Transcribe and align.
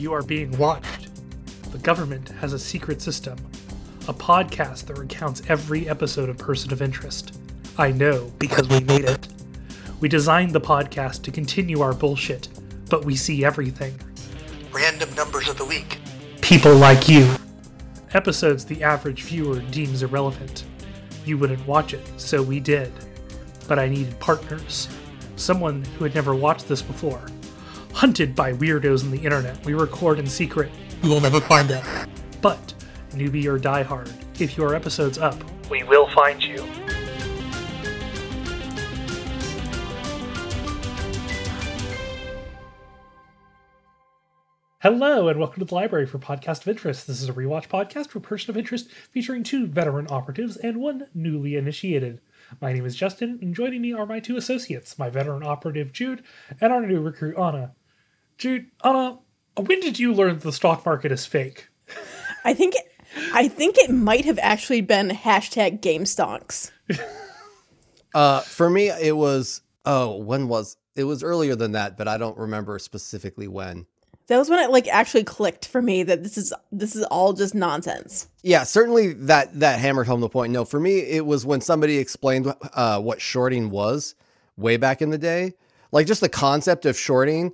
You 0.00 0.14
are 0.14 0.22
being 0.22 0.56
watched. 0.56 1.10
The 1.72 1.78
government 1.78 2.30
has 2.30 2.54
a 2.54 2.58
secret 2.58 3.02
system. 3.02 3.36
A 4.08 4.14
podcast 4.14 4.86
that 4.86 4.96
recounts 4.96 5.42
every 5.46 5.90
episode 5.90 6.30
of 6.30 6.38
Person 6.38 6.72
of 6.72 6.80
Interest. 6.80 7.38
I 7.76 7.92
know 7.92 8.32
because 8.38 8.66
we 8.66 8.80
made 8.80 9.04
it. 9.04 9.28
We 10.00 10.08
designed 10.08 10.52
the 10.52 10.60
podcast 10.60 11.22
to 11.24 11.30
continue 11.30 11.82
our 11.82 11.92
bullshit, 11.92 12.48
but 12.88 13.04
we 13.04 13.14
see 13.14 13.44
everything. 13.44 13.94
Random 14.72 15.14
numbers 15.16 15.50
of 15.50 15.58
the 15.58 15.66
week. 15.66 15.98
People 16.40 16.76
like 16.76 17.06
you. 17.06 17.30
Episodes 18.14 18.64
the 18.64 18.82
average 18.82 19.24
viewer 19.24 19.60
deems 19.70 20.02
irrelevant. 20.02 20.64
You 21.26 21.36
wouldn't 21.36 21.66
watch 21.66 21.92
it, 21.92 22.10
so 22.16 22.42
we 22.42 22.58
did. 22.58 22.90
But 23.68 23.78
I 23.78 23.90
needed 23.90 24.18
partners. 24.18 24.88
Someone 25.36 25.84
who 25.98 26.04
had 26.04 26.14
never 26.14 26.34
watched 26.34 26.68
this 26.68 26.80
before. 26.80 27.20
Hunted 27.92 28.34
by 28.34 28.52
weirdos 28.54 29.04
on 29.04 29.10
the 29.10 29.18
internet, 29.18 29.62
we 29.66 29.74
record 29.74 30.18
in 30.18 30.26
secret. 30.26 30.70
You 31.02 31.10
will 31.10 31.20
never 31.20 31.40
find 31.40 31.68
them. 31.68 32.08
But, 32.40 32.72
newbie 33.10 33.44
or 33.44 33.58
diehard, 33.58 34.10
if 34.40 34.56
your 34.56 34.74
episode's 34.74 35.18
up, 35.18 35.36
we 35.68 35.82
will 35.82 36.08
find 36.14 36.42
you. 36.42 36.64
Hello, 44.78 45.28
and 45.28 45.38
welcome 45.38 45.58
to 45.60 45.66
the 45.66 45.74
Library 45.74 46.06
for 46.06 46.18
Podcast 46.18 46.62
of 46.62 46.68
Interest. 46.68 47.06
This 47.06 47.20
is 47.20 47.28
a 47.28 47.34
rewatch 47.34 47.68
podcast 47.68 48.08
for 48.08 48.20
Person 48.20 48.50
of 48.50 48.56
Interest 48.56 48.90
featuring 49.10 49.42
two 49.42 49.66
veteran 49.66 50.06
operatives 50.08 50.56
and 50.56 50.78
one 50.78 51.08
newly 51.12 51.54
initiated. 51.54 52.22
My 52.62 52.72
name 52.72 52.86
is 52.86 52.96
Justen, 52.96 53.42
and 53.42 53.54
joining 53.54 53.82
me 53.82 53.92
are 53.92 54.06
my 54.06 54.20
two 54.20 54.38
associates, 54.38 54.98
my 54.98 55.10
veteran 55.10 55.42
operative 55.42 55.92
Jude 55.92 56.22
and 56.62 56.72
our 56.72 56.86
new 56.86 57.00
recruit 57.00 57.36
Ana. 57.36 57.72
Jude, 58.40 58.70
Ana, 58.82 59.18
when 59.58 59.80
did 59.80 59.98
you 59.98 60.14
learn 60.14 60.38
the 60.38 60.50
stock 60.50 60.86
market 60.86 61.12
is 61.12 61.26
fake? 61.26 61.68
I 62.42 62.54
think 62.54 62.74
it, 62.74 62.90
I 63.34 63.48
think 63.48 63.76
it 63.76 63.90
might 63.90 64.24
have 64.24 64.38
actually 64.38 64.80
been 64.80 65.10
hashtag 65.10 65.80
GameStonks. 65.80 66.72
Uh, 68.12 68.40
for 68.40 68.68
me, 68.68 68.88
it 68.88 69.16
was 69.16 69.62
oh, 69.84 70.16
when 70.16 70.48
was 70.48 70.76
it 70.96 71.04
was 71.04 71.22
earlier 71.22 71.54
than 71.54 71.70
that, 71.70 71.96
but 71.96 72.08
I 72.08 72.18
don't 72.18 72.36
remember 72.36 72.76
specifically 72.80 73.46
when. 73.46 73.86
That 74.26 74.36
was 74.36 74.50
when 74.50 74.58
it 74.58 74.72
like 74.72 74.88
actually 74.88 75.22
clicked 75.22 75.68
for 75.68 75.80
me 75.80 76.02
that 76.02 76.24
this 76.24 76.36
is 76.36 76.52
this 76.72 76.96
is 76.96 77.04
all 77.04 77.34
just 77.34 77.54
nonsense. 77.54 78.26
Yeah, 78.42 78.64
certainly 78.64 79.12
that 79.12 79.60
that 79.60 79.78
hammered 79.78 80.08
home 80.08 80.20
the 80.20 80.28
point. 80.28 80.52
No, 80.52 80.64
for 80.64 80.80
me, 80.80 80.98
it 80.98 81.24
was 81.24 81.46
when 81.46 81.60
somebody 81.60 81.98
explained 81.98 82.52
uh, 82.74 83.00
what 83.00 83.20
shorting 83.20 83.70
was 83.70 84.16
way 84.56 84.76
back 84.76 85.00
in 85.00 85.10
the 85.10 85.18
day. 85.18 85.54
Like 85.92 86.08
just 86.08 86.20
the 86.20 86.28
concept 86.28 86.86
of 86.86 86.98
shorting 86.98 87.52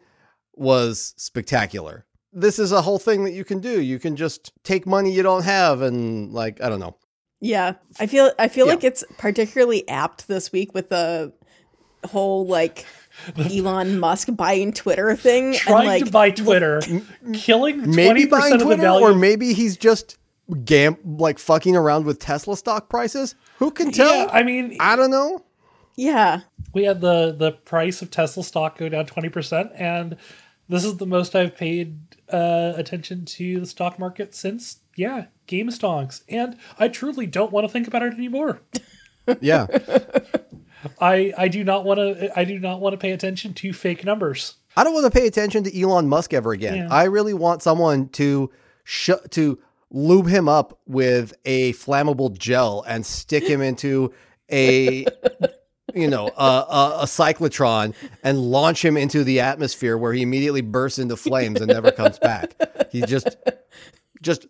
was 0.56 1.14
spectacular. 1.16 2.04
This 2.32 2.58
is 2.58 2.72
a 2.72 2.82
whole 2.82 2.98
thing 2.98 3.24
that 3.24 3.32
you 3.32 3.44
can 3.44 3.60
do. 3.60 3.80
You 3.80 3.98
can 3.98 4.16
just 4.16 4.52
take 4.62 4.86
money 4.86 5.12
you 5.12 5.22
don't 5.22 5.44
have 5.44 5.80
and 5.82 6.32
like 6.32 6.60
I 6.62 6.68
don't 6.68 6.80
know. 6.80 6.96
Yeah, 7.40 7.74
I 8.00 8.06
feel 8.06 8.32
I 8.38 8.48
feel 8.48 8.66
Yeah. 8.66 8.72
like 8.74 8.84
it's 8.84 9.04
particularly 9.18 9.88
apt 9.88 10.26
this 10.28 10.52
week 10.52 10.74
with 10.74 10.88
the 10.90 11.32
whole 12.06 12.46
like 12.46 12.84
Elon 13.38 13.98
Musk 13.98 14.28
buying 14.34 14.72
Twitter 14.72 15.16
thing 15.16 15.54
Trying 15.54 15.78
and 15.78 15.86
like 15.86 16.04
to 16.06 16.10
buy 16.10 16.30
Twitter, 16.30 16.82
killing 17.34 17.90
Maybe 17.94 18.26
20% 18.26 18.30
buying 18.30 18.52
of 18.54 18.58
the 18.60 18.64
Twitter, 18.66 18.82
value. 18.82 19.06
or 19.06 19.14
maybe 19.14 19.52
he's 19.54 19.76
just 19.76 20.18
gam 20.64 20.96
like 21.04 21.38
fucking 21.38 21.74
around 21.76 22.04
with 22.04 22.18
Tesla 22.18 22.56
stock 22.56 22.88
prices. 22.88 23.34
Who 23.58 23.70
can 23.70 23.90
tell? 23.92 24.14
yeah, 24.14 24.30
I 24.32 24.42
mean, 24.42 24.76
I 24.80 24.96
don't 24.96 25.10
know. 25.10 25.44
yeah. 25.96 26.40
we 26.74 26.84
had 26.84 27.00
the 27.00 27.34
the 27.36 27.52
price 27.52 28.02
of 28.02 28.10
Tesla 28.10 28.44
stock 28.44 28.76
go 28.78 28.88
down 28.88 29.06
20% 29.06 29.72
and 29.80 30.16
this 30.68 30.84
is 30.84 30.96
the 30.96 31.06
most 31.06 31.34
I've 31.34 31.56
paid 31.56 31.98
uh, 32.32 32.72
attention 32.76 33.24
to 33.24 33.60
the 33.60 33.66
stock 33.66 33.98
market 33.98 34.34
since 34.34 34.80
yeah, 34.96 35.26
game 35.46 35.68
stonks. 35.68 36.22
And 36.28 36.56
I 36.78 36.88
truly 36.88 37.26
don't 37.26 37.52
want 37.52 37.66
to 37.66 37.72
think 37.72 37.86
about 37.86 38.02
it 38.02 38.14
anymore. 38.14 38.60
Yeah. 39.40 39.66
I 41.00 41.32
I 41.36 41.48
do 41.48 41.64
not 41.64 41.84
want 41.84 41.98
to 41.98 42.38
I 42.38 42.44
do 42.44 42.60
not 42.60 42.80
want 42.80 42.92
to 42.92 42.96
pay 42.96 43.10
attention 43.10 43.54
to 43.54 43.72
fake 43.72 44.04
numbers. 44.04 44.54
I 44.76 44.84
don't 44.84 44.94
want 44.94 45.04
to 45.04 45.10
pay 45.10 45.26
attention 45.26 45.64
to 45.64 45.80
Elon 45.80 46.08
Musk 46.08 46.32
ever 46.32 46.52
again. 46.52 46.76
Yeah. 46.76 46.88
I 46.92 47.04
really 47.04 47.34
want 47.34 47.60
someone 47.60 48.08
to 48.10 48.52
sh- 48.84 49.10
to 49.30 49.58
lube 49.90 50.28
him 50.28 50.48
up 50.48 50.78
with 50.86 51.34
a 51.44 51.72
flammable 51.72 52.38
gel 52.38 52.84
and 52.86 53.04
stick 53.04 53.42
him 53.42 53.62
into 53.62 54.12
a 54.52 55.06
you 55.96 56.08
know 56.08 56.28
a, 56.36 56.44
a, 56.44 56.98
a 57.00 57.04
cyclotron 57.04 57.94
and 58.22 58.38
launch 58.38 58.84
him 58.84 58.96
into 58.96 59.24
the 59.24 59.40
atmosphere 59.40 59.96
where 59.96 60.12
he 60.12 60.22
immediately 60.22 60.60
bursts 60.60 60.98
into 60.98 61.16
flames 61.16 61.60
and 61.60 61.72
never 61.72 61.90
comes 61.90 62.18
back. 62.18 62.54
He 62.92 63.00
just 63.02 63.36
just 64.22 64.46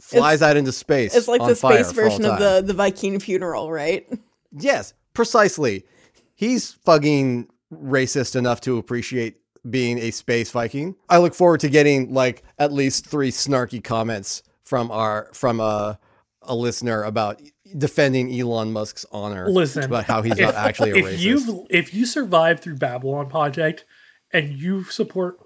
flies 0.00 0.42
out 0.42 0.56
into 0.56 0.72
space. 0.72 1.14
It's 1.14 1.28
like 1.28 1.40
the 1.40 1.54
space 1.54 1.92
version 1.92 2.24
of 2.24 2.38
the 2.38 2.62
the 2.64 2.74
Viking 2.74 3.18
funeral, 3.18 3.70
right? 3.72 4.06
Yes, 4.52 4.94
precisely. 5.14 5.86
He's 6.34 6.72
fucking 6.72 7.48
racist 7.72 8.36
enough 8.36 8.60
to 8.62 8.78
appreciate 8.78 9.38
being 9.68 9.98
a 9.98 10.10
space 10.10 10.50
Viking. 10.50 10.96
I 11.08 11.18
look 11.18 11.34
forward 11.34 11.60
to 11.60 11.68
getting 11.68 12.12
like 12.12 12.42
at 12.58 12.72
least 12.72 13.06
three 13.06 13.30
snarky 13.30 13.82
comments 13.82 14.42
from 14.64 14.90
our 14.90 15.30
from 15.32 15.60
a 15.60 15.98
a 16.42 16.54
listener 16.54 17.04
about 17.04 17.40
defending 17.76 18.38
Elon 18.38 18.72
Musk's 18.72 19.04
honor. 19.12 19.48
Listen, 19.48 19.84
about 19.84 20.04
how 20.04 20.22
he's 20.22 20.38
not 20.38 20.54
actually 20.54 20.90
a 20.90 20.96
if 20.96 21.04
racist. 21.06 21.18
you 21.18 21.66
if 21.70 21.94
you 21.94 22.06
survive 22.06 22.60
through 22.60 22.76
Babylon 22.76 23.28
Project 23.28 23.84
and 24.32 24.50
you 24.52 24.84
support 24.84 25.38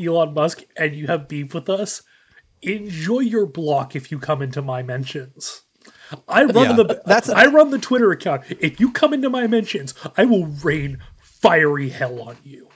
Elon 0.00 0.34
Musk 0.34 0.62
and 0.76 0.94
you 0.94 1.06
have 1.06 1.28
beef 1.28 1.54
with 1.54 1.68
us, 1.68 2.02
enjoy 2.62 3.20
your 3.20 3.46
block 3.46 3.94
if 3.96 4.10
you 4.10 4.18
come 4.18 4.42
into 4.42 4.62
my 4.62 4.82
mentions. 4.82 5.62
I 6.28 6.44
run 6.44 6.54
Yeah, 6.70 6.72
the 6.74 7.02
that's- 7.06 7.28
I 7.30 7.46
run 7.46 7.70
the 7.70 7.78
Twitter 7.78 8.10
account. 8.10 8.42
If 8.60 8.78
you 8.80 8.92
come 8.92 9.12
into 9.14 9.30
my 9.30 9.46
mentions, 9.46 9.94
I 10.16 10.24
will 10.24 10.46
rain 10.46 10.98
fiery 11.20 11.88
hell 11.88 12.20
on 12.20 12.36
you. 12.44 12.68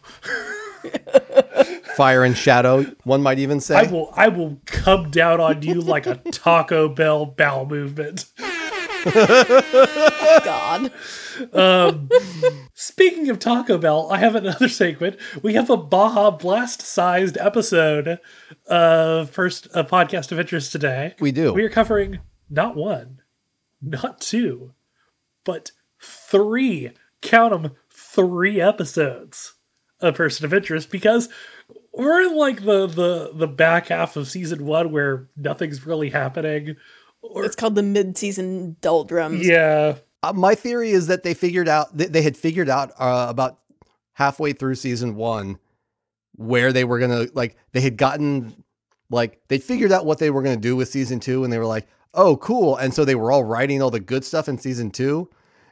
Fire 1.97 2.25
and 2.25 2.37
shadow, 2.37 2.84
one 3.05 3.22
might 3.22 3.39
even 3.39 3.61
say. 3.61 3.75
I 3.77 3.91
will 3.91 4.12
I 4.15 4.28
will 4.28 4.61
come 4.66 5.11
down 5.11 5.41
on 5.41 5.62
you 5.62 5.81
like 5.81 6.06
a 6.06 6.16
Taco 6.31 6.89
Bell 6.89 7.25
bowel 7.27 7.66
movement. 7.66 8.27
God. 10.44 10.93
Um, 11.53 12.09
speaking 12.75 13.31
of 13.31 13.39
Taco 13.39 13.78
Bell, 13.78 14.09
I 14.11 14.19
have 14.19 14.34
another 14.34 14.69
segment. 14.69 15.17
We 15.43 15.55
have 15.55 15.71
a 15.71 15.77
Baja 15.77 16.31
Blast 16.31 16.83
sized 16.83 17.37
episode 17.39 18.19
of 18.66 19.31
first 19.31 19.69
a 19.75 19.84
podcast 19.84 20.33
of 20.33 20.41
interest 20.41 20.72
today. 20.72 21.15
we 21.21 21.33
do. 21.33 21.53
We 21.53 21.65
are 21.65 21.71
covering 21.71 22.21
not 22.50 22.77
one, 22.77 23.22
not 23.81 24.21
two, 24.21 24.72
but 25.45 25.72
three. 26.00 26.91
Count 27.22 27.50
them, 27.50 27.72
three 27.91 28.61
episodes 28.61 29.55
of 30.00 30.15
Person 30.15 30.45
of 30.45 30.55
Interest 30.55 30.91
because 30.91 31.28
we're 31.93 32.22
in 32.22 32.37
like 32.37 32.65
the 32.65 32.87
the 32.87 33.33
the 33.34 33.49
back 33.49 33.89
half 33.89 34.16
of 34.16 34.28
season 34.28 34.66
one 34.66 34.93
where 34.93 35.28
nothing's 35.37 35.87
really 35.87 36.11
happening. 36.11 36.77
It's 37.22 37.56
called 37.56 37.75
the 37.75 37.82
mid-season 37.82 38.77
doldrums. 38.81 39.47
Yeah, 39.47 39.97
Uh, 40.22 40.32
my 40.32 40.54
theory 40.54 40.91
is 40.91 41.06
that 41.09 41.22
they 41.22 41.34
figured 41.34 41.69
out 41.69 41.97
they, 41.97 42.06
they 42.06 42.22
had 42.22 42.37
figured 42.37 42.69
out 42.69 42.93
uh, 42.99 43.27
about 43.28 43.59
halfway 44.15 44.53
through 44.53 44.75
season 44.75 45.15
one 45.15 45.59
where 46.37 46.72
they 46.72 46.84
were 46.84 46.99
gonna 46.99 47.27
like 47.34 47.56
they 47.72 47.81
had 47.81 47.97
gotten 47.97 48.65
like 49.10 49.41
they 49.49 49.59
figured 49.59 49.93
out 49.93 50.06
what 50.06 50.19
they 50.19 50.31
were 50.31 50.43
gonna 50.43 50.56
do 50.56 50.75
with 50.77 50.88
season 50.88 51.21
two 51.21 51.44
and 51.44 51.53
they 51.53 51.59
were 51.59 51.66
like 51.66 51.87
oh 52.15 52.37
cool. 52.38 52.77
And 52.77 52.94
so 52.94 53.04
they 53.04 53.15
were 53.15 53.31
all 53.31 53.44
writing 53.44 53.83
all 53.83 53.91
the 53.91 54.00
good 54.00 54.25
stuff 54.25 54.48
in 54.48 54.59
season 54.59 54.91
two 54.91 55.28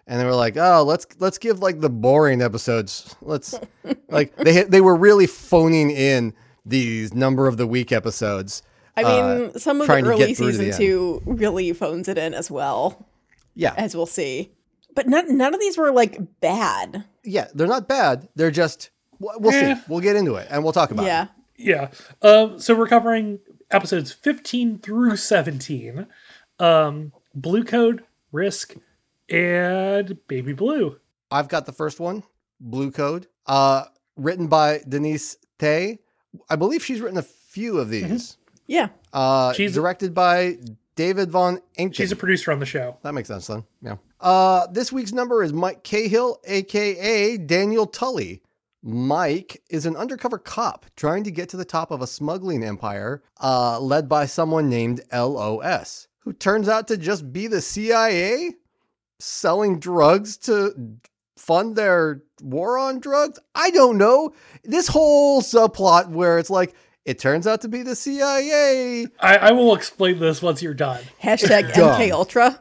and 0.07 0.21
they 0.21 0.25
were 0.25 0.35
like 0.35 0.57
oh 0.59 0.83
let's 0.83 1.07
let's 1.19 1.39
give 1.39 1.61
like 1.61 1.81
the 1.81 1.89
boring 1.91 2.43
episodes 2.43 3.17
let's 3.23 3.59
like 4.11 4.37
they 4.37 4.53
had, 4.53 4.71
they 4.71 4.81
were 4.83 4.97
really 4.97 5.27
phoning 5.27 5.91
in 5.91 6.35
these 6.67 7.15
number 7.15 7.47
of 7.47 7.57
the 7.57 7.67
week 7.67 7.93
episodes 7.93 8.63
I 8.97 9.03
mean, 9.03 9.51
uh, 9.55 9.59
some 9.59 9.81
of 9.81 9.87
the 9.89 9.93
early 9.95 10.27
get 10.27 10.37
through 10.37 10.53
to 10.53 10.59
the 10.59 10.65
season 10.73 10.79
two 10.87 11.23
really 11.27 11.73
phones 11.73 12.09
it 12.09 12.17
in 12.19 12.33
as 12.35 12.51
well, 12.51 13.07
yeah 13.55 13.75
as 13.77 13.97
we'll 13.97 14.07
see. 14.07 14.53
But 14.95 15.09
none, 15.09 15.37
none 15.37 15.53
of 15.55 15.61
these 15.61 15.77
were 15.77 15.91
like 15.93 16.19
bad. 16.41 17.05
yeah 17.25 17.49
they're 17.55 17.67
not 17.67 17.89
bad 17.89 18.29
they're 18.37 18.51
just 18.53 18.91
we'll 19.19 19.39
we'll 19.41 19.53
Eh. 19.53 19.75
see 19.75 19.81
we'll 19.89 20.01
get 20.01 20.15
into 20.17 20.37
it 20.37 20.47
and 20.51 20.63
we'll 20.63 20.73
talk 20.73 20.91
about 20.93 21.03
it 21.05 21.07
Yeah. 21.07 21.27
Yeah. 21.57 21.89
Um, 22.23 22.59
so 22.59 22.75
we're 22.75 22.87
covering 22.89 23.39
episodes 23.71 24.11
15 24.13 24.79
through 24.79 25.17
17. 25.17 26.07
Um, 26.59 27.13
Blue 27.35 27.63
Code, 27.65 28.03
Risk, 28.33 28.75
and 29.29 30.19
Baby 30.29 30.53
Blue. 30.53 30.99
I've 31.31 31.49
got 31.49 31.67
the 31.67 31.73
first 31.73 31.99
one, 32.01 32.23
Blue 32.61 32.91
Code, 32.91 33.27
uh, 33.47 33.85
written 34.17 34.47
by 34.49 34.81
Denise 34.89 35.37
Thé. 35.59 35.99
I 36.51 36.57
believe 36.57 36.85
she's 36.85 37.01
written 37.01 37.19
a 37.19 37.23
few 37.23 37.79
of 37.79 37.89
these. 37.89 38.37
Yeah. 38.67 38.89
Uh, 39.13 39.53
She's- 39.53 39.71
she's 39.71 39.75
directed 39.75 40.15
by 40.15 40.59
David 40.97 41.31
Von 41.31 41.61
Ancken. 41.79 41.95
She's 41.95 42.13
a 42.13 42.17
producer 42.17 42.53
on 42.53 42.61
the 42.61 42.67
show. 42.67 42.97
that 43.03 43.13
makes 43.15 43.29
sense 43.29 43.47
then. 43.47 43.65
Yeah. 43.83 43.97
Uh, 44.21 44.67
this 44.69 44.91
week's 44.93 45.13
number 45.13 45.43
is 45.43 45.53
Mike 45.53 45.83
Cahill, 45.85 46.39
aka 46.45 47.37
Daniel 47.37 47.87
Tully. 47.87 48.43
Mike 48.83 49.63
is 49.71 49.87
an 49.87 49.97
undercover 49.97 50.39
cop 50.39 50.87
trying 50.97 51.25
to 51.25 51.31
get 51.31 51.49
to 51.51 51.57
the 51.57 51.65
top 51.65 51.91
of 51.91 52.03
a 52.03 52.07
smuggling 52.07 52.63
empire 52.63 53.23
uh, 53.43 53.81
led 53.81 54.09
by 54.09 54.27
someone 54.27 54.69
named 54.69 55.01
LOS, 55.13 56.07
who 56.21 56.33
turns 56.33 56.69
out 56.69 56.87
to 56.89 56.97
just 56.97 57.33
be 57.33 57.47
the 57.47 57.61
CIA 57.63 58.51
selling 59.19 59.79
drugs 59.79 60.37
to 60.39 60.75
fund 61.37 61.77
their 61.77 62.23
war 62.43 62.79
on 62.79 63.01
drugs. 63.01 63.39
I 63.55 63.71
don't 63.71 63.99
know. 63.99 64.33
This 64.65 64.89
whole 64.89 65.41
subplot 65.43 66.09
where 66.11 66.39
it's 66.39 66.51
like, 66.51 66.75
it 67.05 67.19
turns 67.19 67.47
out 67.47 67.61
to 67.63 67.69
be 67.69 67.83
the 67.83 67.97
CIA. 67.97 69.07
I, 69.21 69.37
I 69.37 69.53
will 69.53 69.75
explain 69.75 70.19
this 70.19 70.41
once 70.43 70.63
you're 70.63 70.75
done. 70.75 71.03
Hashtag 71.23 71.73
Dumb. 71.75 72.01
MK 72.01 72.11
Ultra. 72.11 72.61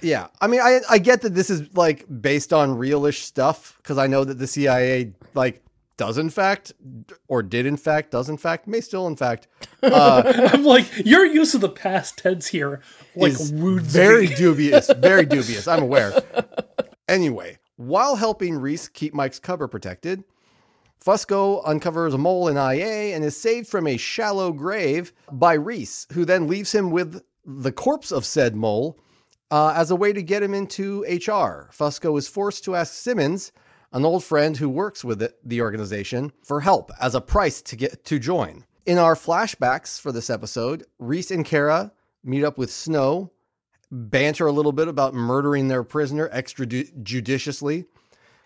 Yeah, 0.00 0.28
I 0.40 0.46
mean, 0.46 0.60
I 0.60 0.80
I 0.88 0.98
get 0.98 1.22
that 1.22 1.34
this 1.34 1.50
is 1.50 1.74
like 1.76 2.04
based 2.20 2.52
on 2.52 2.76
realish 2.76 3.22
stuff 3.22 3.78
because 3.78 3.98
I 3.98 4.06
know 4.06 4.24
that 4.24 4.38
the 4.38 4.46
CIA 4.46 5.12
like 5.34 5.62
does 5.96 6.18
in 6.18 6.28
fact 6.28 6.72
or 7.28 7.42
did 7.42 7.64
in 7.64 7.76
fact 7.76 8.10
does 8.10 8.28
in 8.28 8.36
fact 8.36 8.66
may 8.66 8.82
still 8.82 9.06
in 9.06 9.16
fact 9.16 9.48
uh, 9.82 10.50
I'm 10.52 10.64
like, 10.64 10.86
your 11.06 11.24
use 11.24 11.54
of 11.54 11.62
the 11.62 11.70
past 11.70 12.18
tense 12.18 12.46
here 12.46 12.82
like 13.14 13.32
is 13.32 13.52
wounds 13.52 13.92
very 13.92 14.28
me. 14.28 14.34
dubious, 14.36 14.90
very 14.98 15.24
dubious. 15.24 15.66
I'm 15.66 15.82
aware. 15.82 16.12
Anyway, 17.08 17.58
while 17.76 18.16
helping 18.16 18.58
Reese 18.58 18.88
keep 18.88 19.14
Mike's 19.14 19.38
cover 19.38 19.68
protected, 19.68 20.24
Fusco 21.04 21.62
uncovers 21.64 22.14
a 22.14 22.18
mole 22.18 22.48
in 22.48 22.56
IA 22.56 23.14
and 23.14 23.24
is 23.24 23.36
saved 23.36 23.68
from 23.68 23.86
a 23.86 23.96
shallow 23.96 24.52
grave 24.52 25.12
by 25.30 25.54
Reese, 25.54 26.06
who 26.12 26.24
then 26.24 26.48
leaves 26.48 26.72
him 26.72 26.90
with 26.90 27.22
the 27.44 27.72
corpse 27.72 28.10
of 28.10 28.26
said 28.26 28.56
mole 28.56 28.98
uh, 29.50 29.72
as 29.76 29.90
a 29.90 29.96
way 29.96 30.12
to 30.12 30.22
get 30.22 30.42
him 30.42 30.54
into 30.54 31.02
HR. 31.02 31.70
Fusco 31.72 32.18
is 32.18 32.28
forced 32.28 32.64
to 32.64 32.74
ask 32.74 32.92
Simmons, 32.92 33.52
an 33.92 34.04
old 34.04 34.24
friend 34.24 34.56
who 34.56 34.68
works 34.68 35.04
with 35.04 35.22
it, 35.22 35.38
the 35.44 35.60
organization, 35.60 36.32
for 36.42 36.60
help 36.60 36.90
as 37.00 37.14
a 37.14 37.20
price 37.20 37.62
to 37.62 37.76
get 37.76 38.04
to 38.04 38.18
join. 38.18 38.64
In 38.84 38.98
our 38.98 39.14
flashbacks 39.14 40.00
for 40.00 40.12
this 40.12 40.30
episode, 40.30 40.84
Reese 40.98 41.30
and 41.30 41.44
Kara 41.44 41.92
meet 42.24 42.44
up 42.44 42.58
with 42.58 42.70
Snow, 42.70 43.32
banter 43.90 44.46
a 44.46 44.52
little 44.52 44.72
bit 44.72 44.88
about 44.88 45.14
murdering 45.14 45.68
their 45.68 45.84
prisoner 45.84 46.28
extrajudiciously, 46.30 47.86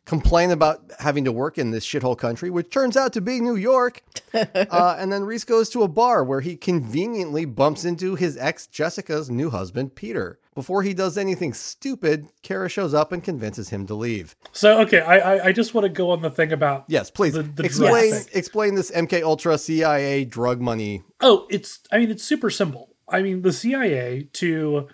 complain 0.06 0.50
about 0.50 0.80
having 0.98 1.24
to 1.24 1.32
work 1.32 1.58
in 1.58 1.70
this 1.70 1.86
shithole 1.86 2.18
country, 2.18 2.50
which 2.50 2.70
turns 2.70 2.96
out 2.96 3.12
to 3.12 3.20
be 3.20 3.40
New 3.40 3.54
York. 3.56 4.02
uh, 4.34 4.96
and 4.98 5.12
then 5.12 5.24
Reese 5.24 5.44
goes 5.44 5.68
to 5.70 5.82
a 5.82 5.88
bar 5.88 6.24
where 6.24 6.40
he 6.40 6.56
conveniently 6.56 7.44
bumps 7.44 7.84
into 7.84 8.14
his 8.16 8.36
ex 8.36 8.66
Jessica's 8.66 9.30
new 9.30 9.50
husband, 9.50 9.94
Peter. 9.94 10.38
Before 10.54 10.82
he 10.82 10.94
does 10.94 11.16
anything 11.16 11.54
stupid, 11.54 12.26
Kara 12.42 12.68
shows 12.68 12.92
up 12.92 13.12
and 13.12 13.22
convinces 13.22 13.68
him 13.70 13.86
to 13.86 13.94
leave. 13.94 14.34
So 14.52 14.80
okay, 14.80 15.00
I 15.00 15.18
I, 15.36 15.44
I 15.46 15.52
just 15.52 15.74
want 15.74 15.84
to 15.84 15.88
go 15.88 16.10
on 16.10 16.22
the 16.22 16.30
thing 16.30 16.52
about 16.52 16.84
Yes, 16.88 17.10
please 17.10 17.34
The- 17.34 17.44
the 17.44 17.64
explain 17.64 18.10
drug 18.10 18.22
thing. 18.22 18.38
explain 18.38 18.74
this 18.74 18.90
MK 18.90 19.22
Ultra 19.22 19.56
CIA 19.58 20.24
drug 20.24 20.60
money. 20.60 21.02
Oh, 21.20 21.46
it's 21.50 21.78
I 21.92 21.98
mean 21.98 22.10
it's 22.10 22.24
super 22.24 22.50
simple. 22.50 22.94
I 23.08 23.22
mean 23.22 23.42
the 23.42 23.52
CIA 23.52 24.28
to 24.34 24.88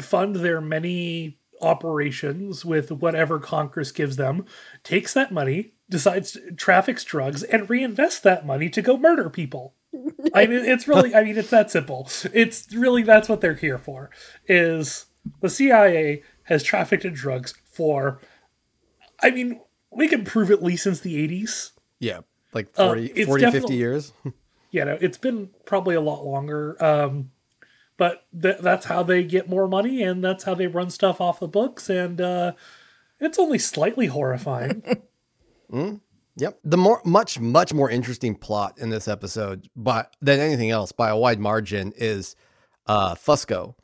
fund 0.00 0.36
their 0.36 0.60
many 0.60 1.38
operations 1.60 2.64
with 2.64 2.90
whatever 2.90 3.38
Congress 3.38 3.92
gives 3.92 4.16
them 4.16 4.44
takes 4.82 5.14
that 5.14 5.32
money, 5.32 5.72
decides 5.88 6.38
traffics 6.56 7.04
drugs 7.04 7.42
and 7.42 7.68
reinvests 7.68 8.22
that 8.22 8.46
money 8.46 8.68
to 8.70 8.82
go 8.82 8.96
murder 8.96 9.28
people. 9.28 9.74
I 10.34 10.46
mean 10.46 10.64
it's 10.64 10.86
really 10.86 11.14
I 11.14 11.24
mean 11.24 11.36
it's 11.36 11.50
that 11.50 11.70
simple. 11.70 12.08
It's 12.32 12.72
really 12.72 13.02
that's 13.02 13.28
what 13.28 13.40
they're 13.40 13.54
here 13.54 13.78
for. 13.78 14.10
Is 14.46 15.06
the 15.40 15.50
CIA 15.50 16.22
has 16.44 16.62
trafficked 16.62 17.04
in 17.04 17.12
drugs 17.12 17.54
for 17.64 18.20
I 19.20 19.30
mean 19.30 19.60
we 19.90 20.08
can 20.08 20.24
prove 20.24 20.50
at 20.50 20.62
least 20.62 20.84
since 20.84 21.00
the 21.00 21.16
80s. 21.28 21.72
Yeah, 21.98 22.20
like 22.52 22.68
Uh, 22.76 22.86
40, 22.86 23.06
it's 23.14 23.26
40 23.26 23.50
50 23.50 23.74
years. 23.74 24.12
yeah, 24.70 24.84
know, 24.84 24.98
it's 25.00 25.18
been 25.18 25.50
probably 25.64 25.94
a 25.96 26.00
lot 26.00 26.24
longer. 26.24 26.82
Um, 26.82 27.32
but 28.00 28.24
th- 28.40 28.60
that's 28.62 28.86
how 28.86 29.02
they 29.02 29.22
get 29.22 29.50
more 29.50 29.68
money, 29.68 30.02
and 30.02 30.24
that's 30.24 30.44
how 30.44 30.54
they 30.54 30.66
run 30.66 30.88
stuff 30.88 31.20
off 31.20 31.38
the 31.38 31.46
books. 31.46 31.90
And 31.90 32.18
uh, 32.18 32.52
it's 33.20 33.38
only 33.38 33.58
slightly 33.58 34.06
horrifying. 34.06 34.82
Yep. 36.36 36.60
The 36.64 36.78
more 36.78 37.02
much 37.04 37.38
much 37.38 37.74
more 37.74 37.90
interesting 37.90 38.34
plot 38.34 38.78
in 38.78 38.88
this 38.88 39.06
episode, 39.06 39.68
but 39.76 40.16
than 40.22 40.40
anything 40.40 40.70
else 40.70 40.90
by 40.90 41.10
a 41.10 41.16
wide 41.16 41.38
margin 41.38 41.92
is 41.94 42.34
uh 42.86 43.14
Fusco. 43.14 43.74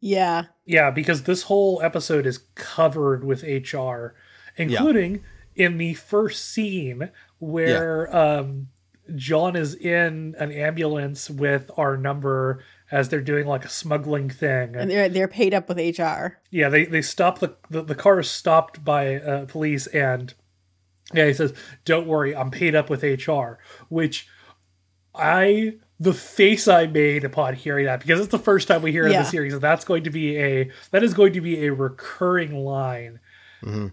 Yeah. 0.00 0.44
yeah, 0.64 0.90
because 0.90 1.24
this 1.24 1.42
whole 1.42 1.82
episode 1.82 2.26
is 2.26 2.38
covered 2.54 3.22
with 3.22 3.42
HR, 3.42 4.14
including 4.56 5.22
in 5.54 5.76
the 5.76 5.92
first 5.92 6.46
scene 6.46 7.10
where 7.38 8.16
um, 8.16 8.68
John 9.14 9.56
is 9.56 9.74
in 9.74 10.34
an 10.38 10.52
ambulance 10.52 11.28
with 11.28 11.70
our 11.76 11.96
number 11.96 12.62
as 12.90 13.08
they're 13.08 13.20
doing 13.20 13.46
like 13.46 13.64
a 13.64 13.68
smuggling 13.68 14.28
thing. 14.28 14.74
And 14.76 14.90
they're 14.90 15.08
they're 15.08 15.28
paid 15.28 15.54
up 15.54 15.68
with 15.68 15.78
HR. 15.78 16.38
Yeah, 16.50 16.68
they 16.68 16.84
they 16.84 17.02
stop 17.02 17.38
the 17.38 17.56
the, 17.68 17.82
the 17.82 17.94
car 17.94 18.20
is 18.20 18.30
stopped 18.30 18.84
by 18.84 19.16
uh, 19.16 19.46
police, 19.46 19.86
and 19.88 20.34
yeah, 21.12 21.26
he 21.26 21.34
says, 21.34 21.52
"Don't 21.84 22.06
worry, 22.06 22.34
I'm 22.34 22.50
paid 22.50 22.74
up 22.74 22.90
with 22.90 23.02
HR." 23.02 23.58
Which 23.88 24.28
I 25.14 25.74
the 25.98 26.14
face 26.14 26.66
I 26.66 26.86
made 26.86 27.24
upon 27.24 27.54
hearing 27.54 27.84
that 27.86 28.00
because 28.00 28.20
it's 28.20 28.30
the 28.30 28.38
first 28.38 28.68
time 28.68 28.82
we 28.82 28.90
hear 28.92 29.06
it 29.06 29.12
in 29.12 29.22
the 29.22 29.28
series, 29.28 29.52
and 29.52 29.62
that's 29.62 29.84
going 29.84 30.04
to 30.04 30.10
be 30.10 30.38
a 30.38 30.70
that 30.90 31.02
is 31.02 31.14
going 31.14 31.34
to 31.34 31.40
be 31.40 31.66
a 31.66 31.72
recurring 31.72 32.64
line. 32.64 33.20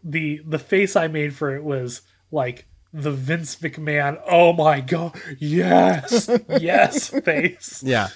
The 0.03 0.41
the 0.45 0.59
face 0.59 0.95
I 0.95 1.07
made 1.07 1.35
for 1.35 1.53
it 1.53 1.63
was 1.63 2.01
like 2.31 2.65
the 2.93 3.11
Vince 3.11 3.57
McMahon, 3.57 4.19
oh 4.27 4.53
my 4.53 4.79
god, 4.79 5.19
yes, 5.37 6.29
yes 6.49 7.09
face. 7.09 7.83
Yeah. 7.85 8.07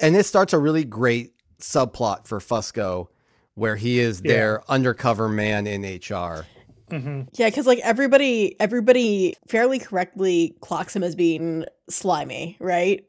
And 0.00 0.14
this 0.14 0.26
starts 0.26 0.52
a 0.52 0.58
really 0.58 0.84
great 0.84 1.32
subplot 1.60 2.26
for 2.26 2.38
Fusco 2.40 3.08
where 3.54 3.76
he 3.76 3.98
is 3.98 4.22
their 4.22 4.62
undercover 4.70 5.28
man 5.28 5.66
in 5.66 5.82
HR. 5.82 6.46
Mm-hmm. 6.90 7.22
Yeah, 7.34 7.48
because 7.48 7.66
like 7.66 7.78
everybody 7.80 8.58
everybody 8.58 9.36
fairly 9.48 9.78
correctly 9.78 10.56
clocks 10.60 10.96
him 10.96 11.02
as 11.04 11.14
being 11.14 11.64
slimy, 11.88 12.56
right? 12.58 13.04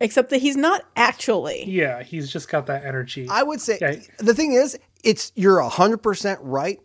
Except 0.00 0.30
that 0.30 0.38
he's 0.38 0.56
not 0.56 0.82
actually. 0.96 1.64
Yeah, 1.68 2.02
he's 2.02 2.32
just 2.32 2.48
got 2.48 2.66
that 2.66 2.84
energy. 2.84 3.28
I 3.30 3.42
would 3.42 3.60
say 3.60 3.76
Okay. 3.76 4.02
the 4.18 4.34
thing 4.34 4.52
is, 4.54 4.76
it's 5.04 5.30
you're 5.36 5.60
hundred 5.62 5.98
percent 5.98 6.40
right, 6.42 6.80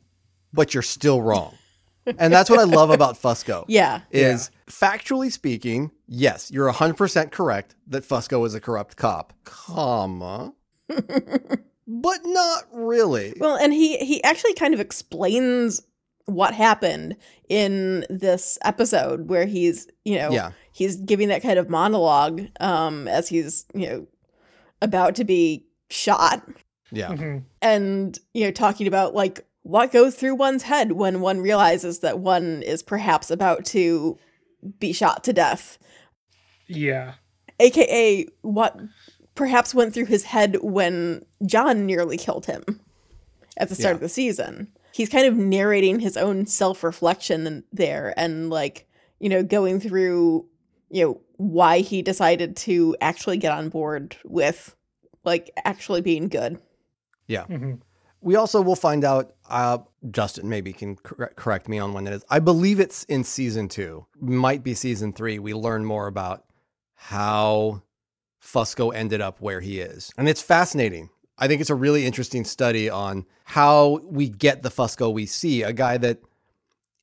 but 0.53 0.74
you're 0.74 0.83
still 0.83 1.21
wrong. 1.21 1.56
And 2.17 2.33
that's 2.33 2.50
what 2.50 2.59
I 2.59 2.63
love 2.63 2.89
about 2.89 3.15
Fusco. 3.15 3.65
Yeah. 3.69 4.01
is 4.11 4.51
factually 4.67 5.31
speaking, 5.31 5.91
yes, 6.07 6.50
you're 6.51 6.71
100% 6.71 7.31
correct 7.31 7.75
that 7.88 8.03
Fusco 8.03 8.45
is 8.45 8.53
a 8.55 8.60
corrupt 8.60 8.95
cop, 8.98 9.34
comma, 9.43 10.53
but 10.89 12.19
not 12.25 12.63
really. 12.74 13.34
Well, 13.39 13.55
and 13.57 13.74
he 13.74 13.98
he 13.98 14.24
actually 14.24 14.53
kind 14.53 14.74
of 14.74 14.79
explains 14.79 15.81
what 16.25 16.53
happened 16.53 17.15
in 17.50 18.05
this 18.10 18.57
episode 18.63 19.29
where 19.29 19.45
he's, 19.45 19.88
you 20.05 20.15
know, 20.17 20.29
Yeah. 20.31 20.51
he's 20.72 20.95
giving 20.98 21.29
that 21.29 21.41
kind 21.41 21.57
of 21.57 21.69
monologue 21.69 22.41
um 22.60 23.07
as 23.07 23.27
he's, 23.27 23.65
you 23.74 23.88
know, 23.88 24.07
about 24.81 25.15
to 25.15 25.24
be 25.24 25.65
shot 25.89 26.48
Yeah. 26.91 27.10
Mhm. 27.10 27.43
and, 27.63 28.17
you 28.36 28.45
know, 28.45 28.51
talking 28.51 28.86
about 28.88 29.15
like 29.15 29.45
what 29.69 29.91
goes 29.91 30.15
through 30.15 30.35
one's 30.35 30.63
head 30.63 30.93
when 30.93 31.21
one 31.21 31.41
realizes 31.41 31.99
that 31.99 32.19
one 32.19 32.61
is 32.63 32.81
perhaps 32.81 33.29
about 33.29 33.65
to 33.65 34.17
be 34.79 34.91
shot 34.91 35.23
to 35.25 35.33
death. 35.33 35.77
Yeah. 36.67 37.13
AKA 37.59 38.25
what 38.41 38.79
perhaps 39.35 39.73
went 39.75 39.93
through 39.93 40.05
his 40.05 40.23
head 40.23 40.57
when 40.61 41.23
John 41.45 41.85
nearly 41.85 42.17
killed 42.17 42.45
him 42.45 42.63
at 43.57 43.69
the 43.69 43.75
start 43.75 43.91
Yeah. 43.93 43.95
of 43.95 44.01
the 44.01 44.09
season. 44.09 44.67
He's 44.91 45.09
kind 45.09 45.27
of 45.27 45.35
narrating 45.35 45.99
his 45.99 46.17
own 46.17 46.45
self 46.45 46.83
reflection 46.83 47.63
there 47.71 48.13
and, 48.17 48.49
like, 48.49 48.88
you 49.19 49.29
know, 49.29 49.43
going 49.43 49.79
through, 49.79 50.47
you 50.89 51.05
know, 51.05 51.21
why 51.38 51.79
he 51.79 52.01
decided 52.01 52.55
to 52.57 52.95
actually 53.01 53.38
get 53.38 53.51
on 53.53 53.69
board 53.69 54.17
with, 54.25 54.75
like, 55.23 55.51
actually 55.63 56.01
being 56.01 56.27
good. 56.27 56.59
Yeah. 57.27 57.45
hmm 57.45 57.75
We 58.21 58.35
also 58.35 58.61
will 58.61 58.75
find 58.75 59.03
out, 59.05 59.33
uh, 59.49 59.79
Justen 60.07 60.43
maybe 60.43 60.73
can 60.73 60.95
cor- 60.97 61.31
correct 61.35 61.67
me 61.69 61.79
on 61.79 61.93
when 61.93 62.05
it 62.07 62.13
is. 62.13 62.25
I 62.29 62.39
believe 62.39 62.79
it's 62.79 63.03
in 63.05 63.23
season 63.23 63.67
two, 63.69 64.05
might 64.19 64.63
be 64.63 64.73
season 64.73 65.13
three. 65.13 65.39
We 65.39 65.53
learn 65.53 65.85
more 65.85 66.07
about 66.07 66.43
how 66.95 67.81
Fusco 68.43 68.93
ended 68.93 69.21
up 69.21 69.39
where 69.41 69.61
he 69.61 69.79
is. 69.79 70.11
And 70.17 70.27
it's 70.27 70.41
fascinating. 70.41 71.09
I 71.38 71.47
think 71.47 71.61
it's 71.61 71.69
a 71.69 71.75
really 71.75 72.05
interesting 72.05 72.43
study 72.43 72.89
on 72.89 73.25
how 73.45 73.99
we 74.03 74.27
get 74.27 74.63
the 74.63 74.69
Fusco 74.69 75.13
we 75.13 75.25
see, 75.25 75.63
a 75.63 75.71
guy 75.71 75.97
that 75.97 76.19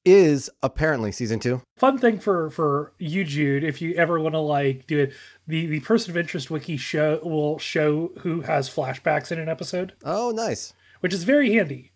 is 0.04 0.49
apparently 0.62 1.11
season 1.11 1.40
two. 1.40 1.62
Fun 1.78 1.99
thing 1.99 2.18
for 2.18 2.49
for 2.50 2.92
you, 2.99 3.25
Jude, 3.25 3.64
if 3.64 3.82
you 3.82 3.94
ever 3.94 4.20
want 4.20 4.35
to 4.35 4.38
like 4.40 4.87
do 4.87 4.99
it, 5.00 5.12
the 5.49 5.66
the 5.66 5.80
person 5.80 6.11
of 6.11 6.16
interest 6.16 6.50
wiki 6.50 6.76
show 6.76 7.18
will 7.25 7.58
show 7.58 8.12
who 8.20 8.42
has 8.42 8.70
flashbacks 8.70 9.32
in 9.32 9.38
an 9.38 9.49
episode, 9.49 9.94
Oh, 10.04 10.30
nice. 10.30 10.75
Which 11.07 11.15
is 11.15 11.23
very 11.23 11.53
handy. 11.53 11.93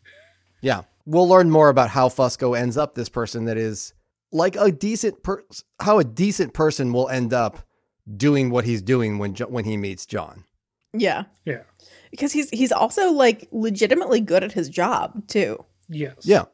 Yeah. 0.60 0.82
We'll 1.04 1.28
learn 1.28 1.50
more 1.50 1.68
about 1.68 1.90
how 1.90 2.08
Fusco 2.08 2.56
ends 2.56 2.76
up 2.76 2.94
this 2.94 3.08
person 3.08 3.46
that 3.46 3.56
is 3.56 3.92
like 4.30 4.54
a 4.54 4.70
decent 4.70 5.24
per 5.24 5.42
how 5.80 5.98
a 5.98 6.04
decent 6.04 6.54
person 6.54 6.92
will 6.92 7.08
end 7.08 7.34
up 7.34 7.58
doing 8.16 8.50
what 8.50 8.64
he's 8.64 8.82
doing 8.82 9.18
when 9.18 9.34
Jo- 9.34 9.48
when 9.48 9.64
he 9.64 9.76
meets 9.76 10.06
John. 10.06 10.44
Yeah. 10.92 11.24
Yeah. 11.44 11.62
Because 12.12 12.30
he's 12.32 12.50
he's 12.50 12.70
also 12.70 13.10
like 13.10 13.48
legitimately 13.50 14.20
good 14.20 14.44
at 14.44 14.52
his 14.52 14.68
job 14.68 15.26
too. 15.26 15.64
Yes. 15.88 16.14
Yeah, 16.22 16.44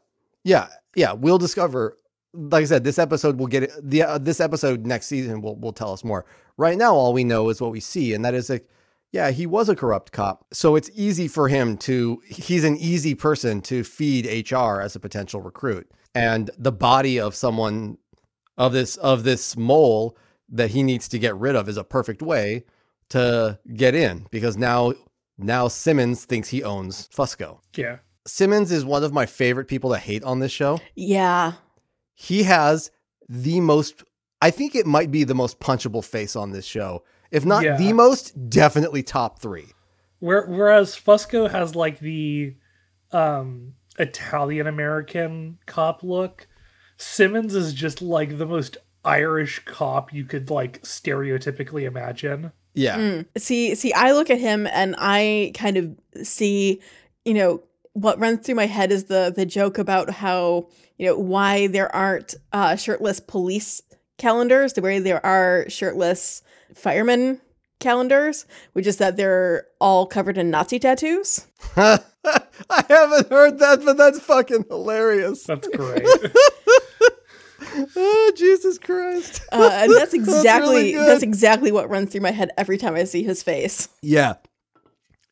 yeah, 0.43 0.69
yeah. 0.95 1.13
We'll 1.13 1.37
discover. 1.37 1.99
Like 2.33 2.63
I 2.63 2.65
said, 2.65 2.85
this 2.85 2.99
episode 2.99 3.39
will 3.39 3.49
get 3.49 3.65
it. 3.65 3.73
The 3.83 4.03
uh, 4.03 4.17
this 4.17 4.41
episode 4.41 4.87
next 4.87 5.09
season 5.09 5.43
will 5.43 5.57
will 5.57 5.75
tell 5.75 5.93
us 5.93 6.05
more. 6.05 6.25
Right 6.57 6.79
now, 6.79 6.95
all 6.95 7.13
we 7.13 7.23
know 7.23 7.51
is 7.51 7.61
what 7.61 7.71
we 7.71 7.81
see, 7.81 8.15
and 8.15 8.25
that 8.25 8.33
is 8.33 8.49
like, 8.49 8.67
yeah, 9.13 9.31
he 9.31 9.47
was 9.47 9.69
a 9.69 9.77
corrupt 9.77 10.13
cop. 10.13 10.45
So 10.53 10.77
it's 10.77 10.91
easy 10.95 11.29
for 11.29 11.49
him 11.49 11.77
to. 11.79 12.21
He's 12.27 12.65
an 12.65 12.77
easy 12.77 13.15
person 13.15 13.61
to 13.63 13.85
feed 13.85 14.51
HR 14.51 14.81
as 14.81 14.97
a 14.97 15.01
potential 15.01 15.41
recruit, 15.41 15.91
and 16.15 16.51
the 16.59 16.73
body 16.73 17.19
of 17.19 17.35
someone 17.35 17.99
of 18.57 18.73
this 18.73 18.97
of 18.97 19.25
this 19.25 19.57
mole 19.57 20.17
that 20.49 20.71
he 20.71 20.83
needs 20.83 21.09
to 21.09 21.19
get 21.19 21.37
rid 21.37 21.57
of 21.57 21.69
is 21.69 21.77
a 21.77 21.85
perfect 21.85 22.23
way 22.23 22.65
to 23.09 23.59
get 23.75 23.95
in 23.95 24.27
because 24.31 24.57
now 24.57 24.93
now 25.39 25.69
Simmons 25.69 26.25
thinks 26.25 26.49
he 26.49 26.63
owns 26.63 27.09
Fusco. 27.09 27.61
Yeah. 27.75 27.99
Simmons 28.27 28.73
is 28.73 28.85
one 28.85 29.05
of 29.05 29.13
my 29.13 29.27
favorite 29.27 29.69
people 29.69 29.91
to 29.91 29.99
hate 29.99 30.25
on 30.25 30.41
this 30.41 30.53
show. 30.53 30.81
Yeah. 30.95 31.53
He 32.15 32.43
has 32.45 32.91
the 33.29 33.61
most, 33.61 34.03
I 34.41 34.51
think 34.51 34.75
it 34.75 34.87
might 34.87 35.11
be 35.11 35.25
the 35.25 35.35
most 35.35 35.61
punchable 35.61 36.05
face 36.05 36.35
on 36.35 36.51
this 36.51 36.65
show. 36.65 37.05
If 37.30 37.45
not 37.45 37.64
Yeah. 37.64 37.76
the 37.76 37.92
most, 37.92 38.49
definitely 38.50 39.02
top 39.02 39.40
three. 39.40 39.66
Where, 40.21 40.47
whereas 40.47 40.97
Fusco 40.97 41.50
has 41.50 41.75
like 41.75 41.99
the 41.99 42.54
um, 43.12 43.75
Italian 43.99 44.66
American 44.66 45.59
cop 45.66 46.02
look, 46.02 46.49
Simmons 46.97 47.54
is 47.54 47.75
just 47.75 48.00
like 48.00 48.38
the 48.38 48.47
most 48.47 48.78
Irish 49.04 49.64
cop 49.64 50.12
you 50.12 50.25
could 50.25 50.50
like 50.50 50.83
stereotypically 50.83 51.83
imagine. 51.85 52.52
Yeah. 52.75 52.97
Mm. 52.99 53.26
See, 53.38 53.75
see, 53.75 53.92
I 53.92 54.12
look 54.12 54.30
at 54.30 54.38
him 54.40 54.66
and 54.66 54.95
I 54.99 55.52
kind 55.54 55.76
of 55.76 56.26
see, 56.26 56.80
you 57.25 57.35
know, 57.35 57.62
what 57.92 58.18
runs 58.18 58.45
through 58.45 58.56
my 58.56 58.66
head 58.66 58.92
is 58.92 59.04
the 59.04 59.33
the 59.35 59.47
joke 59.47 59.78
about 59.78 60.11
how 60.11 60.68
you 60.99 61.06
know 61.06 61.16
why 61.18 61.66
there 61.66 61.95
aren't 61.97 62.35
uh, 62.52 62.76
shirtless 62.76 63.21
police 63.21 63.80
calendars 64.18 64.73
the 64.75 64.82
way 64.82 64.99
there 64.99 65.25
are 65.25 65.68
shirtless 65.68 66.42
firemen 66.75 67.40
calendars, 67.78 68.46
which 68.73 68.87
is 68.87 68.96
that 68.99 69.16
they're 69.16 69.66
all 69.80 70.06
covered 70.06 70.38
in 70.38 70.50
Nazi 70.50 70.78
tattoos. 70.78 71.46
I 71.76 72.00
haven't 72.88 73.30
heard 73.30 73.58
that, 73.58 73.82
but 73.85 73.96
that's 73.96 74.20
fucking 74.20 74.64
hilarious. 74.68 75.44
That's 75.44 75.68
great. 75.76 76.06
Oh, 77.96 78.32
Jesus 78.37 78.78
Christ. 78.78 79.42
Uh, 79.52 79.70
and 79.73 79.92
that's 79.92 80.12
really 80.12 80.25
exactly 80.25 80.92
good. 80.92 81.06
that's 81.06 81.23
exactly 81.23 81.73
what 81.73 81.90
runs 81.90 82.11
through 82.11 82.23
my 82.23 82.30
head 82.30 82.50
every 82.56 82.78
time 82.78 82.94
I 82.94 83.04
see 83.04 83.23
his 83.23 83.42
face. 83.42 83.88
Yeah. 84.02 84.35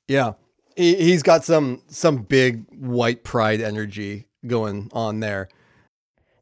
Yeah. 0.08 0.32
He, 0.76 0.96
he's 0.96 1.22
got 1.22 1.44
some 1.44 1.82
some 1.88 2.18
big 2.18 2.64
white 2.70 3.24
pride 3.24 3.60
energy 3.60 4.26
going 4.46 4.90
on 4.92 5.20
there. 5.20 5.48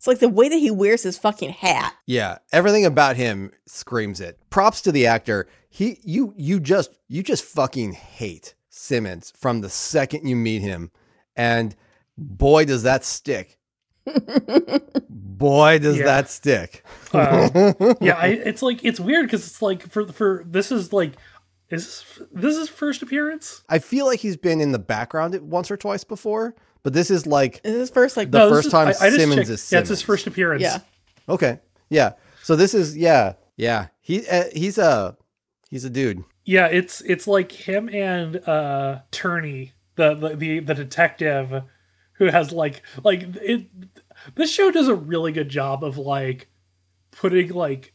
It's 0.03 0.09
like 0.09 0.19
the 0.19 0.29
way 0.29 0.49
that 0.49 0.57
he 0.57 0.73
wears 0.73 1.05
his 1.05 1.17
fucking 1.17 1.51
hat. 1.51 1.95
Yeah, 2.07 2.39
everything 2.53 2.85
about 2.85 3.15
him 3.15 3.53
screams 3.67 4.21
it. 4.21 4.37
Props 4.51 4.81
to 4.81 4.91
the 4.91 5.07
actor. 5.07 5.47
He 5.71 6.01
you 6.03 6.35
you 6.37 6.59
just 6.59 6.99
you 7.07 7.23
just 7.23 7.45
fucking 7.45 7.93
hate 7.93 8.57
Simmons 8.69 9.33
from 9.37 9.61
the 9.61 9.69
second 9.71 10.27
you 10.27 10.35
meet 10.35 10.61
him. 10.61 10.91
And 11.37 11.77
boy 12.19 12.65
does 12.65 12.83
that 12.83 13.05
stick. 13.05 13.61
boy 15.09 15.79
does 15.79 15.99
Yeah. 15.99 16.05
that 16.07 16.29
stick. 16.29 16.85
Uh, 17.13 17.73
yeah, 18.01 18.17
I, 18.17 18.27
it's 18.45 18.61
like 18.61 18.85
it's 18.85 18.99
weird 18.99 19.27
because 19.27 19.47
it's 19.47 19.63
like 19.63 19.89
for 19.89 20.09
for 20.09 20.43
this 20.45 20.73
is 20.73 20.93
like 20.93 21.13
is 21.71 21.85
this, 22.19 22.23
this 22.33 22.57
is 22.57 22.69
first 22.69 23.03
appearance? 23.03 23.63
I 23.69 23.79
feel 23.79 24.07
like 24.07 24.19
he's 24.19 24.37
been 24.37 24.61
in 24.61 24.73
the 24.73 24.81
background 24.81 25.39
once 25.43 25.71
or 25.71 25.77
twice 25.77 26.03
before, 26.03 26.57
but 26.83 26.93
this 26.93 27.11
is 27.11 27.27
like 27.27 27.61
Is 27.65 27.75
his 27.75 27.91
first 27.91 28.17
like 28.17 28.31
The 28.31 28.39
No, 28.39 28.51
first 28.51 28.67
is- 28.67 28.73
time 28.73 28.89
I, 28.89 28.91
I 28.91 29.11
Simmons 29.11 29.37
checked. 29.43 29.49
is 29.51 29.73
Yeah, 29.73 29.79
it's 29.81 29.89
his 29.89 30.03
first 30.03 30.27
appearance. 30.27 30.63
yeah. 30.63 30.79
okay. 31.29 31.61
Yeah. 31.91 32.13
So 32.43 32.57
this 32.57 32.75
is 32.75 32.97
yeah. 32.97 33.35
Yeah. 33.57 33.89
He 34.01 34.27
uh, 34.27 34.45
he's 34.55 34.79
a 34.79 35.17
he's 35.71 35.85
a 35.85 35.91
dude. 35.91 36.25
Yeah, 36.45 36.67
it's 36.67 37.01
it's 37.03 37.27
like 37.29 37.53
him 37.53 37.89
and 37.89 38.37
uh 38.49 39.01
Terney, 39.13 39.73
the 39.97 40.15
the 40.15 40.37
the, 40.37 40.59
the 40.61 40.75
detective 40.75 41.63
who 42.15 42.27
has 42.27 42.51
like 42.53 42.83
like 43.05 43.23
it 43.37 43.67
this 44.35 44.53
show 44.53 44.71
does 44.71 44.89
a 44.89 44.95
really 44.95 45.31
good 45.33 45.49
job 45.49 45.85
of 45.85 45.99
like 45.99 46.49
putting 47.13 47.51
like 47.51 47.93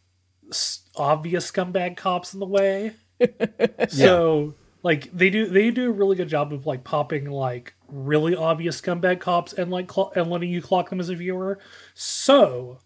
obvious 0.96 1.52
scumbag 1.52 1.98
cops 1.98 2.34
in 2.34 2.40
the 2.40 2.46
way. 2.46 2.94
so 3.90 4.54
like 4.84 5.10
they 5.12 5.30
do 5.30 5.48
they 5.48 5.72
do 5.72 5.90
a 5.90 5.94
really 5.94 6.16
good 6.16 6.30
job 6.30 6.54
of 6.54 6.66
like 6.66 6.84
popping 6.84 7.30
like 7.30 7.74
really 7.88 8.36
obvious 8.36 8.80
scumbag 8.80 9.20
cops 9.20 9.54
and 9.54 9.72
like 9.72 9.92
cl- 9.92 10.12
and 10.16 10.30
letting 10.30 10.50
you 10.50 10.62
clock 10.62 10.90
them 10.90 11.00
as 11.00 11.10
a 11.10 11.16
viewer 11.16 11.60
so 11.94 12.80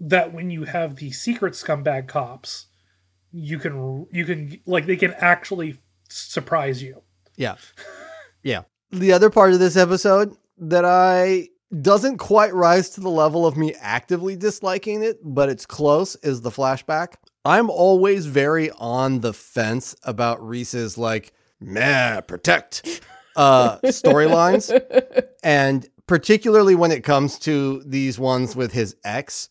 that 0.00 0.32
when 0.32 0.50
you 0.50 0.64
have 0.64 0.96
the 0.96 1.10
secret 1.10 1.54
scumbag 1.54 2.06
cops 2.08 2.66
you 3.32 3.58
can 3.58 4.06
you 4.12 4.24
can 4.24 4.60
like 4.66 4.86
they 4.86 4.96
can 4.96 5.12
actually 5.18 5.78
surprise 6.08 6.82
you 6.82 7.02
Yeah. 7.36 7.56
Yeah. 8.42 8.62
The 8.90 9.12
other 9.12 9.30
part 9.30 9.52
of 9.52 9.58
this 9.58 9.76
episode 9.76 10.36
that 10.58 10.84
I 10.84 11.48
doesn't 11.80 12.18
quite 12.18 12.54
rise 12.54 12.90
to 12.90 13.00
the 13.00 13.10
level 13.10 13.46
of 13.46 13.56
me 13.56 13.74
actively 13.80 14.36
disliking 14.36 15.02
it, 15.02 15.18
but 15.24 15.48
it's 15.48 15.66
close 15.66 16.14
is 16.16 16.42
the 16.42 16.50
flashback. 16.50 17.14
I'm 17.44 17.68
always 17.68 18.26
very 18.26 18.70
on 18.70 19.20
the 19.20 19.32
fence 19.34 19.94
about 20.02 20.46
Reese's 20.46 20.96
like, 20.96 21.32
meh, 21.60 22.20
protect 22.22 23.02
uh 23.36 23.78
storylines. 23.80 24.72
and 25.42 25.86
particularly 26.06 26.74
when 26.74 26.92
it 26.92 27.04
comes 27.04 27.38
to 27.40 27.82
these 27.84 28.18
ones 28.18 28.56
with 28.56 28.72
his 28.72 28.96
ex, 29.04 29.50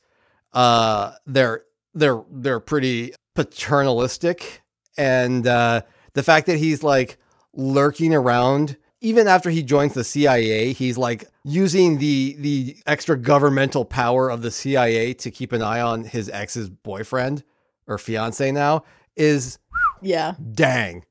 uh 0.54 1.14
they're 1.26 1.64
they're 1.94 2.24
they're 2.32 2.60
pretty 2.60 3.14
paternalistic 3.36 4.62
and 4.98 5.48
uh 5.48 5.82
the 6.14 6.24
fact 6.24 6.48
that 6.48 6.58
he's 6.58 6.84
like 6.84 7.18
lurking 7.54 8.14
around 8.14 8.78
even 9.02 9.28
after 9.28 9.50
he 9.50 9.62
joins 9.62 9.94
the 9.94 10.04
CIA, 10.04 10.72
he's 10.72 10.98
like 10.98 11.26
using 11.44 11.98
the 11.98 12.38
the 12.40 12.78
extra 12.88 13.18
governmental 13.18 13.84
power 13.86 14.30
of 14.30 14.42
the 14.42 14.50
CIA 14.50 15.14
to 15.16 15.30
keep 15.30 15.52
an 15.52 15.62
eye 15.62 15.82
on 15.82 16.06
his 16.06 16.30
ex's 16.30 16.70
boyfriend 16.70 17.44
or 17.88 17.98
fiance 17.98 18.52
now 18.52 18.84
is 19.16 19.60
Yeah. 20.02 20.34
dang. 20.54 21.06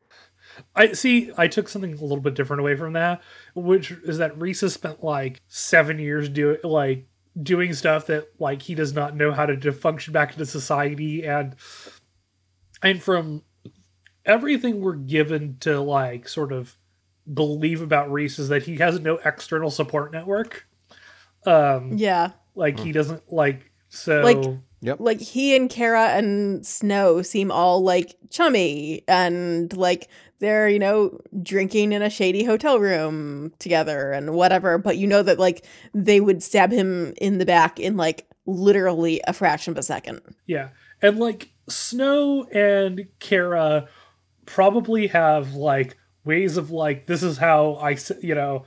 i 0.76 0.92
see 0.92 1.30
i 1.38 1.48
took 1.48 1.68
something 1.68 1.92
a 1.94 2.00
little 2.02 2.20
bit 2.20 2.34
different 2.34 2.60
away 2.60 2.76
from 2.76 2.92
that 2.92 3.22
which 3.54 3.90
is 3.90 4.18
that 4.18 4.38
reese 4.38 4.60
has 4.60 4.74
spent 4.74 5.02
like 5.02 5.40
seven 5.48 5.98
years 5.98 6.28
doing 6.28 6.58
like 6.62 7.06
doing 7.42 7.72
stuff 7.72 8.06
that 8.06 8.28
like 8.38 8.60
he 8.62 8.74
does 8.74 8.92
not 8.92 9.16
know 9.16 9.32
how 9.32 9.46
to 9.46 9.56
de- 9.56 9.72
function 9.72 10.12
back 10.12 10.32
into 10.32 10.44
society 10.44 11.24
and 11.26 11.56
and 12.82 13.02
from 13.02 13.42
everything 14.26 14.80
we're 14.80 14.94
given 14.94 15.56
to 15.60 15.80
like 15.80 16.28
sort 16.28 16.52
of 16.52 16.76
believe 17.32 17.80
about 17.80 18.12
reese 18.12 18.38
is 18.38 18.48
that 18.48 18.64
he 18.64 18.76
has 18.76 19.00
no 19.00 19.16
external 19.24 19.70
support 19.70 20.12
network 20.12 20.66
um 21.46 21.92
Yeah. 21.96 22.32
like 22.54 22.78
he 22.78 22.92
doesn't 22.92 23.32
like 23.32 23.70
so 23.88 24.20
Like- 24.20 24.58
Yep. 24.82 24.98
Like 25.00 25.20
he 25.20 25.54
and 25.54 25.70
Kara 25.70 26.08
and 26.08 26.66
Snow 26.66 27.22
seem 27.22 27.52
all 27.52 27.82
like 27.82 28.16
chummy 28.30 29.04
and 29.06 29.74
like 29.76 30.08
they're, 30.40 30.68
you 30.68 30.80
know, 30.80 31.20
drinking 31.40 31.92
in 31.92 32.02
a 32.02 32.10
shady 32.10 32.42
hotel 32.42 32.80
room 32.80 33.52
together 33.60 34.10
and 34.10 34.34
whatever, 34.34 34.78
but 34.78 34.96
you 34.96 35.06
know 35.06 35.22
that 35.22 35.38
like 35.38 35.64
they 35.94 36.20
would 36.20 36.42
stab 36.42 36.72
him 36.72 37.14
in 37.18 37.38
the 37.38 37.46
back 37.46 37.78
in 37.78 37.96
like 37.96 38.26
literally 38.44 39.20
a 39.28 39.32
fraction 39.32 39.70
of 39.70 39.78
a 39.78 39.84
second. 39.84 40.20
Yeah. 40.46 40.70
And 41.00 41.20
like 41.20 41.50
Snow 41.68 42.44
and 42.52 43.06
Kara 43.20 43.86
probably 44.46 45.06
have 45.06 45.54
like 45.54 45.96
ways 46.24 46.56
of 46.56 46.72
like 46.72 47.06
this 47.06 47.22
is 47.22 47.38
how 47.38 47.74
I 47.74 47.96
you 48.20 48.34
know 48.34 48.64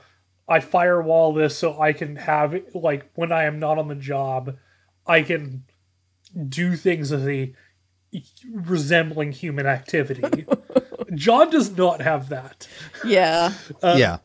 I 0.48 0.60
firewall 0.60 1.34
this 1.34 1.58
so 1.58 1.78
I 1.78 1.92
can 1.92 2.16
have 2.16 2.58
like 2.74 3.10
when 3.14 3.32
I 3.32 3.44
am 3.44 3.58
not 3.58 3.76
on 3.76 3.88
the 3.88 3.94
job 3.94 4.56
I 5.06 5.20
can 5.22 5.64
do 6.48 6.76
things 6.76 7.12
as 7.12 7.26
a 7.26 7.52
resembling 8.52 9.32
human 9.32 9.66
activity. 9.66 10.46
John 11.14 11.50
does 11.50 11.76
not 11.76 12.00
have 12.00 12.28
that. 12.30 12.68
Yeah. 13.04 13.52
Uh, 13.82 13.96
yeah. 13.98 14.18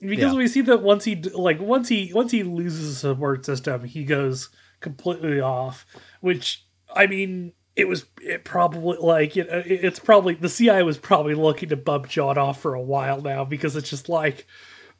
because 0.00 0.32
Yeah. 0.32 0.38
we 0.38 0.48
see 0.48 0.60
that 0.62 0.82
once 0.82 1.04
he 1.04 1.16
like 1.16 1.60
once 1.60 1.88
he 1.88 2.12
once 2.14 2.30
he 2.32 2.42
loses 2.42 2.88
the 3.00 3.08
support 3.10 3.46
system 3.46 3.84
he 3.84 4.04
goes 4.04 4.50
completely 4.80 5.40
off 5.40 5.86
which 6.20 6.64
i 6.94 7.06
mean 7.06 7.52
it 7.76 7.88
was 7.88 8.04
it 8.20 8.44
probably 8.44 8.98
like 8.98 9.38
it, 9.38 9.48
it's 9.50 9.98
probably 9.98 10.34
the 10.34 10.50
cia 10.50 10.82
was 10.82 10.98
probably 10.98 11.34
looking 11.34 11.70
to 11.70 11.76
bump 11.76 12.08
john 12.08 12.36
off 12.36 12.60
for 12.60 12.74
a 12.74 12.80
while 12.80 13.22
now 13.22 13.42
because 13.42 13.74
it's 13.74 13.88
just 13.88 14.10
like 14.10 14.46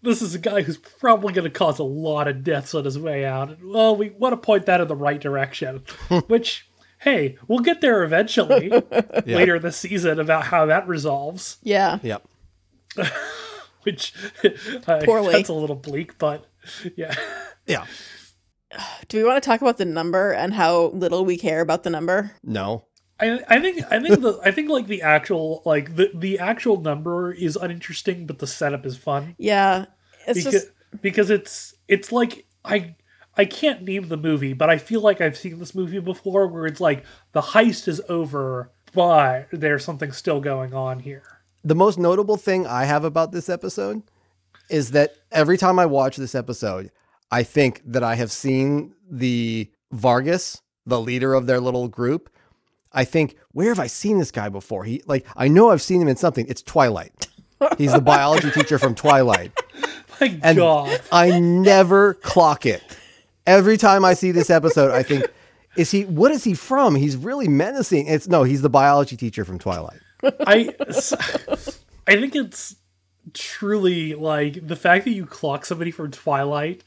this 0.03 0.23
is 0.23 0.35
a 0.35 0.39
guy 0.39 0.63
who's 0.63 0.77
probably 0.79 1.33
going 1.33 1.45
to 1.45 1.51
cause 1.51 1.79
a 1.79 1.85
lot 1.85 2.29
of 2.29 2.45
deaths 2.45 2.75
on 2.75 2.85
his 2.85 2.99
way 2.99 3.25
out. 3.25 3.59
Well, 3.63 3.97
we 3.97 4.11
want 4.11 4.33
to 4.33 4.37
point 4.37 4.67
that 4.67 4.81
in 4.81 4.89
the 4.89 4.95
right 4.97 5.21
direction, 5.21 5.83
which, 6.29 6.69
hey, 7.01 7.37
we'll 7.49 7.61
get 7.61 7.81
there 7.81 8.05
eventually 8.05 8.71
later 9.27 9.59
this 9.59 9.77
season 9.77 10.19
about 10.21 10.45
how 10.45 10.67
that 10.67 10.87
resolves, 10.89 11.59
Yeah. 11.63 11.99
Yep. 12.03 12.27
which 13.83 14.13
uh, 14.87 15.01
Poorly. 15.05 15.33
that's 15.33 15.49
a 15.49 15.53
little 15.55 15.77
bleak, 15.77 16.19
but 16.19 16.47
yeah. 16.97 17.15
Yeah. 17.67 17.85
Do 19.09 19.19
we 19.19 19.25
want 19.25 19.43
to 19.43 19.47
talk 19.49 19.61
about 19.61 19.79
the 19.79 19.85
number 19.85 20.33
and 20.33 20.53
how 20.55 20.87
little 20.87 21.25
we 21.25 21.37
care 21.37 21.61
about 21.61 21.83
the 21.85 21.91
number? 21.91 22.33
No. 22.43 22.86
I, 23.19 23.41
I 23.49 23.61
think 23.61 23.81
I 23.91 24.01
think 24.01 24.21
the 24.21 24.39
I 24.45 24.51
think 24.51 24.69
like 24.69 24.87
the 24.87 25.03
actual 25.03 25.63
like 25.65 25.97
the 25.97 26.11
the 26.15 26.39
actual 26.39 26.81
number 26.81 27.33
is 27.33 27.57
uninteresting, 27.57 28.27
but 28.27 28.39
the 28.39 28.47
setup 28.47 28.85
is 28.85 28.97
fun. 28.97 29.35
Yeah. 29.39 29.87
It's 30.27 30.39
because 30.39 30.53
just 30.53 30.73
because 31.01 31.31
it's 31.31 31.75
it's 31.89 32.13
like 32.13 32.47
I 32.65 32.95
I 33.37 33.45
can't 33.45 33.83
name 33.83 34.09
the 34.09 34.17
movie, 34.17 34.53
but 34.53 34.71
I 34.71 34.79
feel 34.79 35.01
like 35.01 35.21
I've 35.21 35.37
seen 35.37 35.59
this 35.59 35.75
movie 35.75 35.99
before 35.99 36.47
where 36.47 36.67
it's 36.67 36.81
like 36.81 37.05
the 37.33 37.41
heist 37.41 37.89
is 37.89 38.01
over, 38.09 38.71
but 38.93 39.49
there's 39.53 39.85
something 39.85 40.13
still 40.13 40.41
going 40.41 40.75
on 40.75 41.01
here. 41.01 41.25
The 41.65 41.75
most 41.75 41.99
notable 41.99 42.37
thing 42.37 42.67
I 42.67 42.85
have 42.85 43.05
about 43.05 43.33
this 43.33 43.49
episode 43.49 44.03
is 44.71 44.93
that 44.93 45.17
every 45.31 45.59
time 45.59 45.79
I 45.79 45.87
watch 45.87 46.17
this 46.17 46.35
episode, 46.35 46.91
I 47.31 47.43
think 47.43 47.83
that 47.85 48.03
I 48.03 48.15
have 48.15 48.33
seen 48.33 48.95
the 49.11 49.71
Vargas, 49.93 50.63
the 50.87 51.01
leader 51.01 51.35
of 51.35 51.47
their 51.47 51.61
little 51.61 51.89
group. 51.89 52.31
I 52.97 53.05
think, 53.05 53.37
where 53.53 53.69
have 53.69 53.79
I 53.79 53.87
seen 53.87 54.19
this 54.19 54.31
guy 54.33 54.49
before? 54.49 54.83
He 54.85 55.03
like 55.07 55.27
I 55.37 55.47
know 55.47 55.71
I've 55.71 55.83
seen 55.83 56.01
him 56.01 56.09
in 56.09 56.17
something. 56.17 56.47
It's 56.49 56.63
Twilight. 56.63 57.29
He's 57.79 57.93
the 57.93 58.01
biology 58.01 58.51
teacher 58.51 58.79
from 58.79 58.95
Twilight. 58.95 59.53
My 60.21 60.39
And 60.43 60.57
God, 60.57 61.01
I 61.13 61.39
never 61.39 62.15
clock 62.15 62.65
it. 62.67 62.83
Every 63.47 63.77
time 63.77 64.05
I 64.05 64.15
see 64.15 64.31
this 64.31 64.51
episode, 64.51 64.93
I 64.93 65.03
think, 65.03 65.27
is 65.77 65.91
he 65.91 66.07
what 66.07 66.33
is 66.33 66.43
he 66.43 66.55
from? 66.55 66.95
He's 66.95 67.17
really 67.17 67.49
menacing. 67.49 68.07
It's 68.07 68.27
no, 68.27 68.43
he's 68.45 68.63
the 68.63 68.71
biology 68.71 69.17
teacher 69.17 69.45
from 69.45 69.59
Twilight. 69.59 70.01
I 70.47 70.75
I 72.07 72.17
think 72.17 72.35
it's 72.35 72.77
truly 73.35 74.15
like 74.15 74.67
the 74.67 74.77
fact 74.77 75.05
that 75.05 75.11
you 75.13 75.27
clock 75.27 75.67
somebody 75.67 75.91
from 75.91 76.11
Twilight. 76.11 76.83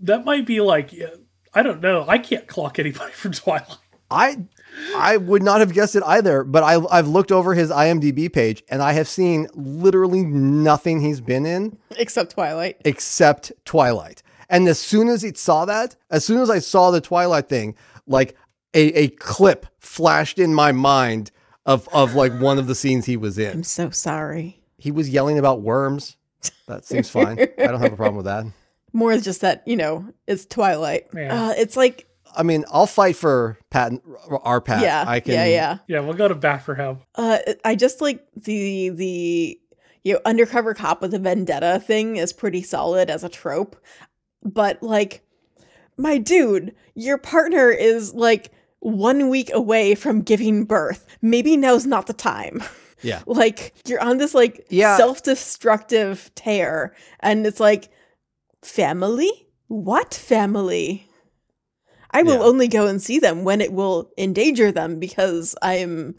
That 0.00 0.24
might 0.24 0.46
be 0.46 0.62
like 0.62 0.94
I 1.52 1.62
don't 1.62 1.82
know. 1.82 2.06
I 2.08 2.16
can't 2.16 2.46
clock 2.46 2.78
anybody 2.78 3.12
from 3.12 3.32
Twilight. 3.32 3.76
I 4.10 4.46
I 4.96 5.16
would 5.16 5.42
not 5.42 5.60
have 5.60 5.72
guessed 5.72 5.96
it 5.96 6.02
either, 6.04 6.44
but 6.44 6.62
I 6.62 6.80
I've 6.90 7.08
looked 7.08 7.32
over 7.32 7.54
his 7.54 7.70
IMDb 7.70 8.32
page 8.32 8.62
and 8.68 8.82
I 8.82 8.92
have 8.92 9.08
seen 9.08 9.48
literally 9.54 10.22
nothing 10.22 11.00
he's 11.00 11.20
been 11.20 11.46
in 11.46 11.78
except 11.96 12.32
Twilight. 12.32 12.76
except 12.84 13.52
Twilight. 13.64 14.22
And 14.48 14.66
as 14.66 14.78
soon 14.78 15.08
as 15.08 15.22
he 15.22 15.32
saw 15.34 15.64
that, 15.66 15.96
as 16.10 16.24
soon 16.24 16.40
as 16.40 16.48
I 16.50 16.58
saw 16.58 16.90
the 16.90 17.00
Twilight 17.00 17.48
thing, 17.48 17.74
like 18.06 18.36
a, 18.74 18.92
a 18.98 19.08
clip 19.08 19.66
flashed 19.78 20.38
in 20.38 20.54
my 20.54 20.72
mind 20.72 21.30
of 21.66 21.88
of 21.92 22.14
like 22.14 22.32
one 22.40 22.58
of 22.58 22.66
the 22.66 22.74
scenes 22.74 23.06
he 23.06 23.16
was 23.16 23.38
in. 23.38 23.52
I'm 23.52 23.62
so 23.62 23.90
sorry. 23.90 24.60
He 24.78 24.90
was 24.90 25.10
yelling 25.10 25.38
about 25.38 25.60
worms. 25.60 26.16
That 26.66 26.84
seems 26.84 27.10
fine. 27.10 27.38
I 27.40 27.66
don't 27.66 27.80
have 27.80 27.92
a 27.92 27.96
problem 27.96 28.16
with 28.16 28.26
that. 28.26 28.46
More 28.92 29.12
than 29.14 29.22
just 29.22 29.42
that, 29.42 29.62
you 29.66 29.76
know, 29.76 30.12
it's 30.26 30.46
Twilight. 30.46 31.08
Yeah. 31.14 31.48
Uh, 31.48 31.54
it's 31.58 31.76
like, 31.76 32.07
I 32.36 32.42
mean, 32.42 32.64
I'll 32.70 32.86
fight 32.86 33.16
for 33.16 33.58
Pat, 33.70 33.92
our 34.30 34.60
Pat. 34.60 34.82
yeah, 34.82 35.04
I 35.06 35.20
can. 35.20 35.34
yeah, 35.34 35.46
yeah. 35.46 35.78
Yeah, 35.88 36.00
we'll 36.00 36.14
go 36.14 36.28
to 36.28 36.34
bat 36.34 36.62
for 36.62 36.74
him. 36.74 36.98
Uh, 37.14 37.38
I 37.64 37.74
just 37.74 38.00
like 38.00 38.24
the 38.34 38.90
the 38.90 39.58
you 40.04 40.12
know 40.14 40.20
undercover 40.24 40.74
cop 40.74 41.00
with 41.02 41.12
a 41.14 41.18
vendetta 41.18 41.80
thing 41.84 42.16
is 42.16 42.32
pretty 42.32 42.62
solid 42.62 43.10
as 43.10 43.24
a 43.24 43.28
trope, 43.28 43.76
but 44.42 44.82
like, 44.82 45.22
my 45.96 46.18
dude, 46.18 46.74
your 46.94 47.18
partner 47.18 47.70
is 47.70 48.14
like 48.14 48.52
one 48.80 49.28
week 49.28 49.50
away 49.52 49.94
from 49.96 50.20
giving 50.22 50.64
birth. 50.64 51.06
Maybe 51.20 51.56
now's 51.56 51.86
not 51.86 52.06
the 52.06 52.12
time. 52.12 52.62
Yeah. 53.00 53.22
like 53.26 53.74
you're 53.86 54.02
on 54.02 54.18
this 54.18 54.34
like 54.34 54.66
Yeah. 54.70 54.96
self-destructive 54.96 56.32
tear, 56.34 56.96
and 57.20 57.46
it's 57.46 57.60
like 57.60 57.90
family. 58.62 59.30
What 59.68 60.14
family? 60.14 61.07
I 62.10 62.22
will 62.22 62.38
Yeah. 62.38 62.44
only 62.44 62.68
go 62.68 62.86
and 62.86 63.00
see 63.02 63.18
them 63.18 63.44
when 63.44 63.60
it 63.60 63.72
will 63.72 64.10
endanger 64.18 64.72
them 64.72 64.98
because 64.98 65.54
I'm, 65.62 66.14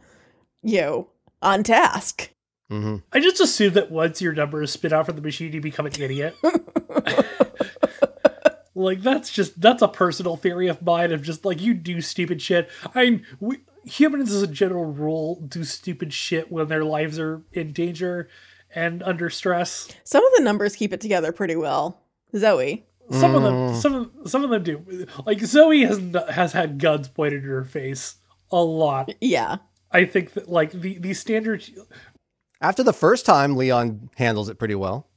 you 0.61 0.81
know, 0.81 1.09
on 1.41 1.63
task. 1.63 2.29
hmm 2.69 2.97
I 3.11 3.19
just 3.19 3.41
assume 3.41 3.73
that 3.73 3.89
once 3.91 4.21
your 4.21 4.33
number 4.33 4.61
is 4.61 4.71
spit 4.71 4.93
out 4.93 5.07
from 5.07 5.15
the 5.15 5.21
machine, 5.21 5.51
you 5.53 5.61
become 5.61 5.85
an 5.87 5.93
idiot. 5.99 6.35
like 8.75 9.01
that's 9.01 9.31
just 9.31 9.59
that's 9.59 9.81
a 9.81 9.87
personal 9.87 10.37
theory 10.37 10.67
of 10.67 10.81
mine 10.81 11.11
of 11.11 11.21
just 11.21 11.43
like 11.45 11.61
you 11.61 11.73
do 11.73 12.01
stupid 12.01 12.41
shit. 12.41 12.69
I 12.95 13.05
mean, 13.09 13.25
we, 13.39 13.57
humans 13.83 14.31
as 14.31 14.41
a 14.43 14.47
general 14.47 14.85
rule 14.85 15.41
do 15.47 15.63
stupid 15.63 16.13
shit 16.13 16.51
when 16.51 16.67
their 16.67 16.85
lives 16.85 17.19
are 17.19 17.41
in 17.51 17.73
danger 17.73 18.29
and 18.73 19.01
under 19.03 19.29
stress. 19.29 19.87
Some 20.03 20.23
of 20.23 20.31
the 20.37 20.43
numbers 20.43 20.75
keep 20.75 20.93
it 20.93 21.01
together 21.01 21.31
pretty 21.31 21.55
well. 21.55 21.99
Zoe. 22.37 22.85
Some 23.11 23.35
of 23.35 23.43
them, 23.43 23.75
some 23.75 23.95
of 23.95 24.29
some 24.29 24.43
of 24.43 24.49
them 24.49 24.63
do. 24.63 25.07
Like 25.25 25.39
Zoe 25.39 25.81
has 25.83 25.99
has 26.29 26.53
had 26.53 26.79
guns 26.79 27.07
pointed 27.07 27.43
at 27.43 27.49
her 27.49 27.65
face 27.65 28.15
a 28.51 28.61
lot. 28.61 29.13
Yeah. 29.21 29.57
I 29.91 30.05
think 30.05 30.33
that 30.33 30.49
like 30.49 30.71
the 30.71 30.97
the 30.99 31.13
standard 31.13 31.67
After 32.61 32.83
the 32.83 32.93
first 32.93 33.25
time, 33.25 33.55
Leon 33.55 34.09
handles 34.15 34.49
it 34.49 34.59
pretty 34.59 34.75
well. 34.75 35.07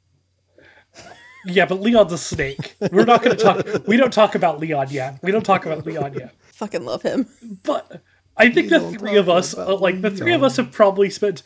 Yeah, 1.44 1.66
but 1.66 1.80
Leon's 1.80 2.12
a 2.12 2.18
snake. 2.18 2.76
We're 2.92 3.04
not 3.04 3.22
going 3.22 3.36
to 3.36 3.42
talk. 3.42 3.86
We 3.86 3.96
don't 3.96 4.12
talk 4.12 4.34
about 4.34 4.60
Leon 4.60 4.88
yet. 4.90 5.18
We 5.22 5.32
don't 5.32 5.44
talk 5.44 5.66
about 5.66 5.84
Leon 5.84 6.14
yet. 6.14 6.34
Fucking 6.52 6.84
love 6.84 7.02
him. 7.02 7.26
But 7.64 8.00
I 8.36 8.48
think 8.50 8.70
the 8.70 8.80
three 8.92 9.16
of 9.16 9.28
us, 9.28 9.52
about 9.52 9.68
uh, 9.68 9.76
like 9.76 10.00
the 10.00 10.10
three 10.10 10.34
of 10.34 10.42
us, 10.44 10.56
have 10.56 10.70
probably 10.70 11.10
spent, 11.10 11.42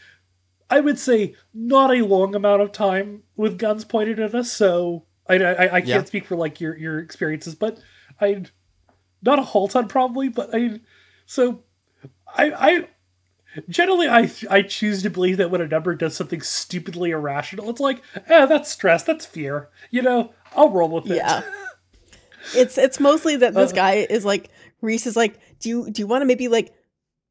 I 0.68 0.80
would 0.80 0.98
say, 0.98 1.34
not 1.54 1.90
a 1.94 2.04
long 2.04 2.34
amount 2.34 2.60
of 2.60 2.72
time 2.72 3.22
with 3.36 3.58
guns 3.58 3.86
pointed 3.86 4.20
at 4.20 4.34
us. 4.34 4.52
So 4.52 5.06
I, 5.28 5.34
I, 5.36 5.62
I 5.64 5.80
can't 5.80 5.86
Yeah. 5.86 6.04
speak 6.04 6.24
for 6.26 6.36
like 6.36 6.60
your 6.60 6.76
your 6.76 6.98
experiences, 7.00 7.54
but 7.54 7.78
I, 8.20 8.44
not 9.22 9.38
a 9.38 9.42
whole 9.42 9.68
ton 9.68 9.88
probably, 9.88 10.28
but 10.28 10.50
I, 10.54 10.80
so 11.26 11.62
I 12.36 12.50
I. 12.52 12.88
Generally, 13.70 14.08
I 14.08 14.30
I 14.50 14.60
choose 14.60 15.02
to 15.02 15.08
believe 15.08 15.38
that 15.38 15.50
when 15.50 15.62
a 15.62 15.66
number 15.66 15.94
does 15.94 16.14
something 16.14 16.42
stupidly 16.42 17.10
irrational, 17.12 17.70
it's 17.70 17.80
like, 17.80 18.02
eh, 18.28 18.44
that's 18.44 18.70
stress, 18.70 19.02
that's 19.02 19.24
fear. 19.24 19.70
You 19.90 20.02
know, 20.02 20.34
I'll 20.54 20.68
roll 20.70 20.90
with 20.90 21.10
it. 21.10 21.16
Yeah. 21.16 21.42
It's 22.54 22.78
it's 22.78 23.00
mostly 23.00 23.36
that 23.38 23.56
Uh, 23.56 23.60
this 23.62 23.72
guy 23.72 24.06
is 24.08 24.24
like 24.24 24.50
Reese 24.80 25.06
is 25.06 25.16
like, 25.16 25.40
do 25.58 25.68
you 25.68 25.90
do 25.90 26.00
you 26.02 26.06
want 26.06 26.22
to 26.22 26.26
maybe 26.26 26.46
like 26.48 26.72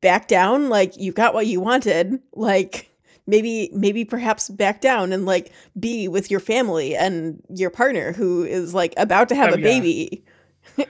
back 0.01 0.27
down? 0.27 0.67
Like 0.67 0.97
you 0.97 1.13
got 1.13 1.33
what 1.33 1.47
you 1.47 1.61
wanted. 1.61 2.19
Like 2.33 2.89
maybe 3.27 3.69
maybe 3.73 4.05
perhaps 4.05 4.49
back 4.49 4.81
down 4.81 5.11
and 5.13 5.25
like 5.25 5.51
be 5.79 6.07
with 6.07 6.29
your 6.31 6.39
family 6.39 6.95
and 6.95 7.41
your 7.49 7.69
partner 7.69 8.13
who 8.13 8.43
is 8.43 8.73
like 8.73 8.93
about 8.97 9.29
to 9.29 9.35
have 9.35 9.51
Oh, 9.51 9.55
a 9.55 9.57
yeah. 9.59 9.63
baby. 9.63 10.23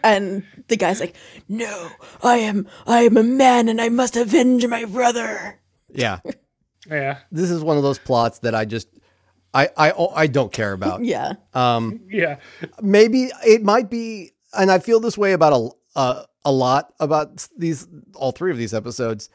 And 0.03 0.43
the 0.69 0.77
guy's 0.77 0.99
like, 1.01 1.15
"No, 1.49 1.89
I 2.23 2.37
am 2.37 2.65
I 2.87 3.01
am 3.01 3.17
a 3.17 3.23
man 3.23 3.67
and 3.67 3.79
I 3.81 3.89
must 3.89 4.15
avenge 4.15 4.65
my 4.67 4.85
brother." 4.85 5.59
Yeah. 5.93 6.19
yeah, 6.89 7.19
this 7.29 7.51
is 7.51 7.61
one 7.61 7.75
of 7.77 7.83
those 7.83 7.99
plots 7.99 8.39
that 8.39 8.55
I 8.55 8.63
just 8.65 8.87
I 9.53 9.69
I 9.77 9.91
I 10.15 10.27
don't 10.27 10.51
care 10.51 10.71
about. 10.71 11.03
Yeah. 11.03 11.33
Um 11.53 11.99
yeah. 12.09 12.37
maybe 12.81 13.29
it 13.45 13.63
might 13.63 13.89
be 13.89 14.31
and 14.57 14.71
I 14.71 14.79
feel 14.79 14.99
this 15.01 15.17
way 15.17 15.33
about 15.33 15.53
a 15.53 15.69
uh, 15.99 16.23
a 16.45 16.51
lot 16.53 16.93
about 16.99 17.45
these 17.57 17.85
all 18.15 18.31
three 18.31 18.51
of 18.51 18.57
these 18.57 18.73
episodes. 18.73 19.29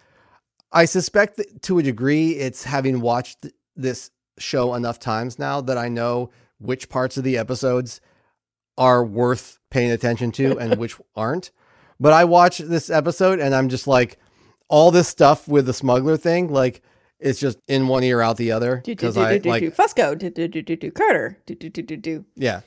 I 0.72 0.84
suspect 0.84 1.36
that 1.36 1.62
to 1.62 1.78
a 1.78 1.82
degree 1.82 2.32
it's 2.32 2.64
having 2.64 3.00
watched 3.00 3.46
this 3.76 4.10
show 4.38 4.74
enough 4.74 4.98
times 4.98 5.38
now 5.38 5.60
that 5.60 5.76
I 5.76 5.88
know 5.88 6.30
which 6.58 6.88
parts 6.88 7.16
of 7.16 7.24
the 7.24 7.36
episodes 7.36 8.00
are 8.78 9.04
worth 9.04 9.58
paying 9.70 9.90
attention 9.90 10.32
to 10.32 10.58
and 10.58 10.76
which 10.76 10.96
aren't. 11.16 11.50
But 11.98 12.12
I 12.12 12.24
watch 12.24 12.58
this 12.58 12.88
episode 12.88 13.40
and 13.40 13.54
I'm 13.54 13.68
just 13.68 13.86
like 13.86 14.18
all 14.68 14.90
this 14.90 15.08
stuff 15.08 15.48
with 15.48 15.66
the 15.66 15.74
smuggler 15.74 16.16
thing 16.16 16.50
like 16.52 16.82
it's 17.18 17.40
just 17.40 17.58
in 17.68 17.88
one 17.88 18.02
ear 18.02 18.22
out 18.22 18.38
the 18.38 18.52
other 18.52 18.76
Do 18.76 18.92
do 18.92 18.96
because 18.96 19.18
I 19.18 19.34
do 19.34 19.40
do 19.40 19.48
like 19.50 19.60
do 19.60 19.70
Fusco. 19.70 20.16
Do 20.16 20.90
Carter. 20.92 21.38
Do 21.44 21.54
do 21.54 21.68
do 21.68 21.82
do 21.82 21.96
do. 21.96 22.24
yeah 22.36 22.60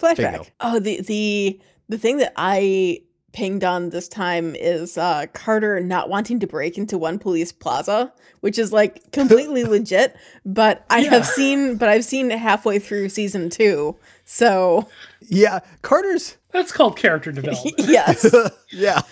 flashback. 0.00 0.16
Bingo. 0.16 0.46
Oh, 0.60 0.78
the 0.78 1.00
the 1.02 1.60
the 1.88 1.98
thing 1.98 2.18
that 2.18 2.32
I 2.36 3.02
pinged 3.36 3.62
on 3.62 3.90
this 3.90 4.08
time 4.08 4.54
is 4.56 4.96
uh 4.96 5.26
Carter 5.34 5.78
not 5.78 6.08
wanting 6.08 6.40
to 6.40 6.46
break 6.46 6.78
into 6.78 6.96
one 6.96 7.18
police 7.18 7.52
plaza, 7.52 8.10
which 8.40 8.58
is 8.58 8.72
like 8.72 9.12
completely 9.12 9.64
legit, 9.64 10.16
but 10.46 10.84
I 10.88 11.00
Yeah. 11.00 11.10
have 11.10 11.26
seen 11.26 11.76
but 11.76 11.90
I've 11.90 12.04
seen 12.04 12.30
halfway 12.30 12.78
through 12.78 13.10
season 13.10 13.50
2. 13.50 13.94
So, 14.24 14.88
yeah 15.20 15.60
Carter's 15.82 16.38
That's 16.50 16.72
called 16.72 16.96
character 16.96 17.30
development. 17.30 17.74
yes. 17.78 18.34
yeah. 18.72 19.02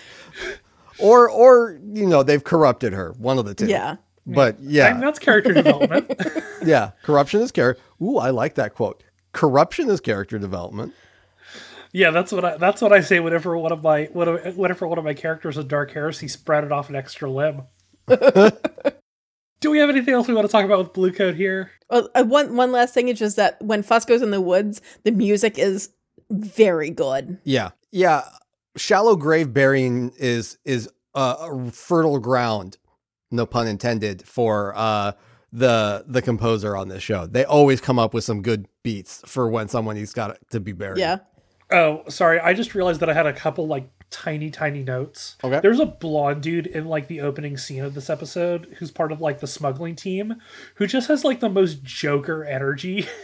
Or 0.99 1.29
or 1.29 1.79
you 1.93 2.05
know 2.07 2.23
they've 2.23 2.43
corrupted 2.43 2.93
her, 2.93 3.13
one 3.19 3.37
of 3.37 3.45
the 3.45 3.53
two. 3.53 3.67
yeah. 3.67 3.97
But 4.25 4.57
And 4.57 4.71
yeah, 4.71 4.99
that's 4.99 5.19
character 5.19 5.53
development. 5.53 6.11
yeah, 6.65 6.91
corruption 7.03 7.41
is 7.41 7.51
character. 7.51 7.83
Ooh, 8.01 8.17
I 8.17 8.31
like 8.31 8.55
that 8.55 8.73
quote. 8.73 9.03
Corruption 9.33 9.87
is 9.89 9.99
character 10.01 10.39
development. 10.39 10.93
Yeah, 11.95 12.11
that's 12.11 12.33
what 12.33 12.43
I 12.43 12.57
that's 12.57 12.81
what 12.81 12.91
I 12.91 12.99
say 12.99 13.21
whenever 13.21 13.57
one 13.57 13.71
of 13.71 13.81
my 13.81 14.07
whenever 14.11 14.85
one 14.85 14.97
of 14.97 15.05
my 15.05 15.13
characters 15.13 15.55
with 15.55 15.69
dark 15.69 15.93
heresy 15.93 16.27
sprouted 16.27 16.73
off 16.73 16.89
an 16.89 16.95
extra 16.97 17.31
limb. 17.31 17.61
Do 19.61 19.71
we 19.71 19.77
have 19.77 19.89
anything 19.89 20.13
else 20.13 20.27
we 20.27 20.33
want 20.33 20.45
to 20.45 20.51
talk 20.51 20.65
about 20.65 20.79
with 20.79 20.91
Blue 20.91 21.13
Code 21.13 21.35
here? 21.35 21.71
Well, 21.89 22.09
uh, 22.13 22.25
one 22.25 22.57
one 22.57 22.73
last 22.73 22.93
thing 22.93 23.07
is 23.07 23.17
just 23.17 23.37
that 23.37 23.61
when 23.61 23.81
Fusco's 23.81 24.21
in 24.21 24.31
the 24.31 24.41
woods, 24.41 24.81
the 25.05 25.11
music 25.11 25.57
is 25.57 25.89
very 26.29 26.89
good. 26.89 27.39
Yeah, 27.45 27.69
yeah. 27.91 28.23
Shallow 28.75 29.15
grave 29.15 29.53
burying 29.53 30.11
is 30.17 30.57
is 30.65 30.89
uh, 31.13 31.69
fertile 31.69 32.19
ground, 32.19 32.77
no 33.31 33.45
pun 33.45 33.67
intended, 33.67 34.21
for 34.27 34.73
uh, 34.75 35.13
the 35.53 36.03
the 36.05 36.21
composer 36.21 36.75
on 36.75 36.89
this 36.89 37.03
show. 37.03 37.25
They 37.25 37.45
always 37.45 37.79
come 37.79 37.99
up 37.99 38.13
with 38.13 38.25
some 38.25 38.41
good 38.41 38.67
beats 38.83 39.21
for 39.25 39.47
when 39.47 39.69
someone 39.69 39.95
needs 39.95 40.11
got 40.11 40.37
to 40.49 40.59
be 40.59 40.73
buried. 40.73 40.99
Yeah. 40.99 41.19
Oh, 41.71 42.03
sorry. 42.09 42.39
I 42.39 42.53
just 42.53 42.75
realized 42.75 42.99
that 42.99 43.09
I 43.09 43.13
had 43.13 43.25
a 43.25 43.33
couple 43.33 43.67
like 43.67 43.89
tiny, 44.11 44.51
tiny 44.51 44.83
notes. 44.83 45.35
Okay. 45.43 45.59
There's 45.61 45.79
a 45.79 45.85
blonde 45.85 46.43
dude 46.43 46.67
in 46.67 46.85
like 46.85 47.07
the 47.07 47.21
opening 47.21 47.57
scene 47.57 47.83
of 47.83 47.93
this 47.95 48.09
episode 48.09 48.75
who's 48.77 48.91
part 48.91 49.11
of 49.11 49.19
like 49.21 49.39
the 49.39 49.47
smuggling 49.47 49.95
team 49.95 50.35
who 50.75 50.85
just 50.87 51.07
has 51.07 51.23
like 51.23 51.39
the 51.39 51.49
most 51.49 51.83
Joker 51.83 52.43
energy. 52.43 53.07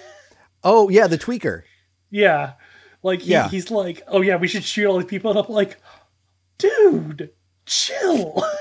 Oh 0.63 0.89
yeah, 0.89 1.07
the 1.07 1.17
tweaker. 1.17 1.63
yeah. 2.11 2.53
Like 3.01 3.21
he, 3.21 3.31
Yeah. 3.31 3.49
he's 3.49 3.71
like, 3.71 4.03
oh 4.07 4.21
yeah, 4.21 4.35
we 4.35 4.47
should 4.47 4.63
shoot 4.63 4.85
all 4.87 4.99
these 4.99 5.07
people. 5.07 5.31
And 5.31 5.39
I'm 5.39 5.51
like, 5.51 5.77
dude, 6.57 7.31
chill. 7.65 8.43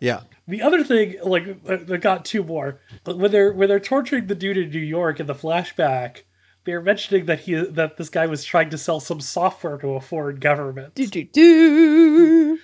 Yeah. 0.00 0.22
The 0.48 0.62
other 0.62 0.82
thing, 0.82 1.16
like, 1.22 1.44
I 1.68 1.98
got 1.98 2.24
two 2.24 2.42
more. 2.42 2.80
But 3.04 3.18
when 3.18 3.30
they're 3.30 3.52
when 3.52 3.68
they're 3.68 3.78
torturing 3.78 4.26
the 4.28 4.34
dude 4.34 4.56
in 4.56 4.70
New 4.70 4.78
York 4.80 5.20
in 5.20 5.26
the 5.26 5.34
flashback, 5.34 6.22
they're 6.64 6.80
mentioning 6.82 7.26
that 7.26 7.40
he 7.40 7.54
that 7.54 7.96
this 7.96 8.08
guy 8.08 8.26
was 8.26 8.44
trying 8.44 8.70
to 8.70 8.78
sell 8.78 9.00
some 9.00 9.20
software 9.20 9.78
to 9.78 9.88
a 9.94 10.00
foreign 10.00 10.36
government. 10.36 10.94
Do 10.94 11.06
do 11.06 11.24
do. 11.24 12.58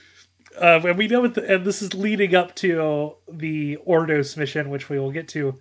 Um, 0.58 0.86
and 0.86 0.96
we 0.96 1.06
know, 1.06 1.24
it, 1.24 1.36
and 1.36 1.66
this 1.66 1.82
is 1.82 1.92
leading 1.92 2.34
up 2.34 2.54
to 2.56 3.14
the 3.30 3.76
Ordos 3.86 4.36
mission, 4.38 4.70
which 4.70 4.88
we 4.88 4.98
will 4.98 5.10
get 5.12 5.28
to 5.28 5.60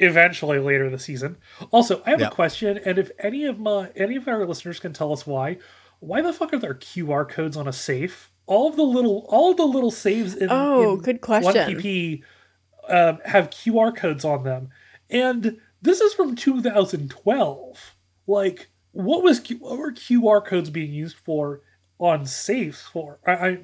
eventually 0.00 0.58
later 0.58 0.90
this 0.90 1.04
season. 1.04 1.36
Also, 1.70 2.02
I 2.04 2.10
have 2.10 2.20
Yeah. 2.20 2.28
a 2.28 2.30
question, 2.30 2.78
and 2.84 2.98
if 2.98 3.10
any 3.18 3.44
of 3.44 3.58
my 3.60 3.90
any 3.96 4.16
of 4.16 4.26
our 4.28 4.44
listeners 4.46 4.80
can 4.80 4.92
tell 4.92 5.12
us 5.12 5.26
why, 5.26 5.58
why 6.00 6.20
the 6.20 6.32
fuck 6.32 6.52
are 6.52 6.58
there 6.58 6.74
QR 6.74 7.24
codes 7.28 7.56
on 7.56 7.68
a 7.68 7.72
safe? 7.72 8.30
All 8.46 8.68
of 8.68 8.76
the 8.76 8.82
little 8.82 9.26
all 9.28 9.50
of 9.52 9.56
the 9.56 9.66
little 9.66 9.90
saves 9.90 10.34
in 10.34 10.48
Oh, 10.50 10.94
in 10.94 11.00
good 11.00 11.20
question. 11.20 11.52
1PP 11.54 12.22
um, 12.88 13.18
have 13.24 13.50
QR 13.50 13.94
codes 13.94 14.24
on 14.24 14.42
them, 14.44 14.70
and 15.10 15.58
this 15.82 16.00
is 16.00 16.14
from 16.14 16.36
2012. 16.36 17.94
Like, 18.26 18.70
what 18.92 19.22
was 19.22 19.40
Q- 19.40 19.58
what 19.58 19.78
were 19.78 19.92
QR 19.92 20.44
codes 20.44 20.70
being 20.70 20.92
used 20.92 21.16
for 21.16 21.62
on 21.98 22.26
safes 22.26 22.82
for? 22.82 23.18
I, 23.26 23.32
I 23.32 23.58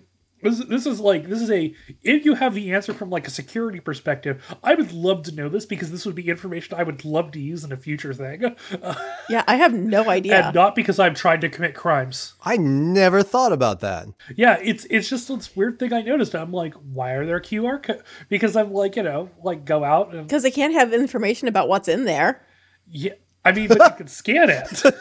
this, 0.45 0.65
this 0.67 0.87
is 0.87 1.01
like 1.01 1.27
this 1.29 1.43
is 1.43 1.51
a 1.51 1.75
if 2.03 2.25
you 2.25 2.35
have 2.35 2.55
the 2.55 2.73
answer 2.73 2.95
from 2.95 3.11
like 3.11 3.27
a 3.27 3.31
security 3.31 3.81
perspective, 3.81 4.43
I 4.63 4.75
would 4.75 4.93
love 4.93 5.25
to 5.25 5.35
know 5.35 5.49
this 5.49 5.67
because 5.67 5.91
this 5.91 6.07
would 6.07 6.15
be 6.15 6.29
information 6.29 6.79
I 6.79 6.85
would 6.85 7.05
love 7.05 7.33
to 7.33 7.41
use 7.41 7.65
in 7.65 7.73
a 7.73 7.77
future 7.77 8.15
thing, 8.15 8.55
Yeah, 9.29 9.43
I 9.49 9.57
have 9.57 9.75
no 9.75 10.09
idea. 10.09 10.47
and 10.47 10.55
not 10.55 10.75
because 10.77 10.99
I'm 11.01 11.15
trying 11.15 11.41
to 11.41 11.49
commit 11.49 11.75
crimes. 11.75 12.35
I 12.45 12.57
never 12.57 13.23
thought 13.23 13.53
about 13.53 13.81
that. 13.81 14.07
Yeah, 14.37 14.59
it's 14.63 14.85
it's 14.91 15.09
just 15.09 15.29
this 15.29 15.57
weird 15.57 15.79
thing 15.81 15.93
I 15.93 16.03
noticed. 16.03 16.35
I'm 16.35 16.53
like, 16.53 16.75
why 16.75 17.13
are 17.13 17.27
there 17.27 17.41
QR 17.41 17.83
codes? 17.83 18.03
Because 18.29 18.55
I'm 18.57 18.73
like, 18.73 18.97
you 18.97 19.03
know, 19.03 19.31
like 19.43 19.65
go 19.65 19.83
out 19.83 20.15
and 20.15 20.27
Because 20.27 20.43
they 20.45 20.51
can't 20.51 20.75
have 20.75 20.93
information 20.93 21.49
about 21.49 21.69
what's 21.69 21.89
in 21.89 22.05
there. 22.05 22.47
yeah. 22.89 23.13
I 23.47 23.53
mean, 23.53 23.69
but 23.69 23.79
you 23.79 23.97
can 23.99 24.07
scan 24.09 24.49
it. 24.51 24.83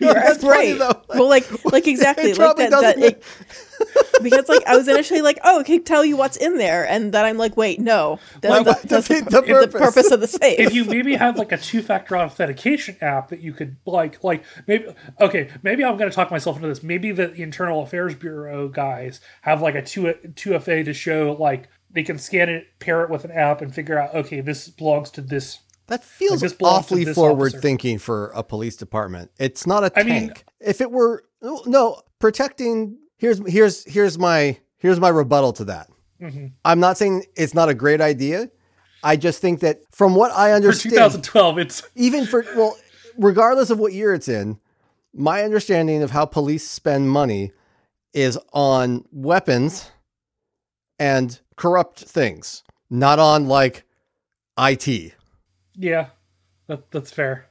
Yeah, 0.00 0.12
that's 0.12 0.42
funny, 0.44 0.70
right. 0.74 0.78
though. 0.78 1.02
Well, 1.08 1.28
like, 1.28 1.64
like 1.64 1.88
exactly, 1.88 2.30
It 2.30 2.38
like 2.38 2.56
probably 2.56 2.66
that. 2.66 2.70
that 2.82 2.96
doesn't- 2.96 3.02
it, 3.02 3.22
because 4.22 4.48
like 4.48 4.66
I 4.66 4.76
was 4.76 4.88
initially 4.88 5.22
like, 5.22 5.38
oh, 5.44 5.60
it 5.60 5.66
can 5.66 5.84
tell 5.84 6.04
you 6.04 6.16
what's 6.16 6.36
in 6.36 6.58
there, 6.58 6.86
and 6.88 7.12
then 7.12 7.24
I'm 7.24 7.38
like, 7.38 7.56
wait, 7.56 7.80
no, 7.80 8.18
that's, 8.40 8.50
Why 8.52 8.62
the, 8.62 8.70
that's 8.88 9.08
the, 9.08 9.14
defeat 9.14 9.24
the 9.30 9.40
the 9.40 9.42
purpose? 9.42 9.80
purpose 9.80 10.10
of 10.10 10.20
the 10.20 10.26
safe. 10.28 10.58
if 10.60 10.74
you 10.74 10.84
maybe 10.84 11.14
have 11.16 11.36
like 11.38 11.52
a 11.52 11.58
two-factor 11.58 12.16
authentication 12.16 12.96
app 13.00 13.28
that 13.28 13.40
you 13.40 13.52
could 13.52 13.76
like 13.86 14.22
like 14.24 14.44
maybe 14.66 14.86
okay 15.20 15.50
maybe 15.62 15.84
i'm 15.84 15.96
going 15.96 16.10
to 16.10 16.14
talk 16.14 16.30
myself 16.30 16.56
into 16.56 16.68
this 16.68 16.82
maybe 16.82 17.10
the 17.12 17.32
internal 17.34 17.82
affairs 17.82 18.14
bureau 18.14 18.68
guys 18.68 19.20
have 19.42 19.60
like 19.62 19.74
a 19.74 19.82
2 19.82 20.14
2fa 20.34 20.84
to 20.84 20.92
show 20.92 21.36
like 21.38 21.68
they 21.90 22.02
can 22.02 22.18
scan 22.18 22.48
it 22.48 22.66
pair 22.80 23.02
it 23.04 23.10
with 23.10 23.24
an 23.24 23.30
app 23.30 23.60
and 23.62 23.74
figure 23.74 23.98
out 23.98 24.14
okay 24.14 24.40
this 24.40 24.68
belongs 24.68 25.10
to 25.10 25.20
this 25.20 25.58
That 25.86 26.04
feels 26.04 26.40
this 26.40 26.54
awfully 26.62 27.04
forward 27.06 27.46
officer. 27.48 27.60
thinking 27.60 27.98
for 27.98 28.28
a 28.34 28.42
police 28.42 28.76
department. 28.76 29.30
It's 29.38 29.66
not 29.66 29.82
a 29.84 29.86
I 29.94 30.02
tank. 30.02 30.06
mean- 30.08 30.32
if 30.60 30.80
it 30.80 30.90
were 30.90 31.24
no, 31.40 31.62
no, 31.66 32.02
protecting 32.18 32.98
here's 33.18 33.38
here's 33.50 33.84
here's 33.84 34.18
my 34.18 34.58
here's 34.78 34.98
my 34.98 35.08
rebuttal 35.08 35.52
to 35.54 35.64
that. 35.66 35.88
Mhm. 36.20 36.52
I'm 36.64 36.80
not 36.80 36.96
saying 36.98 37.24
it's 37.36 37.54
not 37.54 37.68
a 37.68 37.74
great 37.74 38.00
idea. 38.00 38.50
I 39.04 39.16
just 39.16 39.40
think 39.40 39.60
that 39.60 39.80
from 39.92 40.14
what 40.14 40.32
I 40.32 40.48
for 40.50 40.54
understand, 40.56 40.94
2012 40.94 41.58
it's 41.58 41.82
even 41.94 42.26
for 42.26 42.44
well, 42.56 42.76
regardless 43.16 43.70
of 43.70 43.78
what 43.78 43.92
year 43.92 44.14
it's 44.14 44.28
in, 44.28 44.58
my 45.14 45.42
understanding 45.42 46.02
of 46.02 46.10
how 46.10 46.24
police 46.24 46.68
spend 46.68 47.10
money 47.10 47.52
is 48.14 48.38
on 48.52 49.04
weapons 49.12 49.90
and 50.98 51.38
corrupt 51.56 52.00
things, 52.00 52.64
not 52.90 53.18
on 53.18 53.46
like 53.46 53.84
IT. 54.58 55.14
yeah 55.74 56.06
that, 56.66 56.90
that's 56.90 57.12
fair 57.12 57.46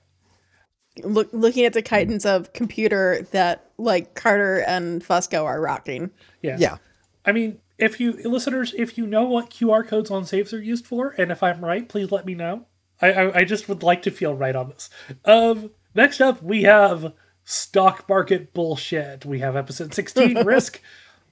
Look, 1.04 1.30
looking 1.32 1.66
at 1.66 1.74
the 1.74 1.82
guidance 1.82 2.26
of 2.26 2.54
computer 2.54 3.26
that 3.32 3.70
like 3.78 4.16
Carter 4.16 4.60
and 4.68 5.04
Fusco 5.04 5.44
are 5.46 5.62
rocking. 5.62 6.12
yeah 6.42 6.58
Yeah. 6.60 6.78
i 7.26 7.32
mean 7.32 7.60
if 7.78 8.00
you 8.00 8.14
listeners 8.30 8.74
if 8.78 8.98
you 8.98 9.06
know 9.06 9.26
what 9.26 9.50
qr 9.52 9.88
codes 9.88 10.10
on 10.10 10.26
safes 10.26 10.52
are 10.54 10.62
used 10.62 10.88
for 10.88 11.10
and 11.18 11.32
if 11.32 11.44
i'm 11.44 11.64
right 11.64 11.88
please 11.88 12.12
let 12.12 12.26
me 12.26 12.34
know 12.34 12.66
i 13.02 13.12
i, 13.12 13.38
I 13.40 13.44
just 13.44 13.70
would 13.70 13.84
like 13.84 14.02
to 14.04 14.12
feel 14.12 14.34
right 14.34 14.56
on 14.56 14.70
this 14.70 14.90
um 15.26 15.70
next 15.94 16.20
up 16.22 16.42
we 16.42 16.64
have 16.64 17.14
stock 17.44 18.10
market 18.10 18.54
bullshit 18.54 19.26
we 19.26 19.40
have 19.40 19.56
episode 19.56 19.94
16 19.94 20.44
risk 20.46 20.82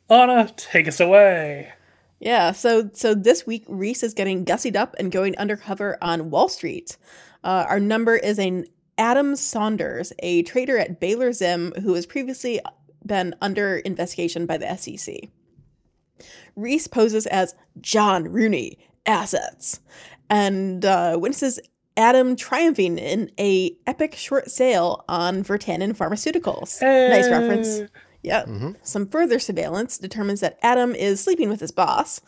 ana 0.09 0.51
take 0.55 0.87
us 0.87 0.99
away 0.99 1.73
Yeah, 2.19 2.51
so 2.53 2.89
so 2.93 3.13
this 3.15 3.45
week 3.45 3.63
Reese 3.67 4.01
is 4.03 4.13
getting 4.13 4.45
gussied 4.45 4.75
up 4.75 4.95
and 4.99 5.11
going 5.11 5.37
undercover 5.37 5.97
on 6.01 6.29
Wall 6.31 6.47
Street. 6.47 6.95
Uh, 7.43 7.65
our 7.67 7.79
number 7.79 8.15
is 8.15 8.39
an 8.39 8.65
Adam 8.97 9.35
Saunders, 9.35 10.13
a 10.19 10.43
trader 10.43 10.77
at 10.77 10.99
Baylor 10.99 11.31
Zim 11.33 11.73
who 11.81 11.93
has 11.93 12.05
previously 12.05 12.59
been 13.05 13.35
under 13.41 13.77
investigation 13.77 14.45
by 14.45 14.57
the 14.57 14.75
SEC. 14.75 15.29
Reese 16.55 16.87
poses 16.87 17.27
as 17.27 17.55
John 17.81 18.23
Rooney, 18.31 18.77
assets, 19.05 19.81
and 20.29 20.85
uh, 20.85 21.17
witnesses 21.19 21.59
Adam 21.97 22.35
triumphing 22.35 22.97
in 22.97 23.31
a 23.39 23.75
epic 23.85 24.15
short 24.15 24.49
sale 24.49 25.03
on 25.07 25.43
Vertanen 25.43 25.95
Pharmaceuticals. 25.95 26.81
Nice 26.81 27.29
reference. 27.29 27.79
Eh, 27.79 27.87
Yeah. 28.23 28.45
Some 28.81 29.05
further 29.07 29.39
surveillance 29.39 29.97
determines 29.97 30.39
that 30.39 30.57
Adam 30.61 30.95
is 30.95 31.21
sleeping 31.21 31.47
with 31.49 31.59
his 31.59 31.71
boss 31.71 32.21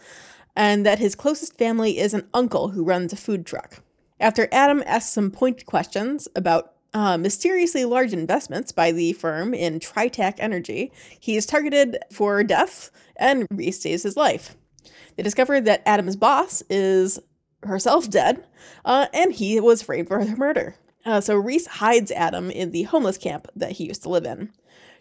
and 0.55 0.85
that 0.85 0.99
his 0.99 1.15
closest 1.15 1.57
family 1.57 1.97
is 1.97 2.13
an 2.13 2.27
uncle 2.33 2.69
who 2.69 2.83
runs 2.83 3.11
a 3.13 3.17
food 3.17 3.45
truck. 3.45 3.81
After 4.19 4.47
Adam 4.51 4.83
asks 4.85 5.13
some 5.13 5.29
pointed 5.29 5.65
questions 5.67 6.27
about 6.35 6.73
uh, 6.93 7.17
mysteriously 7.17 7.85
large 7.85 8.13
investments 8.13 8.71
by 8.71 8.91
the 8.91 9.13
firm 9.13 9.53
in 9.53 9.79
Tritac 9.79 10.35
Energy, 10.39 10.91
he 11.19 11.35
is 11.37 11.45
targeted 11.45 11.97
for 12.11 12.43
death 12.43 12.89
and 13.17 13.45
Reese 13.51 13.79
saves 13.81 14.03
his 14.03 14.17
life. 14.17 14.55
They 15.15 15.23
discover 15.23 15.61
that 15.61 15.83
Adam's 15.85 16.15
boss 16.15 16.63
is 16.69 17.19
herself 17.63 18.09
dead, 18.09 18.45
uh, 18.85 19.07
and 19.13 19.33
he 19.33 19.59
was 19.59 19.81
framed 19.81 20.07
for 20.07 20.23
her 20.23 20.35
murder. 20.35 20.75
Uh, 21.05 21.21
so 21.21 21.35
Reese 21.35 21.67
hides 21.67 22.11
Adam 22.11 22.49
in 22.49 22.71
the 22.71 22.83
homeless 22.83 23.17
camp 23.17 23.47
that 23.55 23.73
he 23.73 23.85
used 23.85 24.03
to 24.03 24.09
live 24.09 24.25
in. 24.25 24.51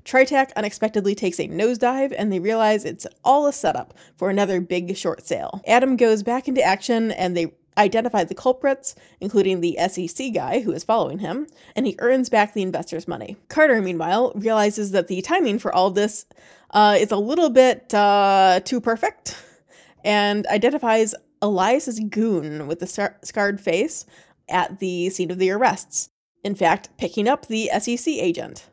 Tritac 0.04 0.52
unexpectedly 0.54 1.14
takes 1.14 1.40
a 1.40 1.48
nosedive, 1.48 2.14
and 2.16 2.30
they 2.30 2.38
realize 2.38 2.84
it's 2.84 3.06
all 3.24 3.46
a 3.46 3.52
setup 3.52 3.94
for 4.16 4.30
another 4.30 4.60
big 4.60 4.96
short 4.96 5.26
sale. 5.26 5.60
Adam 5.66 5.96
goes 5.96 6.22
back 6.22 6.46
into 6.46 6.62
action, 6.62 7.10
and 7.10 7.36
they 7.36 7.52
identify 7.78 8.24
the 8.24 8.34
culprits, 8.34 8.94
including 9.20 9.60
the 9.60 9.78
SEC 9.88 10.32
guy 10.32 10.60
who 10.60 10.72
is 10.72 10.84
following 10.84 11.18
him, 11.18 11.46
and 11.74 11.86
he 11.86 11.96
earns 11.98 12.28
back 12.28 12.52
the 12.54 12.62
investors' 12.62 13.08
money. 13.08 13.36
Carter, 13.48 13.82
meanwhile, 13.82 14.32
realizes 14.34 14.90
that 14.92 15.08
the 15.08 15.22
timing 15.22 15.58
for 15.58 15.74
all 15.74 15.90
this 15.90 16.26
uh, 16.70 16.96
is 16.98 17.10
a 17.10 17.16
little 17.16 17.50
bit 17.50 17.92
uh, 17.94 18.60
too 18.64 18.80
perfect, 18.80 19.36
and 20.04 20.46
identifies 20.46 21.14
Elias's 21.42 22.00
goon 22.00 22.66
with 22.66 22.80
the 22.80 22.86
scar- 22.86 23.18
scarred 23.22 23.60
face 23.60 24.06
at 24.48 24.78
the 24.78 25.10
scene 25.10 25.30
of 25.30 25.38
the 25.38 25.50
arrests. 25.50 26.10
In 26.44 26.54
fact, 26.54 26.90
picking 26.96 27.28
up 27.28 27.46
the 27.46 27.70
SEC 27.78 28.06
agent 28.06 28.68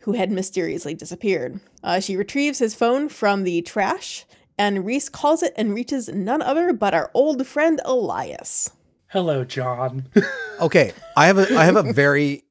who 0.00 0.12
had 0.12 0.30
mysteriously 0.30 0.94
disappeared. 0.94 1.60
Uh, 1.82 2.00
she 2.00 2.16
retrieves 2.16 2.58
his 2.58 2.74
phone 2.74 3.08
from 3.08 3.44
the 3.44 3.60
trash, 3.62 4.24
and 4.60 4.84
Reese 4.84 5.08
calls 5.08 5.42
it 5.42 5.54
and 5.56 5.74
reaches 5.74 6.10
none 6.10 6.42
other 6.42 6.74
but 6.74 6.92
our 6.92 7.10
old 7.14 7.46
friend 7.46 7.80
Elias. 7.86 8.70
Hello, 9.08 9.42
John. 9.42 10.06
Okay, 10.60 10.92
I 11.16 11.26
have 11.26 11.38
a 11.38 11.56
I 11.56 11.64
have 11.64 11.76
a 11.76 11.90
very 11.90 12.44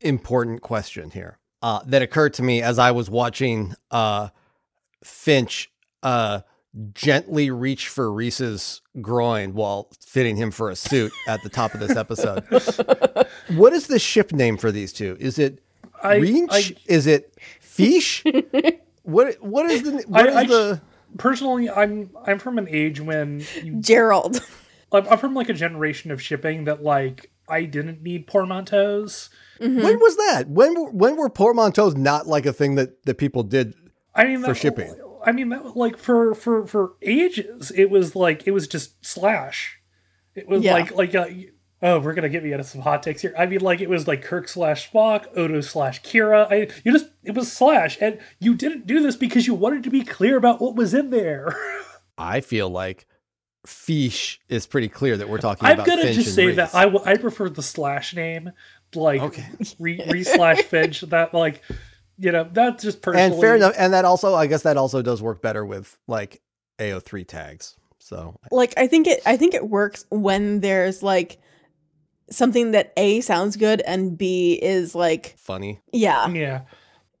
important 0.00 0.62
question 0.62 1.10
here 1.10 1.38
uh, 1.60 1.80
that 1.84 2.00
occurred 2.00 2.32
to 2.34 2.42
me 2.42 2.62
as 2.62 2.78
I 2.78 2.90
was 2.92 3.10
watching 3.10 3.74
uh, 3.90 4.30
Finch 5.04 5.70
uh, 6.02 6.40
gently 6.94 7.50
reach 7.50 7.88
for 7.88 8.10
Reese's 8.10 8.80
groin 9.02 9.52
while 9.52 9.90
fitting 10.00 10.36
him 10.36 10.50
for 10.50 10.70
a 10.70 10.74
suit 10.74 11.12
at 11.28 11.42
the 11.42 11.50
top 11.50 11.74
of 11.74 11.80
this 11.80 11.94
episode. 11.94 12.42
what 13.48 13.74
is 13.74 13.88
the 13.88 13.98
ship 13.98 14.32
name 14.32 14.56
for 14.56 14.72
these 14.72 14.94
two? 14.94 15.18
Is 15.20 15.38
it 15.38 15.62
I, 16.02 16.16
Reench? 16.16 16.48
I 16.50 16.76
is 16.86 17.06
it 17.06 17.36
Fish? 17.60 18.24
what 19.02 19.34
what 19.42 19.70
is 19.70 19.82
the 19.82 20.02
what 20.06 20.26
is 20.26 20.34
I- 20.34 20.40
I- 20.40 20.46
the 20.46 20.80
personally, 21.18 21.68
I'm 21.70 22.10
I'm 22.26 22.38
from 22.38 22.58
an 22.58 22.68
age 22.68 23.00
when 23.00 23.44
you, 23.62 23.80
Gerald. 23.80 24.40
I'm 24.92 25.06
I'm 25.08 25.18
from 25.18 25.34
like 25.34 25.48
a 25.48 25.54
generation 25.54 26.10
of 26.10 26.20
shipping 26.22 26.64
that 26.64 26.82
like 26.82 27.30
I 27.48 27.64
didn't 27.64 28.02
need 28.02 28.26
portmanteaus. 28.26 29.28
Mhm. 29.60 29.82
when 29.82 29.98
was 30.00 30.16
that? 30.16 30.44
When 30.48 30.74
were- 30.74 30.90
when 30.90 31.16
were 31.16 31.28
portmanteaus 31.30 31.96
not 31.96 32.26
like 32.26 32.46
a 32.46 32.52
thing 32.52 32.74
that 32.76 33.04
that 33.04 33.16
people 33.18 33.42
did? 33.42 33.74
I 34.14 34.24
mean, 34.24 34.40
For 34.40 34.48
that, 34.48 34.56
shipping. 34.56 34.94
I 35.24 35.32
mean, 35.32 35.50
that, 35.50 35.76
like 35.76 35.96
for 35.98 36.34
for 36.34 36.66
for 36.66 36.94
ages, 37.02 37.70
it 37.74 37.90
was 37.90 38.16
like 38.16 38.46
it 38.46 38.52
was 38.52 38.66
just 38.66 39.04
slash. 39.04 39.78
It 40.34 40.48
was 40.48 40.62
Yeah. 40.62 40.72
like 40.74 40.94
like 40.96 41.14
uh, 41.14 41.26
oh, 41.82 41.98
we're 42.00 42.14
gonna 42.14 42.28
get 42.28 42.42
me 42.44 42.52
into 42.52 42.64
some 42.64 42.80
hot 42.80 43.02
takes 43.02 43.22
here. 43.22 43.34
I 43.38 43.46
mean, 43.46 43.60
like 43.60 43.80
it 43.80 43.88
was 43.88 44.06
like 44.06 44.22
Kirk 44.22 44.48
slash 44.48 44.90
Spock, 44.90 45.26
Odo 45.36 45.60
slash 45.60 46.02
Kira. 46.02 46.46
I 46.50 46.68
you 46.84 46.92
just 46.92 47.06
it 47.22 47.34
was 47.34 47.50
slash, 47.52 47.98
and 48.00 48.18
you 48.38 48.54
didn't 48.54 48.86
do 48.86 49.02
this 49.02 49.16
because 49.16 49.46
you 49.46 49.54
wanted 49.54 49.82
to 49.84 49.90
be 49.90 50.02
clear 50.02 50.36
about 50.36 50.60
what 50.60 50.74
was 50.76 50.94
in 50.94 51.10
there. 51.10 51.56
I 52.18 52.40
feel 52.40 52.68
like 52.68 53.06
Fish 53.66 54.40
is 54.48 54.66
pretty 54.66 54.88
clear 54.88 55.16
that 55.16 55.28
we're 55.28 55.38
talking 55.38 55.66
about. 55.66 55.80
I'm 55.80 55.86
gonna 55.86 56.02
Finch 56.02 56.16
just 56.16 56.28
and 56.28 56.34
say 56.34 56.46
Reese. 56.46 56.56
that 56.56 56.74
I 56.74 56.84
w- 56.84 57.04
I 57.04 57.16
prefer 57.16 57.48
the 57.48 57.62
slash 57.62 58.14
name, 58.14 58.52
like 58.94 59.20
Okay. 59.20 59.46
re, 59.78 60.00
re 60.10 60.24
slash 60.24 60.62
Finch. 60.62 61.02
That 61.02 61.34
like 61.34 61.62
you 62.18 62.32
know 62.32 62.48
that's 62.52 62.82
just 62.82 63.02
personally 63.02 63.32
and 63.32 63.40
fair 63.40 63.56
enough, 63.56 63.74
and 63.78 63.92
that 63.92 64.04
also, 64.04 64.34
I 64.34 64.46
guess, 64.46 64.62
that 64.62 64.76
also 64.76 65.02
does 65.02 65.22
work 65.22 65.42
better 65.42 65.64
with 65.64 65.98
like 66.06 66.42
AO3 66.78 67.26
tags. 67.26 67.76
So 67.98 68.38
like 68.50 68.74
I 68.76 68.86
think 68.86 69.06
it 69.06 69.20
I 69.26 69.36
think 69.36 69.54
it 69.54 69.68
works 69.68 70.04
when 70.10 70.60
there's 70.60 71.02
like 71.02 71.38
something 72.30 72.70
that 72.72 72.92
A 72.96 73.20
sounds 73.20 73.56
good 73.56 73.80
and 73.82 74.16
B 74.16 74.54
is 74.60 74.94
like 74.94 75.34
funny. 75.38 75.80
yeah. 75.92 76.28
Yeah, 76.28 76.60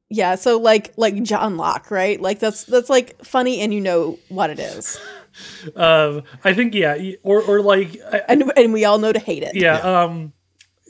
Yeah, 0.08 0.34
so 0.36 0.58
like 0.58 0.92
like 0.96 1.22
John 1.22 1.56
Locke, 1.56 1.90
right? 1.90 2.20
Like 2.20 2.38
that's 2.38 2.64
that's 2.64 2.88
like 2.90 3.24
funny 3.24 3.60
and 3.60 3.72
you 3.74 3.80
know 3.80 4.18
what 4.28 4.50
it 4.50 4.58
is. 4.58 4.98
um, 5.76 6.22
I 6.44 6.52
think 6.54 6.74
yeah, 6.74 6.96
or 7.22 7.42
or 7.42 7.60
like 7.62 7.96
I, 8.12 8.22
And 8.28 8.52
and 8.56 8.72
we 8.72 8.84
all 8.84 8.98
know 8.98 9.12
to 9.12 9.18
hate 9.20 9.42
it. 9.42 9.54
yeah, 9.54 9.78
um, 9.78 10.32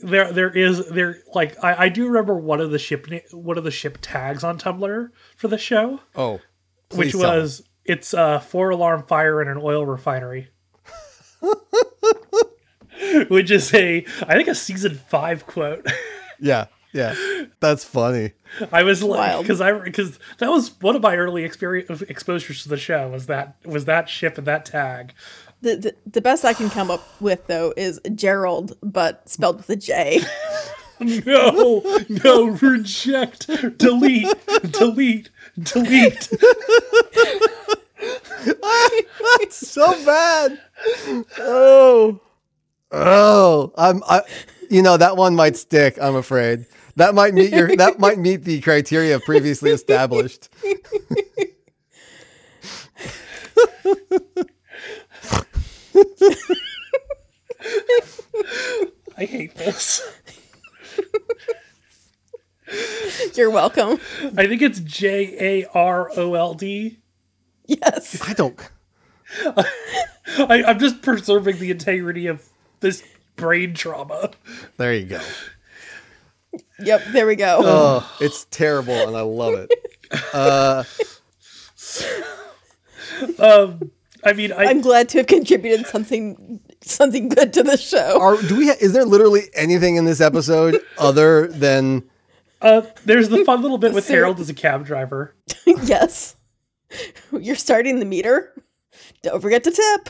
there 0.03 0.31
there 0.33 0.49
is 0.49 0.87
there 0.89 1.17
like 1.35 1.63
I 1.63 1.85
I 1.85 1.89
do 1.89 2.07
remember 2.07 2.35
one 2.35 2.59
of 2.59 2.71
the 2.71 2.79
ship 2.79 3.07
one 3.31 3.57
of 3.57 3.63
the 3.63 3.69
ship 3.71 3.99
tags 4.01 4.43
on 4.43 4.57
Tumblr 4.57 5.09
for 5.37 5.47
the 5.47 5.57
show, 5.59 5.99
Oh, 6.15 6.39
which 6.95 7.11
please 7.11 7.15
me. 7.15 7.21
was 7.21 7.61
it's 7.85 8.13
a 8.13 8.39
four 8.39 8.69
alarm 8.71 9.03
fire 9.03 9.41
in 9.41 9.47
an 9.47 9.57
oil 9.61 9.85
refinery. 9.85 10.49
Which 13.29 13.51
is 13.51 13.73
a, 13.73 14.05
I 14.27 14.35
think 14.35 14.47
a 14.47 14.55
season 14.55 14.95
five 15.09 15.47
quote. 15.47 15.85
yeah, 16.39 16.67
yeah, 16.93 17.15
that's 17.59 17.83
funny. 17.83 18.33
I 18.71 18.83
was 18.83 19.01
like, 19.01 19.41
because 19.41 19.61
I 19.61 19.71
because 19.71 20.19
that 20.39 20.49
was 20.49 20.79
one 20.81 20.95
of 20.95 21.01
my 21.01 21.15
early 21.15 21.43
experience 21.43 22.01
exposures 22.03 22.63
to 22.63 22.69
the 22.69 22.77
show 22.77 23.09
was 23.09 23.27
that 23.27 23.55
was 23.65 23.85
that 23.85 24.09
ship 24.09 24.37
and 24.37 24.47
that 24.47 24.65
tag. 24.65 25.13
The, 25.61 25.75
the 25.75 25.95
the 26.05 26.21
best 26.21 26.43
I 26.43 26.53
can 26.53 26.69
come 26.69 26.91
up 26.91 27.07
with 27.21 27.47
though 27.47 27.73
is 27.77 27.99
Gerald, 28.15 28.77
but 28.81 29.27
spelled 29.29 29.57
with 29.57 29.69
a 29.69 29.75
J. 29.75 30.21
No, 31.03 31.81
no, 32.23 32.45
reject, 32.45 33.47
delete, 33.79 34.27
delete, 34.69 35.29
delete. 35.59 36.29
That's 39.39 39.67
so 39.67 40.05
bad. 40.05 40.59
Oh, 41.39 42.21
oh, 42.91 43.73
I'm. 43.77 44.03
I, 44.03 44.21
you 44.69 44.81
know, 44.81 44.97
that 44.97 45.17
one 45.17 45.35
might 45.35 45.57
stick. 45.57 45.97
I'm 46.01 46.15
afraid 46.15 46.65
that 46.95 47.15
might 47.15 47.33
meet 47.33 47.51
your. 47.51 47.75
That 47.75 47.99
might 47.99 48.17
meet 48.17 48.43
the 48.43 48.61
criteria 48.61 49.19
previously 49.19 49.71
established. 49.71 50.49
I 59.17 59.25
hate 59.25 59.55
this. 59.55 60.01
You're 63.35 63.49
welcome. 63.51 63.99
I 64.37 64.47
think 64.47 64.61
it's 64.61 64.79
J 64.79 65.61
A 65.63 65.69
R 65.73 66.09
O 66.15 66.33
L 66.33 66.53
D. 66.53 66.99
Yes. 67.65 68.21
I 68.27 68.33
don't. 68.33 68.59
I, 69.45 70.63
I'm 70.67 70.79
just 70.79 71.01
preserving 71.01 71.59
the 71.59 71.71
integrity 71.71 72.27
of 72.27 72.47
this 72.81 73.03
brain 73.35 73.73
trauma. 73.73 74.31
There 74.77 74.93
you 74.93 75.05
go. 75.05 75.21
Yep, 76.79 77.01
there 77.13 77.25
we 77.25 77.35
go. 77.37 77.61
Oh, 77.63 78.17
it's 78.19 78.45
terrible, 78.51 78.93
and 79.07 79.15
I 79.15 79.21
love 79.21 79.53
it. 79.53 79.71
Uh, 80.33 80.83
Um, 83.39 83.91
I 84.23 84.33
mean, 84.33 84.51
I, 84.51 84.65
I'm 84.65 84.81
glad 84.81 85.09
to 85.09 85.19
have 85.19 85.27
contributed 85.27 85.85
something 85.87 86.59
something 86.81 87.29
good 87.29 87.53
to 87.53 87.63
the 87.63 87.77
show. 87.77 88.19
are 88.19 88.41
do 88.41 88.55
we? 88.57 88.67
Ha- 88.67 88.75
is 88.79 88.93
there 88.93 89.05
literally 89.05 89.43
anything 89.53 89.95
in 89.95 90.05
this 90.05 90.21
episode 90.21 90.79
other 90.97 91.47
than? 91.47 92.03
uh, 92.61 92.81
there's 93.05 93.29
the 93.29 93.43
fun 93.45 93.61
little 93.61 93.77
bit 93.77 93.93
with 93.93 94.05
So- 94.05 94.13
Harold 94.13 94.39
as 94.39 94.49
a 94.49 94.53
cab 94.53 94.85
driver. 94.85 95.35
yes. 95.65 96.35
You're 97.31 97.55
starting 97.55 97.99
the 97.99 98.05
meter. 98.05 98.53
Don't 99.23 99.41
forget 99.41 99.63
to 99.65 99.71
tip. 99.71 100.09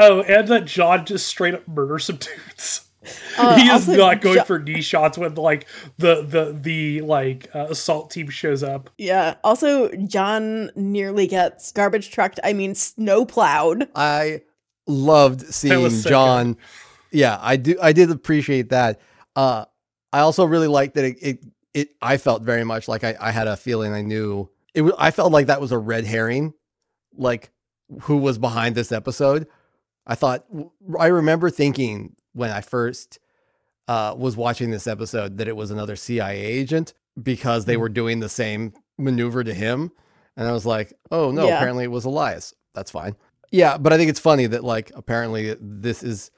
Oh, 0.00 0.22
and 0.22 0.48
that 0.48 0.64
John 0.64 1.04
just 1.04 1.26
straight 1.28 1.54
up 1.54 1.68
murders 1.68 2.06
some 2.06 2.16
dudes. 2.56 2.86
Uh, 3.38 3.56
he 3.56 3.68
is 3.68 3.88
not 3.88 4.20
going 4.20 4.36
Jo- 4.36 4.44
for 4.44 4.58
knee 4.58 4.82
shots 4.82 5.16
when 5.16 5.34
like 5.34 5.66
the 5.98 6.22
the 6.22 6.56
the 6.58 7.00
like 7.00 7.48
uh, 7.54 7.66
assault 7.70 8.10
team 8.10 8.28
shows 8.28 8.62
up. 8.62 8.90
Yeah. 8.98 9.36
Also, 9.42 9.88
John 10.06 10.70
nearly 10.74 11.26
gets 11.26 11.72
garbage 11.72 12.10
trucked. 12.10 12.40
I 12.44 12.52
mean, 12.52 12.74
snow 12.74 13.24
plowed. 13.24 13.88
I 13.94 14.42
loved 14.86 15.42
seeing 15.52 15.88
so 15.90 16.08
John. 16.10 16.56
Yeah, 17.10 17.38
I 17.40 17.56
do. 17.56 17.76
I 17.80 17.92
did 17.92 18.10
appreciate 18.10 18.68
that. 18.70 19.00
Uh, 19.34 19.64
I 20.12 20.20
also 20.20 20.44
really 20.44 20.68
liked 20.68 20.94
that 20.94 21.04
it. 21.04 21.16
It. 21.22 21.44
it 21.72 21.88
I 22.02 22.18
felt 22.18 22.42
very 22.42 22.64
much 22.64 22.86
like 22.86 23.02
I, 23.04 23.16
I 23.18 23.30
had 23.30 23.48
a 23.48 23.56
feeling 23.56 23.92
I 23.94 24.02
knew 24.02 24.48
it. 24.74 24.82
wa- 24.82 24.92
I 24.98 25.10
felt 25.10 25.32
like 25.32 25.46
that 25.46 25.60
was 25.60 25.72
a 25.72 25.78
red 25.78 26.04
herring, 26.04 26.52
like 27.16 27.50
who 28.02 28.18
was 28.18 28.36
behind 28.38 28.74
this 28.74 28.92
episode. 28.92 29.46
I 30.06 30.14
thought 30.14 30.44
I 30.98 31.06
remember 31.06 31.50
thinking 31.50 32.16
when 32.32 32.50
I 32.50 32.60
first 32.60 33.18
uh, 33.88 34.14
was 34.16 34.36
watching 34.36 34.70
this 34.70 34.86
episode 34.86 35.38
that 35.38 35.48
it 35.48 35.56
was 35.56 35.70
another 35.70 35.96
CIA 35.96 36.40
agent 36.40 36.94
because 37.20 37.64
they 37.64 37.76
were 37.76 37.88
doing 37.88 38.20
the 38.20 38.28
same 38.28 38.72
maneuver 38.98 39.42
to 39.44 39.52
him, 39.52 39.90
and 40.36 40.46
I 40.48 40.52
was 40.52 40.64
like, 40.66 40.92
oh 41.10 41.30
no, 41.30 41.46
Yeah. 41.48 41.56
apparently 41.56 41.84
it 41.84 41.90
was 41.90 42.04
Elias. 42.04 42.54
That's 42.74 42.90
fine. 42.90 43.16
Yeah, 43.50 43.78
but 43.78 43.92
I 43.92 43.96
think 43.96 44.10
it's 44.10 44.20
funny 44.20 44.46
that 44.46 44.62
like 44.64 44.92
apparently 44.94 45.56
this 45.60 46.02
is 46.02 46.30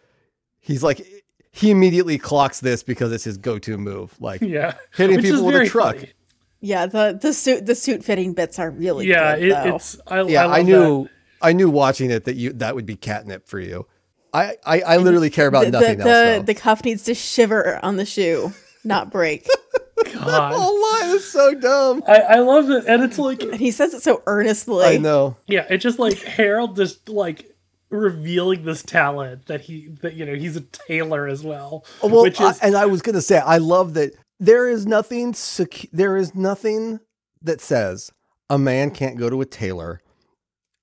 he's 0.61 0.83
like 0.83 1.07
he 1.51 1.71
immediately 1.71 2.17
clocks 2.17 2.61
this 2.61 2.83
because 2.83 3.13
it's 3.13 3.25
his 3.25 3.37
go-to 3.37 3.77
move, 3.77 4.15
like 4.19 4.41
Yeah, 4.41 4.75
hitting 4.97 5.17
Which 5.17 5.27
people 5.27 5.45
with 5.45 5.55
a 5.57 5.67
truck. 5.67 5.97
funny. 5.97 6.13
Yeah, 6.61 6.87
the 6.87 7.19
the 7.21 7.33
suit 7.35 7.67
the 7.67 7.75
suit 7.75 8.03
fitting 8.03 8.33
bits 8.33 8.59
are 8.59 8.71
really 8.71 9.07
Yeah, 9.09 9.35
good, 9.37 9.45
it, 9.49 9.75
it's 9.75 9.99
I, 10.07 10.23
Yeah, 10.23 10.47
I, 10.47 10.55
I, 10.55 10.57
love 10.59 10.67
knew 10.67 11.09
I 11.43 11.53
knew 11.53 11.69
watching 11.71 12.11
it 12.11 12.25
that 12.25 12.37
you 12.37 12.53
that 12.55 12.75
would 12.75 12.87
be 12.87 12.97
catnip 12.97 13.47
for 13.49 13.61
you. 13.61 13.87
I 14.33 14.57
I, 14.65 14.81
I 14.81 14.97
literally 14.99 15.31
care 15.31 15.47
about 15.47 15.65
the, 15.67 15.71
nothing 15.73 15.99
the, 15.99 16.09
else. 16.09 16.39
the, 16.39 16.45
the 16.47 16.55
cuff 16.55 16.85
needs 16.85 17.03
to 17.05 17.15
shiver 17.15 17.79
on 17.83 17.97
the 17.97 18.07
shoe, 18.07 18.53
not 18.85 19.11
break. 19.11 19.47
God, 20.05 20.13
that. 20.15 20.25
God. 20.25 20.53
oh, 20.57 21.01
line 21.03 21.15
is 21.17 21.31
so 21.31 21.55
dumb. 21.55 22.03
I, 22.09 22.17
I 22.21 22.39
love 22.41 22.71
it, 22.71 22.87
and 22.87 23.03
it's 23.03 23.19
like 23.19 23.43
and 23.43 23.55
he 23.57 23.71
says 23.71 23.95
it 23.95 24.03
so 24.03 24.23
earnestly. 24.27 24.85
I 24.85 24.97
know. 24.97 25.37
yeah, 25.47 25.67
it's 25.71 25.83
just 25.83 25.99
like 25.99 26.19
Harold 26.23 26.77
just 26.77 27.09
like 27.09 27.47
revealing 27.91 28.65
this 28.65 28.83
talent 28.83 29.47
that 29.47 29.61
he 29.61 29.89
that 30.01 30.15
you 30.15 30.25
know 30.25 30.35
he's 30.35 30.57
a 30.57 30.63
tailor 30.63 31.29
as 31.29 31.43
well, 31.45 31.85
Oh, 32.03 32.09
Well, 32.09 32.23
which 32.23 32.41
is 32.41 32.61
I- 32.63 32.67
and 32.67 32.77
I 32.77 32.87
was 32.87 33.03
gonna 33.03 33.21
say, 33.21 33.39
I 33.39 33.59
love 33.59 33.95
that 33.95 34.13
there 34.41 34.67
is 34.67 34.87
nothing 34.87 35.33
secu- 35.35 35.91
there 35.93 36.17
is 36.17 36.35
nothing 36.35 37.01
that 37.43 37.61
says 37.61 38.11
a 38.51 38.59
man 38.59 38.91
can't 38.91 39.19
go 39.19 39.29
to 39.31 39.41
a 39.41 39.47
tailor 39.47 40.02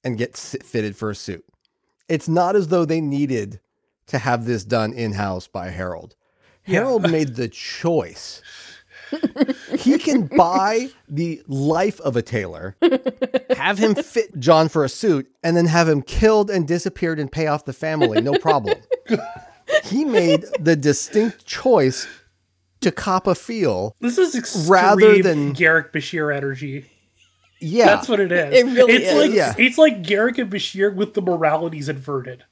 and 0.03 0.17
get 0.17 0.35
fitted 0.37 0.95
for 0.95 1.09
a 1.09 1.15
suit. 1.15 1.45
It's 2.07 2.27
not 2.27 2.55
as 2.55 2.69
though 2.69 2.85
they 2.85 3.01
needed 3.01 3.59
to 4.07 4.17
have 4.17 4.45
this 4.45 4.63
done 4.63 4.93
in 4.93 5.13
house 5.13 5.47
by 5.47 5.69
Harold. 5.69 6.15
Yeah. 6.65 6.79
Harold 6.79 7.09
made 7.11 7.35
the 7.35 7.47
choice. 7.47 8.41
he 9.77 9.97
can 9.97 10.27
buy 10.27 10.89
the 11.07 11.41
life 11.47 11.99
of 12.01 12.15
a 12.15 12.21
tailor, 12.21 12.75
have 13.57 13.79
him 13.79 13.95
fit 13.95 14.37
John 14.39 14.69
for 14.69 14.83
a 14.83 14.89
suit, 14.89 15.27
and 15.43 15.57
then 15.57 15.65
have 15.65 15.89
him 15.89 16.03
killed 16.03 16.51
and 16.51 16.67
disappeared 16.67 17.19
and 17.19 17.31
pay 17.31 17.47
off 17.47 17.65
the 17.65 17.73
family. 17.73 18.21
No 18.21 18.33
problem. 18.33 18.77
he 19.83 20.05
made 20.05 20.45
the 20.59 20.75
distinct 20.75 21.45
choice 21.45 22.07
to 22.81 22.91
cop 22.91 23.25
a 23.25 23.33
feel. 23.35 23.95
This 23.99 24.17
is 24.19 24.67
Rather 24.69 25.21
than- 25.23 25.55
Garak 25.55 25.91
Bashir 25.91 26.35
energy. 26.35 26.85
Yeah. 27.59 27.85
That's 27.87 28.07
what 28.07 28.19
it 28.19 28.31
is. 28.31 28.53
It 28.53 28.65
really 28.65 28.93
it's 28.93 29.11
is. 29.11 29.17
Like, 29.17 29.31
Yeah. 29.31 29.53
It's 29.57 29.77
like 29.77 30.01
Garak 30.03 30.37
and 30.37 30.51
Bashir 30.51 30.93
with 30.95 31.13
the 31.13 31.21
moralities 31.21 31.89
inverted. 31.89 32.43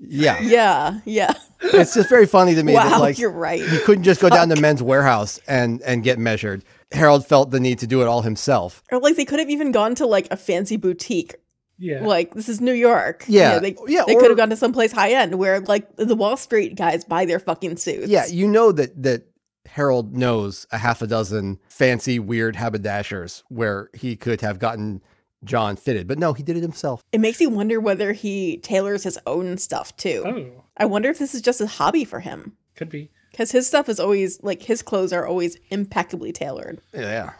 yeah. 0.00 0.40
Yeah, 0.42 1.00
yeah. 1.04 1.34
It's 1.62 1.94
just 1.94 2.08
very 2.08 2.26
funny 2.26 2.54
to 2.54 2.62
me 2.62 2.72
that 2.72 2.90
Wow, 2.90 3.00
like 3.00 3.18
you're 3.18 3.30
right. 3.30 3.60
you 3.60 3.80
couldn't 3.84 4.04
just 4.04 4.20
go 4.20 4.30
down 4.30 4.48
to 4.48 4.60
men's 4.60 4.82
warehouse 4.82 5.38
and 5.46 5.82
and 5.82 6.02
get 6.02 6.18
measured. 6.18 6.64
Harold 6.92 7.26
felt 7.26 7.50
the 7.50 7.60
need 7.60 7.78
to 7.80 7.86
do 7.86 8.00
it 8.02 8.06
all 8.08 8.22
himself. 8.22 8.82
Or 8.90 8.98
like 8.98 9.16
they 9.16 9.24
could 9.26 9.38
have 9.38 9.50
even 9.50 9.70
gone 9.72 9.94
to 9.96 10.06
like 10.06 10.26
a 10.30 10.36
fancy 10.36 10.76
boutique. 10.76 11.34
Yeah. 11.78 12.04
Like 12.04 12.34
this 12.34 12.48
is 12.48 12.60
New 12.60 12.72
York. 12.72 13.24
You 13.28 13.40
Yeah. 13.40 13.58
they 13.58 13.76
Yeah, 13.86 14.04
they 14.06 14.14
or- 14.16 14.20
could 14.20 14.30
have 14.30 14.36
gone 14.38 14.50
to 14.50 14.56
someplace 14.56 14.90
high 14.92 15.10
end 15.12 15.34
where 15.36 15.60
like 15.60 15.94
the 15.96 16.14
Wall 16.16 16.36
Street 16.36 16.76
guys 16.76 17.04
buy 17.04 17.24
their 17.26 17.38
fucking 17.38 17.76
suits. 17.76 18.08
Yeah, 18.08 18.26
you 18.26 18.48
know 18.48 18.72
that 18.72 19.00
that 19.02 19.22
Harold 19.66 20.16
knows 20.16 20.66
a 20.72 20.78
half 20.78 21.02
a 21.02 21.06
dozen 21.06 21.58
fancy 21.68 22.18
weird 22.18 22.56
haberdashers 22.56 23.44
where 23.48 23.90
he 23.94 24.16
could 24.16 24.40
have 24.40 24.58
gotten 24.58 25.02
John 25.44 25.76
fitted, 25.76 26.06
but 26.06 26.18
no, 26.18 26.32
he 26.32 26.42
did 26.42 26.56
it 26.56 26.62
himself. 26.62 27.02
It 27.12 27.20
makes 27.20 27.40
you 27.40 27.48
wonder 27.48 27.80
whether 27.80 28.12
he 28.12 28.58
tailors 28.58 29.04
his 29.04 29.18
own 29.26 29.56
stuff 29.58 29.96
too. 29.96 30.22
oh, 30.26 30.64
I 30.76 30.84
wonder 30.84 31.08
if 31.08 31.18
this 31.18 31.34
is 31.34 31.40
just 31.42 31.60
a 31.60 31.66
hobby 31.66 32.04
for 32.04 32.20
him. 32.20 32.56
could 32.76 32.90
be. 32.90 33.10
Because 33.30 33.52
his 33.52 33.66
stuff 33.66 33.88
is 33.88 34.00
always 34.00 34.42
like 34.42 34.62
his 34.62 34.82
clothes 34.82 35.12
are 35.12 35.26
always 35.26 35.56
impeccably 35.70 36.32
tailored. 36.32 36.80
Yeah. 36.92 37.32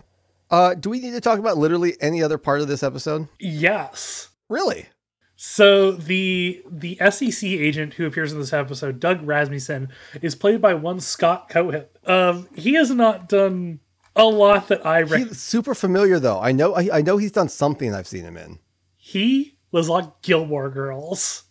Uh, 0.50 0.74
do 0.74 0.88
we 0.88 1.00
need 1.00 1.12
to 1.12 1.20
talk 1.20 1.38
about 1.38 1.59
literally 1.59 1.96
any 2.00 2.22
other 2.22 2.38
part 2.38 2.61
of 2.61 2.68
this 2.68 2.83
episode? 2.83 3.28
Yes. 3.38 4.28
Really? 4.48 4.87
So 5.42 5.92
the 5.92 6.62
the 6.70 6.98
SEC 7.11 7.42
agent 7.44 7.94
who 7.94 8.05
appears 8.05 8.31
in 8.31 8.38
this 8.38 8.53
episode, 8.53 9.00
Doug 9.00 9.26
Rasmussen, 9.26 9.88
is 10.20 10.35
played 10.35 10.61
by 10.61 10.74
one 10.74 11.00
Scott 11.00 11.48
Cohen. 11.48 11.87
Um, 12.05 12.46
he 12.55 12.74
has 12.74 12.90
not 12.90 13.26
done 13.26 13.81
a 14.14 14.26
lot 14.26 14.68
that 14.68 14.85
I 14.85 15.00
recognize. 15.00 15.29
He's 15.29 15.40
super 15.40 15.74
familiar 15.74 16.18
though. 16.18 16.38
I 16.38 16.53
know. 16.53 16.74
I, 16.74 16.98
I 16.98 17.00
know 17.00 17.16
he's 17.16 17.33
done 17.33 17.48
something 17.48 17.94
I've 17.94 18.07
seen 18.07 18.24
him 18.24 18.37
in. 18.37 18.59
He 18.98 19.57
was 19.72 19.88
on 19.88 20.12
Gilmore 20.20 20.68
Girls. 20.68 21.44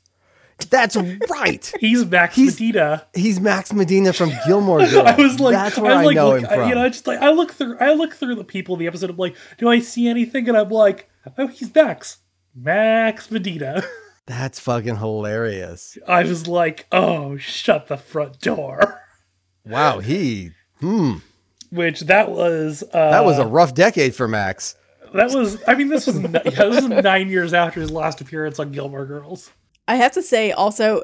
That's 0.69 0.95
right. 1.31 1.73
He's 1.79 2.05
Max 2.05 2.35
He's- 2.35 2.59
Medina. 2.59 3.07
He's 3.15 3.39
Max 3.39 3.73
Medina 3.73 4.13
from 4.13 4.31
Gilmore 4.45 4.81
Girls. 4.81 4.93
I 4.97 5.15
was 5.15 5.39
like, 5.39 5.53
that's 5.53 5.79
where 5.79 5.91
I, 5.91 5.95
I, 5.95 5.97
was 5.97 6.05
like, 6.05 6.15
know 6.15 6.29
look, 6.29 6.41
him 6.41 6.47
from. 6.47 6.69
you 6.69 6.75
know, 6.75 6.83
I 6.83 6.89
just 6.89 7.07
like 7.07 7.19
I 7.21 7.31
look 7.31 7.53
through, 7.53 7.75
I 7.79 7.93
look 7.93 8.13
through 8.13 8.35
the 8.35 8.43
people 8.43 8.75
in 8.75 8.81
the 8.81 8.87
episode. 8.87 9.09
I'm 9.09 9.17
like, 9.17 9.35
do 9.57 9.67
I 9.67 9.79
see 9.79 10.07
anything? 10.07 10.47
And 10.47 10.55
I'm 10.55 10.69
like, 10.69 11.09
oh, 11.39 11.47
he's 11.47 11.73
Max, 11.73 12.17
Max 12.55 13.29
Medina. 13.31 13.83
that's 14.25 14.59
fucking 14.59 14.97
hilarious. 14.97 15.97
I 16.07 16.23
was 16.23 16.47
like, 16.47 16.87
oh, 16.91 17.37
shut 17.37 17.87
the 17.87 17.97
front 17.97 18.39
door. 18.39 19.01
Wow. 19.65 19.99
He. 19.99 20.51
Hmm. 20.79 21.17
Which 21.69 21.99
that 22.01 22.31
was 22.31 22.81
uh, 22.93 23.11
That 23.11 23.25
was 23.25 23.37
a 23.37 23.45
rough 23.45 23.75
decade 23.75 24.15
for 24.15 24.27
Max. 24.27 24.75
that 25.13 25.31
was. 25.31 25.61
I 25.67 25.75
mean, 25.75 25.89
this 25.89 26.07
was 26.07 26.19
yeah, 26.19 26.29
this 26.29 26.81
was 26.81 26.87
nine 26.87 27.29
years 27.29 27.53
after 27.53 27.79
his 27.79 27.91
last 27.91 28.19
appearance 28.19 28.57
on 28.57 28.71
Gilmore 28.71 29.05
Girls. 29.05 29.51
I 29.87 29.95
have 29.95 30.13
to 30.13 30.23
say 30.23 30.51
also, 30.51 31.03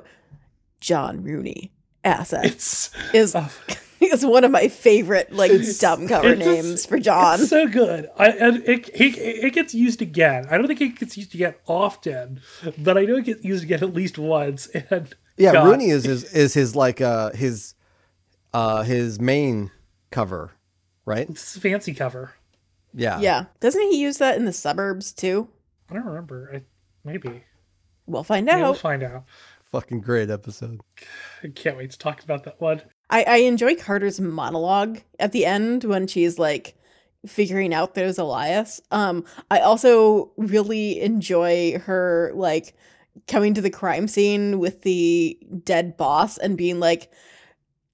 John 0.80 1.22
Rooney 1.22 1.72
asset 2.04 2.46
It's 2.46 2.92
is 3.14 3.36
oh, 3.36 3.52
is 4.02 4.26
one 4.26 4.44
of 4.44 4.52
my 4.52 4.68
favorite 4.68 5.32
like 5.32 5.52
dumb 5.80 6.08
cover 6.08 6.30
it's 6.30 6.44
just- 6.44 6.64
names 6.64 6.86
for 6.86 7.00
John. 7.00 7.40
It's 7.42 7.50
so 7.50 7.68
good. 7.68 8.10
I 8.18 8.30
and 8.30 8.58
it, 8.68 8.90
it 8.90 9.18
it 9.18 9.54
gets 9.54 9.74
used 9.74 10.02
again. 10.02 10.46
I 10.50 10.58
don't 10.58 10.68
think 10.68 10.82
it 10.82 11.00
gets 11.00 11.18
used 11.18 11.34
again 11.36 11.56
often, 11.68 12.42
but 12.78 12.98
I 12.98 13.04
know 13.06 13.18
it 13.18 13.26
gets 13.26 13.44
used 13.44 13.64
again 13.64 13.84
at 13.84 13.94
least 13.94 14.18
once. 14.18 14.68
And 14.90 15.14
Yeah, 15.38 15.54
God, 15.54 15.68
Rooney 15.68 15.90
is 15.90 16.04
his 16.06 16.24
is 16.34 16.54
his 16.54 16.76
like 16.76 17.02
uh 17.02 17.32
his 17.32 17.74
uh 18.54 18.84
his 18.84 19.20
main 19.20 19.72
cover, 20.12 20.52
right? 21.06 21.30
It's 21.30 21.56
a 21.56 21.60
fancy 21.60 21.94
cover. 21.94 22.34
Yeah. 22.98 23.20
yeah, 23.20 23.46
doesn't 23.60 23.82
he 23.92 24.00
use 24.02 24.20
that 24.20 24.38
in 24.38 24.46
the 24.46 24.54
suburbs 24.54 25.12
too? 25.12 25.50
I 25.90 25.96
don't 25.96 26.06
remember. 26.06 26.50
I, 26.54 26.62
maybe. 27.04 27.44
We'll 28.08 28.24
find 28.24 28.48
Yeah, 28.48 28.62
we'll 28.62 28.74
find 28.74 29.04
out. 29.04 29.26
Fucking 29.76 30.00
great 30.00 30.30
episode. 30.30 30.80
I 31.44 31.50
can't 31.50 31.76
wait 31.76 31.92
to 31.92 31.98
talk 31.98 32.24
about 32.24 32.46
that 32.46 32.62
one. 32.62 32.82
I, 33.10 33.24
I 33.24 33.36
enjoy 33.40 33.76
Carter's 33.76 34.22
monologue 34.22 35.02
at 35.20 35.34
the 35.34 35.46
end 35.46 35.84
when 35.84 36.08
she's 36.08 36.40
like 36.40 36.78
figuring 37.28 37.74
out 37.74 37.94
there's 37.94 38.18
Elias. 38.18 38.80
Um, 38.92 39.26
I 39.52 39.60
also 39.60 40.32
really 40.38 41.02
enjoy 41.02 41.78
her 41.80 42.32
like 42.36 42.74
coming 43.28 43.54
to 43.54 43.62
the 43.62 43.70
crime 43.70 44.08
scene 44.08 44.60
with 44.60 44.84
the 44.84 45.38
dead 45.66 45.98
boss 45.98 46.38
and 46.38 46.58
being 46.58 46.80
like, 46.80 47.12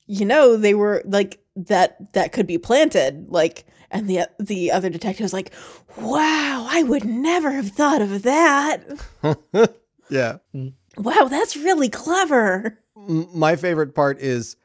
you 0.06 0.24
know, 0.24 0.58
they 0.58 0.76
were 0.76 1.02
like 1.06 1.40
that 1.56 2.14
that 2.14 2.32
could 2.32 2.46
be 2.46 2.60
planted, 2.60 3.26
like 3.30 3.66
and 3.90 4.08
the 4.08 4.30
the 4.40 4.72
other 4.72 4.92
detective 4.92 5.24
was 5.24 5.34
like, 5.34 5.52
Wow, 5.98 6.68
I 6.70 6.84
would 6.84 7.06
never 7.06 7.50
have 7.50 7.70
thought 7.70 8.04
of 8.04 8.22
that. 8.22 8.84
Yeah. 10.12 10.40
Wow, 10.98 11.28
that's 11.30 11.56
really 11.56 11.90
clever. 11.90 12.78
My 12.96 13.56
favorite 13.56 13.96
part 13.96 14.20
is 14.20 14.56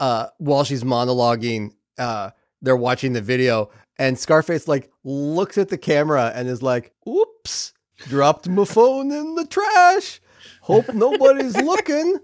uh 0.00 0.26
while 0.38 0.64
she's 0.64 0.82
monologuing, 0.84 1.72
uh 1.98 2.30
they're 2.62 2.76
watching 2.76 3.12
the 3.12 3.20
video 3.20 3.70
and 3.98 4.18
Scarface 4.18 4.66
like 4.68 4.90
looks 5.04 5.58
at 5.58 5.68
the 5.68 5.78
camera 5.78 6.32
and 6.34 6.48
is 6.48 6.62
like, 6.62 6.92
"Oops, 7.08 7.72
dropped 8.08 8.48
my 8.48 8.64
phone 8.64 9.12
in 9.12 9.34
the 9.34 9.46
trash. 9.46 10.20
Hope 10.62 10.92
nobody's 10.94 11.56
looking." 11.56 12.18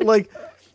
Like 0.00 0.30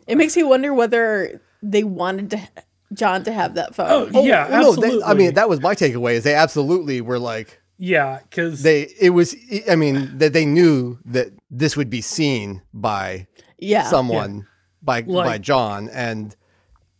It 0.06 0.16
makes 0.16 0.36
me 0.36 0.42
wonder 0.42 0.72
whether 0.72 1.40
they 1.62 1.84
wanted 1.84 2.30
to 2.30 2.48
John 2.94 3.24
to 3.24 3.32
have 3.32 3.54
that 3.54 3.74
phone. 3.74 4.10
Oh, 4.14 4.24
yeah, 4.24 4.46
no, 4.50 4.72
they- 4.72 4.86
absolutely. 4.86 5.02
I 5.04 5.12
mean, 5.14 5.34
that 5.34 5.48
was 5.50 5.60
my 5.60 5.74
takeaway. 5.74 6.14
Is 6.14 6.24
they 6.24 6.34
absolutely 6.34 7.00
were 7.02 7.18
like 7.18 7.57
Yeah, 7.78 8.18
because 8.28 8.62
they. 8.62 8.92
It 9.00 9.10
was. 9.10 9.36
I 9.70 9.76
mean, 9.76 10.18
that 10.18 10.32
they 10.32 10.44
knew 10.44 10.98
that 11.04 11.28
this 11.50 11.76
would 11.76 11.88
be 11.88 12.00
seen 12.00 12.62
by 12.74 13.28
yeah. 13.58 13.84
someone, 13.84 14.46
by 14.82 15.02
by 15.02 15.12
Like- 15.12 15.40
John, 15.42 15.88
and 15.90 16.34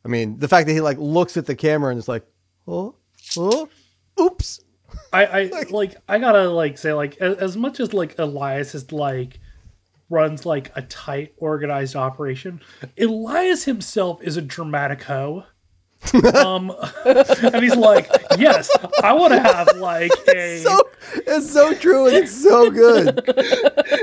I 0.05 0.09
mean, 0.09 0.38
the 0.38 0.49
fact 0.49 0.67
that 0.69 0.73
he 0.73 0.81
like 0.81 0.99
looks 0.99 1.37
at 1.37 1.47
the 1.47 1.57
camera 1.57 1.91
and 1.91 1.99
is 1.99 2.09
like, 2.09 2.25
oh, 2.67 2.95
oh, 3.37 3.69
oops. 4.21 4.61
I, 5.12 5.27
I 5.27 5.51
like 5.71 5.97
I 6.09 6.19
gotta 6.19 6.49
like 6.49 6.79
say 6.79 6.93
like 6.93 7.17
as, 7.19 7.37
as 7.38 7.57
much 7.57 7.81
as 7.81 7.93
like 7.93 8.19
Elias 8.19 8.75
is 8.75 8.91
like 8.93 9.41
runs 10.09 10.47
like 10.47 10.73
a 10.77 10.83
tight 10.83 11.35
organized 11.38 11.97
operation, 11.97 12.61
Elias 12.99 13.64
himself 13.64 14.23
is 14.23 14.37
a 14.37 14.43
dramatic 14.43 15.03
hoe. 15.03 15.45
um 16.35 16.73
and 17.05 17.63
he's 17.63 17.77
like, 17.77 18.09
yes, 18.39 18.71
I 19.03 19.13
want 19.13 19.33
to 19.35 19.41
have 19.41 19.77
like 19.77 20.13
a 20.35 20.59
So 20.59 20.81
it's 21.15 21.53
so 21.53 21.75
true 21.75 22.07
and 22.07 22.17
it's 22.17 22.43
so 22.43 22.71
good. 22.71 23.23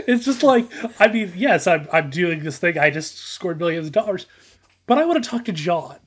it's 0.07 0.25
just 0.25 0.43
like 0.43 0.67
I 0.99 1.07
mean, 1.07 1.31
yes, 1.35 1.67
I'm 1.67 1.87
I'm 1.91 2.09
doing 2.09 2.43
this 2.43 2.57
thing. 2.57 2.77
I 2.77 2.89
just 2.89 3.17
scored 3.17 3.59
millions 3.59 3.87
of 3.87 3.93
dollars, 3.93 4.27
but 4.85 4.97
I 4.97 5.05
want 5.05 5.23
to 5.23 5.29
talk 5.29 5.45
to 5.45 5.51
John. 5.51 5.97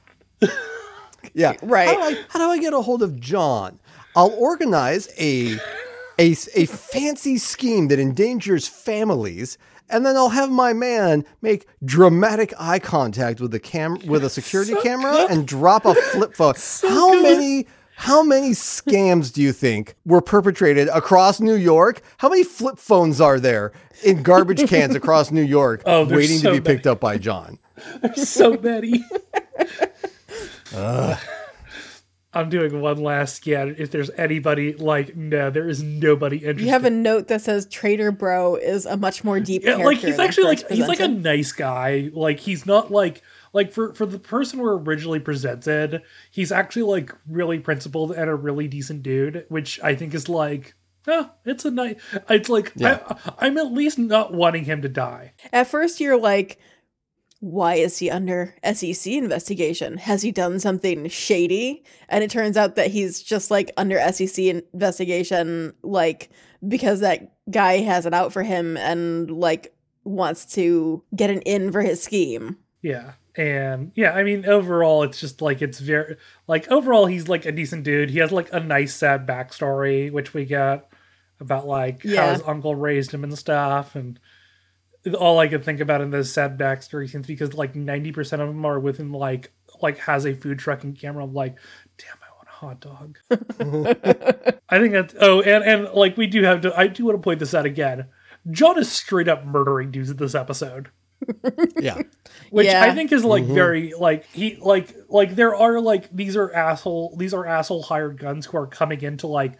Yeah. 1.35 1.55
Right. 1.63 1.89
How 1.89 1.95
do, 1.95 2.01
I, 2.17 2.25
how 2.29 2.39
do 2.39 2.45
I 2.51 2.59
get 2.59 2.73
a 2.73 2.81
hold 2.81 3.03
of 3.03 3.21
John? 3.21 3.79
I'll 4.17 4.35
organize 4.39 5.09
a, 5.19 5.57
a, 6.19 6.33
a 6.55 6.67
fancy 6.67 7.39
scheme 7.39 7.89
that 7.89 7.99
endangers 7.99 8.67
families, 8.67 9.59
and 9.91 10.05
then 10.05 10.17
I'll 10.17 10.29
have 10.31 10.51
my 10.51 10.73
man 10.73 11.25
make 11.43 11.67
dramatic 11.85 12.53
eye 12.59 12.79
contact 12.79 13.41
with 13.41 13.51
the 13.51 13.59
cam 13.61 13.99
with 14.07 14.25
a 14.25 14.31
security 14.31 14.75
camera 14.83 15.27
and 15.31 15.47
drop 15.47 15.85
a 15.85 15.95
flip 15.95 16.35
phone. 16.35 16.55
how 16.83 17.11
good. 17.13 17.23
many 17.23 17.67
how 17.97 18.23
many 18.23 18.51
scams 18.51 19.33
do 19.33 19.43
you 19.43 19.53
think 19.53 19.97
were 20.07 20.21
perpetrated 20.21 20.89
across 20.89 21.41
New 21.41 21.57
York? 21.57 22.01
How 22.19 22.29
many 22.29 22.45
flip 22.45 22.79
phones 22.79 23.21
are 23.21 23.41
there 23.41 23.73
in 24.05 24.23
garbage 24.23 24.69
cans 24.69 24.95
across 25.03 25.33
New 25.33 25.43
York 25.43 25.83
Oh, 25.85 26.05
waiting 26.05 26.39
so 26.39 26.51
to 26.53 26.61
be 26.61 26.61
many. 26.63 26.77
picked 26.77 26.87
up 26.87 27.01
by 27.01 27.19
John? 27.19 27.59
so 28.15 28.57
many. 28.57 29.05
I'm 32.39 32.49
doing 32.49 32.81
one 32.81 32.99
last 33.03 33.37
scan. 33.37 33.75
If 33.79 33.91
there's 33.91 34.11
anybody 34.11 34.75
like, 34.75 35.17
no, 35.17 35.51
there 35.51 35.69
is 35.69 35.83
nobody 35.83 36.37
interested. 36.39 36.65
You 36.65 36.71
have 36.71 36.85
a 36.85 36.91
note 36.91 37.29
that 37.29 37.43
says 37.43 37.67
Trader 37.67 38.13
Bro 38.13 38.57
is 38.57 38.87
a 38.87 38.97
much 38.97 39.25
more 39.25 39.41
deep 39.41 39.63
Yeah, 39.65 39.77
character. 39.77 39.87
like 39.87 39.99
he's 39.99 40.19
actually 40.19 40.57
first 40.57 40.71
like 40.71 40.73
he's 40.79 40.89
like 40.89 41.01
a 41.01 41.09
nice 41.09 41.53
guy. 41.53 42.11
Like 42.13 42.39
he's 42.41 42.65
not 42.65 42.91
like 42.91 43.23
like 43.53 43.73
for 43.73 43.93
for 43.95 44.07
the 44.07 44.19
person 44.19 44.61
we're 44.61 44.77
originally 44.79 45.21
presented, 45.21 46.03
he's 46.31 46.53
actually 46.53 46.83
like 46.83 47.13
really 47.27 47.59
principled 47.59 48.13
and 48.13 48.31
a 48.31 48.35
really 48.35 48.69
decent 48.69 49.03
dude, 49.03 49.45
which 49.49 49.81
I 49.83 49.95
think 49.95 50.15
is 50.15 50.29
like. 50.29 50.75
Oh, 51.11 51.31
it's 51.47 51.65
a 51.65 51.71
nice. 51.71 51.97
It's 52.29 52.51
like 52.51 52.73
Yeah. 52.77 53.01
I, 53.09 53.47
I'm 53.47 53.57
at 53.57 53.73
least 53.73 53.99
not 53.99 54.35
wanting 54.35 54.65
him 54.65 54.83
to 54.83 54.89
die. 54.91 55.33
At 55.53 55.67
first, 55.67 56.01
you're 56.01 56.19
like, 56.21 56.59
why 57.41 57.75
is 57.75 57.99
he 57.99 58.11
under 58.11 58.55
SEC 58.73 59.13
investigation? 59.13 59.97
Has 59.97 60.23
he 60.23 60.33
done 60.33 60.59
something 60.59 61.09
shady? 61.09 61.85
And 62.09 62.25
it 62.25 62.31
turns 62.31 62.57
out 62.57 62.75
that 62.77 62.91
he's 62.91 63.23
just 63.23 63.51
like 63.51 63.71
under 63.77 64.01
SEC 64.13 64.39
investigation, 64.39 65.75
like 65.83 66.31
because 66.67 67.01
that 67.01 67.33
guy 67.51 67.79
has 67.79 68.07
it 68.07 68.15
out 68.15 68.33
for 68.33 68.43
him 68.43 68.77
and 68.77 69.31
like 69.31 69.73
wants 70.05 70.47
to 70.55 71.03
get 71.15 71.31
an 71.31 71.43
in 71.43 71.71
for 71.71 71.83
his 71.83 72.03
scheme. 72.03 72.57
Yeah. 72.83 73.13
And 73.37 73.93
yeah, 73.95 74.13
I 74.13 74.25
mean, 74.25 74.45
overall, 74.47 75.05
it's 75.05 75.21
just 75.21 75.41
like 75.41 75.63
it's 75.63 75.79
very 75.79 76.17
like 76.49 76.69
overall, 76.73 77.07
he's 77.07 77.29
like 77.29 77.47
a 77.47 77.53
decent 77.53 77.85
dude. 77.85 78.11
He 78.11 78.19
has 78.19 78.33
like 78.33 78.53
a 78.53 78.59
nice 78.59 78.95
sad 78.97 79.29
backstory, 79.29 80.11
which 80.11 80.35
we 80.35 80.45
get 80.45 80.91
about 81.39 81.69
like 81.69 82.05
how 82.05 82.33
his 82.33 82.43
uncle 82.45 82.75
raised 82.75 83.15
him 83.15 83.23
and 83.23 83.39
stuff. 83.39 83.95
And 83.95 84.19
all 85.15 85.39
I 85.39 85.49
could 85.49 85.65
think 85.65 85.81
about 85.81 86.01
in 86.01 86.11
those 86.11 86.33
sad 86.33 86.59
backstory 86.59 87.09
scenes 87.09 87.27
because 87.27 87.55
like 87.55 87.75
ninety 87.75 88.13
percent 88.13 88.43
of 88.43 88.49
them 88.49 88.65
are 88.65 88.81
within 88.81 89.13
like 89.13 89.53
like 89.83 89.99
has 89.99 90.27
a 90.27 90.35
food 90.35 90.59
truck 90.59 90.85
and 90.85 90.99
camera. 90.99 91.25
I'm 91.25 91.35
like, 91.35 91.57
damn, 91.99 92.17
I 92.23 92.35
want 92.37 92.49
a 92.49 92.53
hot 92.53 92.81
dog. 92.81 93.19
I 94.69 94.79
think 94.79 94.93
that's 94.93 95.15
oh, 95.21 95.41
and 95.43 95.65
and 95.65 95.89
like 95.95 96.17
we 96.17 96.27
do 96.27 96.43
have 96.45 96.63
to. 96.63 96.79
I 96.79 96.87
do 96.87 97.05
want 97.05 97.19
to 97.19 97.23
point 97.23 97.41
this 97.41 97.55
out 97.55 97.67
again. 97.67 98.07
John 98.51 98.79
is 98.79 98.91
straight 98.91 99.29
up 99.29 99.45
murdering 99.45 99.91
dudes 99.91 100.11
in 100.11 100.17
this 100.17 100.35
episode 100.35 100.91
Yeah. 101.79 102.03
which 102.51 102.67
Yeah. 102.67 102.83
I 102.83 102.95
think 102.95 103.13
is 103.13 103.25
like 103.25 103.45
mm-hmm. 103.45 103.55
very 103.55 103.93
like 103.99 104.27
he 104.33 104.57
like 104.61 104.95
like 105.09 105.35
there 105.35 105.55
are 105.55 105.81
like 105.81 106.11
these 106.15 106.37
are 106.37 106.53
asshole 106.53 107.17
these 107.17 107.35
are 107.35 107.47
asshole 107.47 107.83
hired 107.83 108.19
guns 108.19 108.47
who 108.47 108.57
are 108.57 108.67
coming 108.67 109.01
into 109.03 109.27
like 109.27 109.59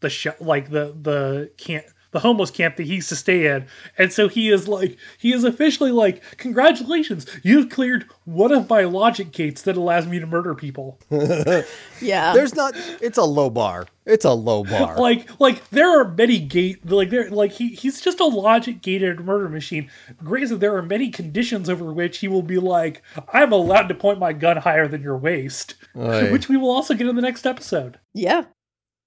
the 0.00 0.10
sh- 0.10 0.28
like 0.40 0.70
the 0.70 0.96
the 1.00 1.50
camp 1.58 1.84
the 2.12 2.20
homeless 2.20 2.50
camp 2.50 2.76
that 2.76 2.84
he 2.84 2.94
used 2.96 3.08
to 3.08 3.16
stay 3.16 3.46
in 3.46 3.66
and 3.98 4.12
so 4.12 4.28
he 4.28 4.50
is 4.50 4.68
like 4.68 4.96
he 5.18 5.32
is 5.32 5.44
officially 5.44 5.90
like 5.90 6.22
congratulations 6.36 7.26
you've 7.42 7.68
cleared 7.68 8.06
one 8.24 8.52
of 8.52 8.68
my 8.70 8.82
logic 8.82 9.32
gates 9.32 9.62
that 9.62 9.76
allows 9.76 10.06
me 10.06 10.18
to 10.18 10.26
murder 10.26 10.54
people 10.54 10.98
Yeah. 12.02 12.32
There's 12.34 12.54
not. 12.54 12.74
It's 13.00 13.18
a 13.18 13.24
low 13.24 13.50
bar. 13.50 13.86
It's 14.04 14.24
a 14.24 14.32
low 14.32 14.64
bar. 14.64 14.96
like 14.98 15.40
like 15.40 15.68
there 15.70 16.00
are 16.00 16.08
many 16.08 16.38
gate 16.38 16.84
like 16.90 17.10
there 17.10 17.30
like 17.30 17.52
he 17.52 17.68
he's 17.68 18.00
just 18.00 18.20
a 18.20 18.24
logic 18.24 18.82
gated 18.82 19.20
murder 19.20 19.48
machine 19.48 19.88
granted 20.18 20.58
there 20.58 20.76
are 20.76 20.82
many 20.82 21.10
conditions 21.10 21.70
over 21.70 21.92
which 21.92 22.18
he 22.18 22.26
will 22.28 22.42
be 22.42 22.58
like 22.58 23.02
i'm 23.32 23.52
allowed 23.52 23.86
to 23.88 23.94
point 23.94 24.18
my 24.18 24.32
gun 24.32 24.56
higher 24.56 24.88
than 24.88 25.02
your 25.02 25.16
waist 25.16 25.76
Oy. 25.96 26.32
which 26.32 26.48
we 26.48 26.56
will 26.56 26.70
also 26.70 26.94
get 26.94 27.06
in 27.06 27.14
the 27.16 27.22
next 27.22 27.46
episode 27.46 28.00
yeah. 28.12 28.44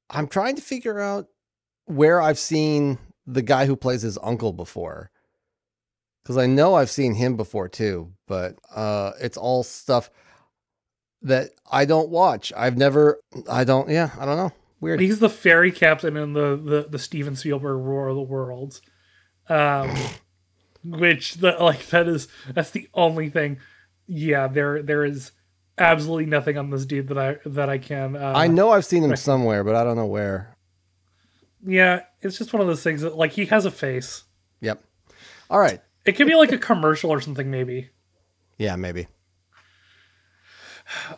I'm 0.09 0.27
trying 0.27 0.55
to 0.55 0.61
figure 0.61 0.99
out 0.99 1.27
where 1.85 2.21
I've 2.21 2.39
seen 2.39 2.97
the 3.25 3.41
guy 3.41 3.65
who 3.65 3.75
plays 3.75 4.01
his 4.01 4.17
uncle 4.21 4.53
before. 4.53 5.11
Because 6.23 6.37
I 6.37 6.47
know 6.47 6.73
I've 6.73 6.89
seen 6.89 7.13
him 7.13 7.37
before 7.37 7.69
too, 7.69 8.11
but 8.27 8.55
uh, 8.73 9.11
it's 9.21 9.37
all 9.37 9.63
stuff 9.63 10.09
that 11.21 11.51
I 11.71 11.85
don't 11.85 12.09
watch. 12.09 12.51
I've 12.57 12.77
never, 12.77 13.19
I 13.49 13.63
don't, 13.63 13.89
yeah, 13.89 14.09
I 14.19 14.25
don't 14.25 14.37
know. 14.37 14.51
Weird. 14.81 14.99
he's 14.99 15.19
the 15.19 15.29
ferry 15.29 15.71
captain 15.71 16.15
in 16.15 16.33
the 16.33 16.55
the, 16.57 16.87
the 16.87 16.99
steven 16.99 17.35
spielberg 17.35 17.83
war 17.83 18.09
of 18.09 18.15
the 18.15 18.21
worlds 18.21 18.81
um 19.49 19.89
which 20.83 21.35
the 21.35 21.51
like 21.53 21.87
that 21.87 22.07
is 22.07 22.27
that's 22.53 22.69
the 22.69 22.87
only 22.93 23.29
thing 23.29 23.57
yeah 24.05 24.47
there 24.47 24.83
there 24.83 25.03
is 25.03 25.31
absolutely 25.79 26.25
nothing 26.27 26.57
on 26.57 26.69
this 26.69 26.85
dude 26.85 27.07
that 27.07 27.17
i 27.17 27.37
that 27.45 27.69
i 27.69 27.77
can 27.79 28.15
uh, 28.15 28.33
I 28.35 28.47
know 28.47 28.71
I've 28.71 28.85
seen 28.85 29.01
him 29.03 29.15
somewhere, 29.15 29.63
but 29.63 29.75
I 29.75 29.83
don't 29.83 29.95
know 29.95 30.05
where. 30.05 30.54
Yeah 31.65 32.03
it's 32.21 32.37
just 32.37 32.53
one 32.53 32.61
of 32.61 32.67
those 32.67 32.83
things 32.83 33.01
that 33.01 33.17
like 33.17 33.33
he 33.33 33.45
has 33.45 33.65
a 33.65 33.71
face 33.71 34.23
Yep. 34.61 34.83
All 35.49 35.59
right. 35.59 35.81
It 36.05 36.13
could 36.13 36.27
be 36.27 36.35
like 36.35 36.51
a 36.51 36.57
commercial 36.57 37.11
or 37.11 37.21
something, 37.21 37.49
maybe. 37.49 37.89
Yeah, 38.57 38.75
maybe. 38.75 39.07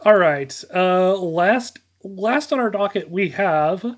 All 0.03 0.17
right. 0.17 0.63
Uh, 0.73 1.15
last 1.17 1.79
last 2.03 2.53
on 2.53 2.59
our 2.59 2.69
docket, 2.69 3.09
we 3.09 3.29
have 3.29 3.97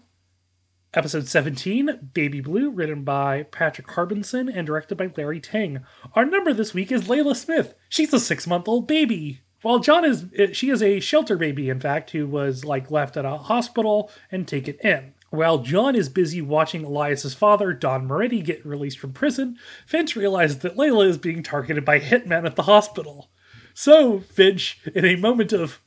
episode 0.94 1.28
17, 1.28 2.10
Baby 2.14 2.42
Blue, 2.42 2.72
written 2.72 3.04
by 3.04 3.44
Patrick 3.44 3.88
Harbinson 3.88 4.52
and 4.52 4.66
directed 4.66 4.96
by 4.96 5.12
Larry 5.16 5.40
Teng. 5.40 5.84
Our 6.16 6.26
number 6.26 6.54
this 6.54 6.74
week 6.74 6.92
is 6.92 7.04
Layla 7.04 7.36
Smith. 7.36 7.76
She's 7.88 8.14
a 8.14 8.20
six 8.20 8.48
month 8.48 8.68
old 8.68 8.88
baby. 8.88 9.42
While 9.62 9.80
John 9.80 10.06
is, 10.06 10.26
she 10.54 10.70
is 10.70 10.82
a 10.82 11.00
shelter 11.02 11.38
baby, 11.38 11.70
in 11.70 11.80
fact, 11.80 12.12
who 12.12 12.26
was 12.26 12.64
like 12.64 12.90
left 12.90 13.18
at 13.18 13.26
a 13.26 13.38
hospital 13.38 14.10
and 14.32 14.48
taken 14.48 14.76
in. 14.84 15.14
While 15.30 15.60
John 15.60 15.96
is 15.96 16.10
busy 16.10 16.42
watching 16.42 16.84
Elias's 16.84 17.34
father, 17.34 17.74
Don 17.74 18.08
Moretti, 18.08 18.42
get 18.42 18.66
released 18.66 19.00
from 19.00 19.14
prison, 19.14 19.58
Finch 19.86 20.16
realizes 20.16 20.60
that 20.60 20.76
Layla 20.76 21.08
is 21.08 21.18
being 21.18 21.44
targeted 21.44 21.86
by 21.86 22.00
hitmen 22.00 22.46
at 22.46 22.56
the 22.56 22.64
hospital. 22.64 23.30
So, 23.74 24.20
Finch, 24.20 24.80
in 24.94 25.06
a 25.06 25.16
moment 25.16 25.54
of 25.54 25.80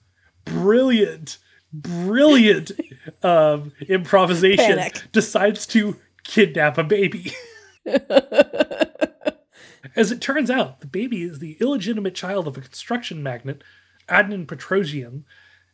brilliant, 0.45 1.39
brilliant 1.73 2.73
um, 3.23 3.73
improvisation, 3.89 4.79
Panic. 4.79 5.03
decides 5.13 5.67
to 5.69 5.97
kidnap 6.23 6.79
a 6.79 6.85
baby. 6.85 7.33
As 9.95 10.11
it 10.11 10.21
turns 10.21 10.51
out, 10.51 10.81
the 10.81 10.87
baby 10.87 11.23
is 11.23 11.39
the 11.39 11.57
illegitimate 11.61 12.15
child 12.15 12.47
of 12.47 12.57
a 12.57 12.61
construction 12.61 13.23
magnate, 13.23 13.63
Adnan 14.09 14.47
Petrosian. 14.47 15.25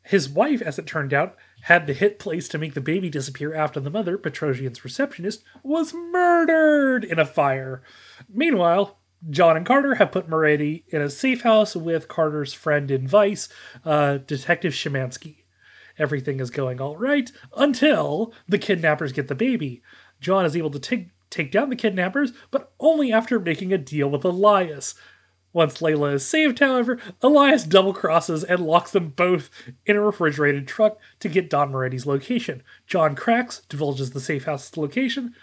His 0.09 0.27
wife, 0.27 0.63
as 0.63 0.79
it 0.79 0.87
turned 0.87 1.13
out, 1.13 1.37
had 1.65 1.87
the 1.87 1.93
hit 1.93 2.19
place 2.19 2.49
to 2.49 2.57
make 2.57 2.73
the 2.73 2.81
baby 2.81 3.11
disappear 3.11 3.53
after 3.53 3.79
the 3.79 3.91
mother, 3.91 4.17
Petrosian's 4.17 4.83
receptionist, 4.83 5.45
was 5.63 5.93
murdered 5.93 7.05
in 7.05 7.19
a 7.19 7.27
fire. 7.27 7.83
Meanwhile, 8.27 8.99
John 9.29 9.55
and 9.55 9.67
Carter 9.67 9.97
have 9.97 10.11
put 10.11 10.27
Moretti 10.27 10.87
in 10.89 11.03
a 11.03 11.11
safe 11.11 11.43
house 11.43 11.77
with 11.77 12.09
Carter's 12.09 12.55
friend 12.55 12.91
in 12.91 13.07
Vice, 13.07 13.51
uh, 13.85 14.17
Detective 14.17 14.73
Szymanski. 14.73 15.45
Everything 15.99 16.41
is 16.41 16.49
going 16.49 16.81
all 16.81 16.97
right 16.97 17.31
until 17.55 18.33
the 18.49 18.57
kidnappers 18.57 19.13
get 19.13 19.29
the 19.29 19.35
baby. 19.35 19.83
John 20.23 20.47
is 20.47 20.57
able 20.57 20.71
to 20.71 20.79
take 20.79 21.09
take 21.29 21.53
down 21.53 21.69
the 21.69 21.77
kidnappers, 21.77 22.33
but 22.51 22.73
only 22.81 23.13
after 23.13 23.39
making 23.39 23.75
a 23.75 23.79
deal 23.79 24.09
with 24.09 24.25
Elias. 24.25 24.95
Once 25.53 25.81
Layla 25.81 26.15
is 26.15 26.27
saved, 26.27 26.59
however, 26.59 26.99
Elias 27.23 27.65
double 27.65 27.95
crosses 27.95 28.45
and 28.45 28.61
locks 28.67 28.91
them 28.91 29.09
both 29.09 29.51
in 29.87 29.97
a 29.97 30.01
refrigerated 30.03 30.69
truck 30.69 30.99
to 31.21 31.29
get 31.29 31.51
Don 31.51 31.73
Moretti's 31.73 32.07
location. 32.07 32.63
John 32.87 33.15
cracks, 33.15 33.63
divulges 33.69 34.11
the 34.11 34.21
safe 34.21 34.45
house's 34.45 34.77
location, 34.77 35.35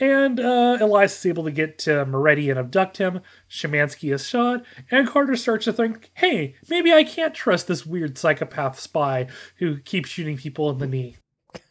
and 0.00 0.40
uh, 0.40 0.78
Elias 0.80 1.18
is 1.18 1.26
able 1.26 1.44
to 1.44 1.50
get 1.50 1.78
to 1.80 2.06
Moretti 2.06 2.50
and 2.50 2.58
abduct 2.58 2.96
him. 2.98 3.20
Szymanski 3.50 4.12
is 4.14 4.26
shot, 4.26 4.64
and 4.90 5.06
Carter 5.08 5.36
starts 5.36 5.64
to 5.66 5.72
think, 5.72 6.10
hey, 6.14 6.54
maybe 6.70 6.92
I 6.92 7.04
can't 7.04 7.34
trust 7.34 7.66
this 7.68 7.84
weird 7.84 8.16
psychopath 8.16 8.80
spy 8.80 9.26
who 9.56 9.78
keeps 9.78 10.08
shooting 10.08 10.36
people 10.38 10.70
in 10.70 10.78
the 10.78 10.86
knee. 10.86 11.16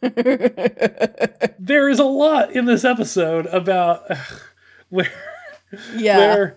there 1.58 1.88
is 1.88 1.98
a 1.98 2.04
lot 2.04 2.52
in 2.52 2.66
this 2.66 2.84
episode 2.84 3.46
about 3.46 4.02
where 4.88 5.10
Yeah. 5.96 6.18
where 6.18 6.56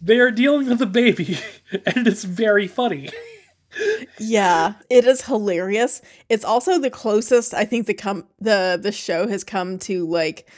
they 0.00 0.18
are 0.18 0.30
dealing 0.30 0.68
with 0.68 0.80
a 0.82 0.86
baby, 0.86 1.38
and 1.86 2.06
it's 2.06 2.24
very 2.24 2.66
funny. 2.66 3.10
Yeah, 4.18 4.74
it 4.88 5.04
is 5.04 5.22
hilarious. 5.22 6.02
It's 6.28 6.44
also 6.44 6.78
the 6.78 6.90
closest 6.90 7.54
I 7.54 7.64
think 7.64 7.86
the 7.86 7.94
com- 7.94 8.26
the 8.40 8.78
the 8.80 8.92
show 8.92 9.28
has 9.28 9.44
come 9.44 9.78
to 9.80 10.06
like 10.06 10.48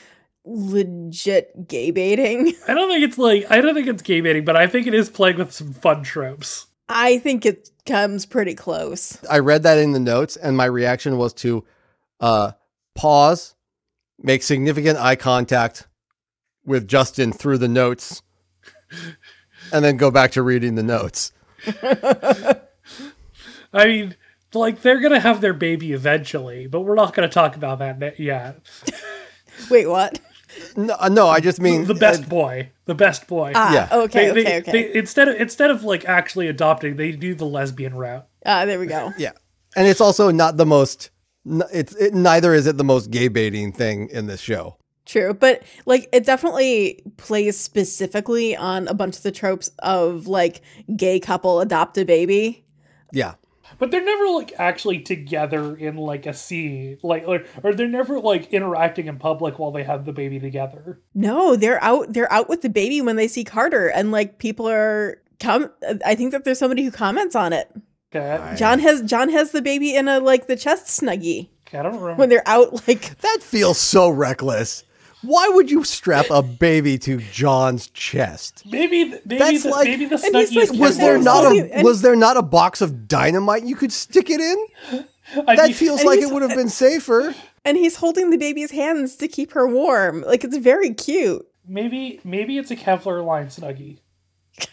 legit 0.45 1.67
gay 1.67 1.91
baiting. 1.91 2.53
I 2.67 2.73
don't 2.73 2.89
think 2.89 3.03
it's 3.03 3.17
like 3.17 3.45
I 3.49 3.61
don't 3.61 3.75
think 3.75 3.87
it's 3.87 4.01
gay 4.01 4.21
baiting, 4.21 4.45
but 4.45 4.55
I 4.55 4.67
think 4.67 4.87
it 4.87 4.93
is 4.93 5.09
playing 5.09 5.37
with 5.37 5.51
some 5.51 5.73
fun 5.73 6.03
tropes. 6.03 6.67
I 6.89 7.19
think 7.19 7.45
it 7.45 7.69
comes 7.85 8.25
pretty 8.25 8.55
close. 8.55 9.23
I 9.29 9.39
read 9.39 9.63
that 9.63 9.77
in 9.77 9.93
the 9.93 9.99
notes, 9.99 10.35
and 10.35 10.57
my 10.57 10.65
reaction 10.65 11.17
was 11.17 11.33
to 11.35 11.63
uh, 12.19 12.51
pause, 12.93 13.55
make 14.19 14.43
significant 14.43 14.97
eye 14.97 15.15
contact 15.15 15.87
with 16.65 16.87
Justen 16.87 17.33
through 17.33 17.57
the 17.57 17.67
notes, 17.67 18.21
and 19.73 19.83
then 19.83 19.97
go 19.97 20.11
back 20.11 20.31
to 20.31 20.41
reading 20.43 20.75
the 20.75 20.83
notes. 20.83 21.31
I 23.73 23.85
mean, 23.87 24.15
like 24.53 24.81
they're 24.81 24.99
gonna 24.99 25.19
have 25.19 25.41
their 25.41 25.53
baby 25.53 25.93
eventually, 25.93 26.67
but 26.67 26.81
we're 26.81 26.95
not 26.95 27.13
gonna 27.13 27.27
talk 27.29 27.55
about 27.55 27.79
that 27.79 27.99
ne- 27.99 28.13
yet. 28.17 28.59
Wait, 29.69 29.87
what? 29.87 30.19
No, 30.77 30.95
uh, 30.99 31.09
no 31.09 31.27
I 31.27 31.39
just 31.39 31.59
mean 31.59 31.85
the 31.85 31.95
best 31.95 32.29
boy, 32.29 32.69
the 32.85 32.93
best 32.95 33.27
boy. 33.27 33.53
Ah, 33.55 33.73
Yeah. 33.73 33.89
okay, 34.03 34.25
They- 34.25 34.31
okay, 34.31 34.43
they- 34.43 34.57
okay. 34.57 34.71
they- 34.71 34.93
instead 34.99 35.27
of 35.27 35.35
instead 35.41 35.71
of 35.71 35.83
like 35.83 36.05
actually 36.05 36.47
adopting, 36.47 36.95
they 36.95 37.11
do 37.11 37.33
the 37.33 37.45
lesbian 37.45 37.95
route. 37.95 38.25
Ah, 38.45 38.65
there 38.65 38.79
we 38.79 38.85
go. 38.85 39.11
Yeah, 39.17 39.31
and 39.75 39.87
it's 39.87 40.01
also 40.01 40.29
not 40.31 40.57
the 40.57 40.65
most. 40.65 41.09
It's 41.73 41.95
it, 41.95 42.13
neither 42.13 42.53
is 42.53 42.67
it 42.67 42.77
the 42.77 42.83
most 42.83 43.09
gay 43.09 43.27
baiting 43.27 43.71
thing 43.73 44.07
in 44.09 44.27
this 44.27 44.39
show. 44.39 44.77
True, 45.05 45.33
but 45.33 45.63
like 45.85 46.07
it 46.13 46.25
definitely 46.25 47.03
plays 47.17 47.59
specifically 47.59 48.55
on 48.55 48.87
a 48.87 48.93
bunch 48.93 49.17
of 49.17 49.23
the 49.23 49.31
tropes 49.31 49.69
of 49.79 50.27
like 50.27 50.61
gay 50.95 51.19
couple 51.19 51.59
adopt 51.59 51.97
a 51.97 52.05
baby. 52.05 52.63
Yeah, 53.11 53.33
But 53.79 53.91
they're 53.91 54.03
never 54.03 54.27
like 54.29 54.53
actually 54.57 55.01
together 55.01 55.75
in 55.75 55.97
like 55.97 56.25
a 56.25 56.33
scene, 56.33 56.97
like 57.03 57.25
or, 57.27 57.43
or 57.63 57.73
they're 57.75 57.87
never 57.87 58.17
like 58.19 58.53
interacting 58.53 59.07
in 59.07 59.19
public 59.19 59.59
while 59.59 59.71
they 59.71 59.83
have 59.83 60.05
the 60.05 60.13
baby 60.13 60.39
together. 60.39 61.01
No, 61.13 61.55
they're 61.55 61.83
out 61.83 62.13
they're 62.13 62.31
out 62.31 62.47
with 62.49 62.61
the 62.61 62.69
baby 62.69 63.01
when 63.01 63.17
they 63.17 63.27
see 63.27 63.43
Carter 63.43 63.89
and 63.89 64.11
like 64.11 64.39
people 64.39 64.69
are 64.69 65.21
come 65.39 65.69
I 66.05 66.15
think 66.15 66.31
that 66.31 66.45
there's 66.45 66.59
somebody 66.59 66.83
who 66.83 66.91
comments 66.91 67.35
on 67.35 67.51
it. 67.51 67.69
Okay, 68.15 68.55
John 68.55 68.79
has 68.79 69.01
John 69.01 69.27
has 69.29 69.51
the 69.51 69.61
baby 69.61 69.95
in 69.95 70.07
a 70.07 70.19
like 70.19 70.47
the 70.47 70.55
chest 70.55 70.85
snuggie 71.01 71.49
okay 71.67 71.79
I 71.79 71.83
don't 71.83 71.95
remember. 71.99 72.15
when 72.15 72.29
they're 72.29 72.47
out 72.47 72.87
like 72.87 73.19
that 73.19 73.39
feels 73.41 73.77
so 73.77 74.09
reckless. 74.09 74.85
Why 75.23 75.47
would 75.49 75.71
you 75.71 75.83
strap 75.83 76.25
a 76.29 76.41
baby 76.41 76.97
to 76.99 77.17
John's 77.31 77.87
chest? 77.87 78.63
Maybe, 78.69 79.05
maybe, 79.05 79.19
That's 79.37 79.63
the, 79.63 79.69
like- 79.69 79.87
maybe 79.87 80.05
the 80.05 80.21
And 80.23 80.35
he's 80.35 80.55
like, 80.55 80.79
Was 80.79 80.97
there 80.97 81.17
not 81.17 81.45
a 81.51 81.69
and- 81.73 81.83
was 81.83 82.01
there 82.01 82.15
not 82.15 82.37
a 82.37 82.41
box 82.41 82.81
of 82.81 83.07
dynamite 83.07 83.63
you 83.63 83.75
could 83.75 83.91
stick 83.91 84.29
it 84.29 84.39
in? 84.41 84.67
I 85.47 85.55
That 85.55 85.65
mean, 85.67 85.73
feels 85.73 86.03
like 86.03 86.19
it 86.19 86.29
would 86.29 86.41
have 86.43 86.55
been 86.55 86.69
safer. 86.69 87.33
And 87.65 87.77
he's 87.77 87.95
holding 87.95 88.29
the 88.29 88.37
baby's 88.37 88.71
hands 88.71 89.15
to 89.15 89.27
keep 89.27 89.53
her 89.53 89.67
warm. 89.67 90.21
Like 90.21 90.43
it's 90.43 90.57
very 90.57 90.93
cute. 90.93 91.47
maybe 91.67 92.19
maybe 92.23 92.57
it's 92.57 92.71
a 92.71 92.75
Kevlar 92.75 93.25
line 93.25 93.47
Snuggie. 93.47 93.99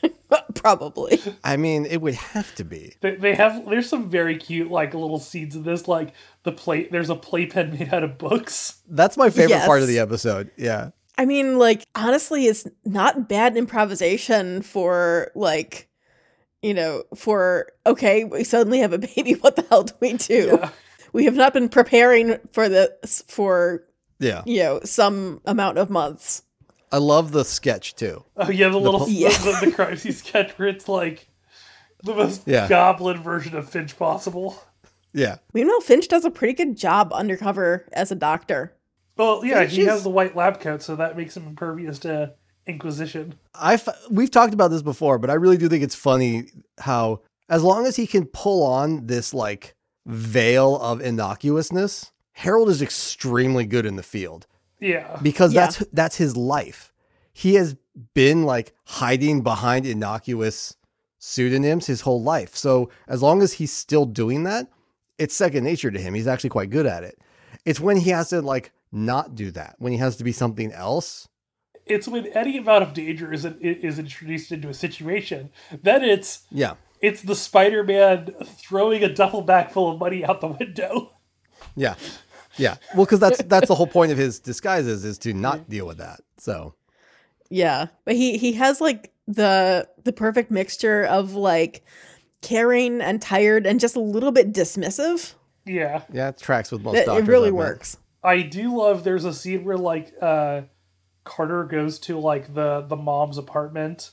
Probably. 0.55 1.21
I 1.45 1.57
mean, 1.57 1.87
it 1.87 2.01
would 2.03 2.15
have 2.15 2.55
to 2.57 2.65
be. 2.65 2.95
They, 3.01 3.17
they 3.17 3.35
have 3.35 3.65
there's 3.69 3.89
some 3.89 4.11
very 4.11 4.37
cute 4.37 4.71
like 4.71 4.95
little 4.95 5.19
scenes 5.19 5.57
in 5.57 5.63
this 5.63 5.89
like 5.89 6.13
the 6.43 6.53
play 6.53 6.89
there's 6.89 7.11
a 7.11 7.17
playpen 7.17 7.73
made 7.79 7.93
out 7.95 8.03
of 8.05 8.19
books. 8.19 8.81
That's 8.89 9.17
my 9.17 9.31
favorite 9.31 9.63
part 9.65 9.83
of 9.83 9.89
the 9.89 9.99
episode. 9.99 10.51
Yeah. 10.57 10.91
I 11.19 11.27
mean, 11.27 11.59
like, 11.59 11.85
honestly, 11.95 12.47
it's 12.47 12.67
not 12.87 13.29
bad 13.29 13.55
improvisation 13.55 14.63
for, 14.63 15.31
like, 15.35 15.87
you 16.63 16.73
know, 16.73 17.03
for, 17.15 17.69
okay, 17.85 18.25
we 18.25 18.43
suddenly 18.43 18.79
have 18.79 18.95
a 18.95 18.99
baby. 18.99 19.33
What 19.41 19.57
the 19.57 19.67
hell 19.69 19.83
do 19.83 19.93
we 20.01 20.15
do? 20.15 20.59
Yeah. 20.59 20.71
We 21.13 21.27
have 21.27 21.35
not 21.35 21.53
been 21.53 21.69
preparing 21.69 22.39
for 22.53 22.71
this 22.71 23.23
for, 23.29 23.85
Yeah. 24.19 24.43
you 24.47 24.61
know, 24.61 24.81
some 24.85 25.43
amount 25.45 25.77
of 25.77 25.91
months. 25.91 26.43
I 26.93 26.99
love 26.99 27.33
the 27.33 27.45
sketch 27.45 27.95
too. 27.95 28.25
Oh 28.37 28.51
yeah, 28.51 28.69
the 28.69 28.79
little 28.81 29.01
po- 29.01 29.07
the, 29.07 29.13
Yeah. 29.13 29.29
the, 29.31 29.67
the 29.67 29.73
crime 29.73 29.97
sketch 29.97 30.59
where 30.59 30.69
it's 30.69 30.89
like 30.89 31.29
the 32.03 32.15
most 32.15 32.43
Yeah. 32.47 32.69
goblin 32.69 33.23
version 33.23 33.55
of 33.57 33.69
Finch 33.69 33.97
possible. 33.99 34.61
Yeah. 35.13 35.37
Meanwhile, 35.53 35.81
Finch 35.81 36.09
does 36.09 36.25
a 36.25 36.31
pretty 36.31 36.55
good 36.55 36.77
job 36.77 37.13
undercover 37.13 37.87
as 37.93 38.11
a 38.11 38.15
doctor. 38.15 38.75
Well, 39.17 39.45
yeah, 39.45 39.61
Finch 39.61 39.73
he 39.73 39.83
is- 39.83 39.89
has 39.89 40.03
the 40.05 40.11
white 40.11 40.35
lab 40.37 40.61
coat, 40.61 40.83
so 40.83 40.97
that 40.97 41.17
makes 41.17 41.37
him 41.37 41.47
impervious 41.47 41.99
to 42.01 42.35
Inquisition. 42.67 43.35
I 43.55 43.75
f- 43.75 43.89
we've 44.11 44.31
talked 44.31 44.55
about 44.55 44.71
this 44.71 44.83
before, 44.83 45.19
but 45.19 45.31
I 45.31 45.35
really 45.35 45.57
do 45.57 45.69
think 45.69 45.83
it's 45.83 45.95
funny 45.95 46.47
how 46.79 47.21
as 47.49 47.63
long 47.65 47.87
as 47.87 47.97
he 47.97 48.07
can 48.07 48.27
pull 48.27 48.63
on 48.65 49.07
this 49.07 49.35
like 49.35 49.75
veil 50.07 50.77
of 50.81 51.01
innocuousness, 51.01 52.13
Harold 52.33 52.69
is 52.69 52.81
extremely 52.83 53.65
good 53.67 53.87
in 53.87 53.97
the 53.97 54.03
field 54.03 54.47
Yeah, 54.81 55.19
because 55.23 55.53
Yeah. 55.53 55.61
that's 55.67 55.79
that's 55.93 56.17
his 56.17 56.37
life. 56.37 56.93
He 57.33 57.55
has 57.55 57.77
been 58.15 58.45
like 58.45 58.75
hiding 58.85 59.43
behind 59.43 59.87
innocuous 59.87 60.77
pseudonyms 61.19 61.87
his 61.87 62.01
whole 62.03 62.23
life. 62.23 62.57
So 62.57 62.91
as 63.07 63.23
long 63.23 63.43
as 63.43 63.55
he's 63.55 63.73
still 63.73 64.07
doing 64.07 64.45
that, 64.45 64.69
it's 65.19 65.35
second 65.35 65.65
nature 65.65 65.91
to 65.91 65.99
him. 66.01 66.15
He's 66.15 66.27
actually 66.27 66.51
quite 66.51 66.71
good 66.71 66.87
at 66.87 67.05
it. 67.05 67.19
It's 67.67 67.79
when 67.81 67.99
he 67.99 68.11
has 68.11 68.31
to 68.31 68.41
like 68.41 68.73
not 68.91 69.35
do 69.35 69.51
that, 69.53 69.77
when 69.79 69.93
he 69.93 69.99
has 69.99 70.17
to 70.17 70.25
be 70.25 70.33
something 70.33 70.73
else. 70.73 71.29
it's 71.87 72.07
when 72.07 72.27
any 72.29 72.57
amount 72.59 72.83
of 72.85 72.95
danger 72.95 73.33
is 73.33 73.45
is 73.61 73.99
introduced 73.99 74.53
into 74.53 74.69
a 74.69 74.75
situation, 74.75 75.51
then 75.83 76.03
it's 76.05 76.43
Yeah. 76.51 76.75
it's 77.01 77.23
the 77.23 77.35
Spider-Man 77.35 78.35
throwing 78.45 79.03
a 79.05 79.13
duffel 79.13 79.43
bag 79.43 79.71
full 79.71 79.91
of 79.93 79.99
money 79.99 80.25
out 80.25 80.41
the 80.41 80.49
window. 80.49 81.13
Yeah. 81.77 81.95
Yeah. 82.57 82.77
Well, 82.95 83.05
because 83.05 83.21
that's 83.21 83.43
that's 83.45 83.69
the 83.69 83.75
whole 83.75 83.87
point 83.87 84.13
of 84.13 84.19
his 84.19 84.39
disguises 84.41 85.05
is 85.05 85.19
to 85.19 85.33
not 85.33 85.69
deal 85.69 85.87
with 85.87 85.99
that. 85.99 86.21
So 86.39 86.75
Yeah, 87.49 87.87
but 88.05 88.17
he 88.17 88.39
he 88.39 88.53
has 88.55 88.81
like 88.81 89.13
the 89.29 89.89
the 90.05 90.13
perfect 90.13 90.51
mixture 90.51 91.05
of 91.05 91.35
like 91.35 91.85
caring 92.43 93.01
and 93.01 93.21
tired 93.23 93.67
and 93.67 93.79
just 93.79 93.97
a 93.97 94.01
little 94.01 94.33
bit 94.33 94.53
dismissive. 94.53 95.35
Yeah, 95.67 96.03
yeah, 96.13 96.29
it 96.29 96.39
tracks 96.39 96.73
with 96.73 96.83
most 96.83 96.95
That 96.95 97.07
doctors. 97.07 97.29
it 97.29 97.31
really 97.31 97.49
I've 97.49 97.55
met. 97.55 97.59
works. 97.59 97.97
I 98.25 98.43
do 98.43 98.77
love. 98.77 99.05
There's 99.05 99.25
a 99.25 99.33
scene 99.33 99.63
where 99.65 99.77
like 99.79 100.13
uh, 100.21 100.63
Carter 101.25 101.65
goes 101.65 101.99
to 102.01 102.19
like 102.19 102.55
the 102.55 102.81
the 102.81 102.97
mom's 102.97 103.39
apartment, 103.39 104.11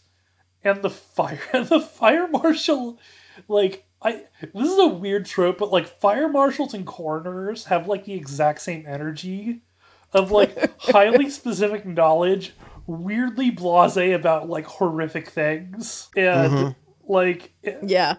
and 0.63 0.81
the 0.81 0.89
fire 0.89 1.39
the 1.53 1.79
fire 1.81 2.27
marshal, 2.27 2.99
like 3.47 3.85
I 4.01 4.23
this 4.53 4.69
is 4.69 4.77
a 4.77 4.87
weird 4.87 5.25
trope, 5.25 5.57
but 5.57 5.71
like 5.71 5.87
fire 5.87 6.29
marshals 6.29 6.73
and 6.73 6.85
coroners 6.85 7.65
have 7.65 7.87
like 7.87 8.05
the 8.05 8.13
exact 8.13 8.61
same 8.61 8.85
energy 8.87 9.61
of 10.13 10.31
like 10.31 10.75
highly 10.81 11.29
specific 11.29 11.85
knowledge, 11.85 12.53
weirdly 12.85 13.51
blasé 13.51 14.13
about 14.15 14.49
like 14.49 14.65
horrific 14.65 15.29
things, 15.29 16.09
and 16.15 16.51
mm-hmm. 16.51 17.11
like 17.11 17.53
it- 17.63 17.79
Yeah. 17.83 18.15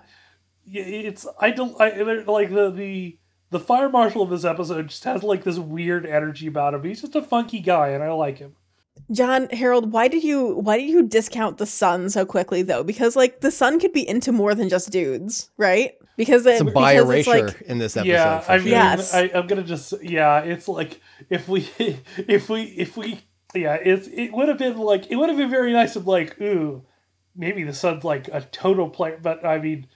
yeah, 0.64 0.82
it's 0.82 1.26
I 1.40 1.50
don't 1.50 1.80
I 1.80 1.90
eh, 1.90 2.22
like 2.26 2.50
the 2.50 2.70
the 2.70 3.18
the 3.50 3.60
fire 3.60 3.88
marshal 3.88 4.22
of 4.22 4.30
this 4.30 4.44
episode 4.44 4.88
just 4.88 5.04
has 5.04 5.22
like 5.22 5.44
this 5.44 5.58
weird 5.58 6.04
energy 6.04 6.46
about 6.48 6.74
him. 6.74 6.82
He's 6.82 7.00
just 7.00 7.16
a 7.16 7.22
funky 7.22 7.60
guy, 7.60 7.88
and 7.88 8.02
I 8.02 8.12
like 8.12 8.38
him. 8.38 8.56
John 9.10 9.48
Harold, 9.50 9.92
why 9.92 10.08
did 10.08 10.22
you 10.22 10.56
why 10.56 10.76
did 10.78 10.90
you 10.90 11.02
discount 11.02 11.58
the 11.58 11.66
sun 11.66 12.10
so 12.10 12.26
quickly 12.26 12.62
though? 12.62 12.82
Because 12.84 13.16
like 13.16 13.40
the 13.40 13.50
sun 13.50 13.80
could 13.80 13.92
be 13.92 14.06
into 14.06 14.32
more 14.32 14.54
than 14.54 14.68
just 14.68 14.90
dudes, 14.90 15.50
right? 15.56 15.92
Because 16.16 16.44
it, 16.46 16.58
Some 16.58 16.66
because 16.66 16.82
bi 16.82 16.92
it's 16.92 17.02
erasure 17.04 17.46
like 17.46 17.60
in 17.62 17.78
this 17.78 17.96
episode. 17.96 18.10
yeah, 18.12 18.40
for 18.40 18.52
I 18.52 18.56
sure. 18.56 18.64
mean, 18.64 18.72
Yes. 18.72 19.14
I, 19.14 19.30
I'm 19.34 19.46
gonna 19.46 19.62
just 19.62 19.94
yeah, 20.02 20.40
it's 20.40 20.68
like 20.68 21.00
if 21.30 21.48
we 21.48 21.68
if 22.16 22.48
we 22.50 22.62
if 22.64 22.96
we 22.96 23.20
yeah, 23.54 23.74
it's 23.74 24.08
it 24.08 24.32
would 24.32 24.48
have 24.48 24.58
been 24.58 24.76
like 24.76 25.10
it 25.10 25.16
would 25.16 25.28
have 25.30 25.38
been 25.38 25.50
very 25.50 25.72
nice 25.72 25.96
of 25.96 26.06
like 26.06 26.40
ooh 26.40 26.82
maybe 27.34 27.62
the 27.62 27.72
sun's 27.72 28.04
like 28.04 28.28
a 28.28 28.42
total 28.42 28.88
player, 28.90 29.18
but 29.22 29.44
I 29.44 29.58
mean. 29.58 29.86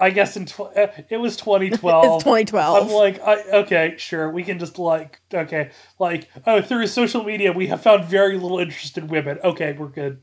I 0.00 0.10
guess 0.10 0.36
in 0.36 0.46
tw- 0.46 0.76
uh, 0.76 0.88
it 1.08 1.16
was 1.18 1.36
2012. 1.36 2.04
it's 2.14 2.24
2012. 2.24 2.82
I'm 2.82 2.92
like, 2.92 3.20
I, 3.20 3.42
okay, 3.60 3.94
sure, 3.98 4.30
we 4.30 4.42
can 4.44 4.58
just 4.58 4.78
like, 4.78 5.20
okay, 5.32 5.70
like, 5.98 6.28
oh, 6.46 6.62
through 6.62 6.86
social 6.86 7.24
media, 7.24 7.52
we 7.52 7.66
have 7.68 7.82
found 7.82 8.04
very 8.04 8.38
little 8.38 8.58
interest 8.58 8.96
in 8.96 9.08
women. 9.08 9.38
Okay, 9.42 9.72
we're 9.72 9.88
good. 9.88 10.20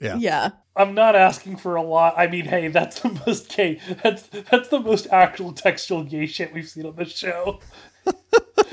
yeah. 0.00 0.16
yeah. 0.18 0.50
I'm 0.76 0.94
not 0.94 1.16
asking 1.16 1.56
for 1.56 1.76
a 1.76 1.82
lot. 1.82 2.14
I 2.18 2.26
mean, 2.26 2.44
hey, 2.44 2.68
that's 2.68 3.00
the 3.00 3.20
most 3.26 3.54
gay. 3.56 3.80
That's 4.02 4.24
that's 4.50 4.68
the 4.68 4.78
most 4.78 5.06
actual 5.10 5.52
textual 5.52 6.04
gay 6.04 6.26
shit 6.26 6.52
we've 6.52 6.68
seen 6.68 6.84
on 6.84 6.96
the 6.96 7.06
show. 7.06 7.60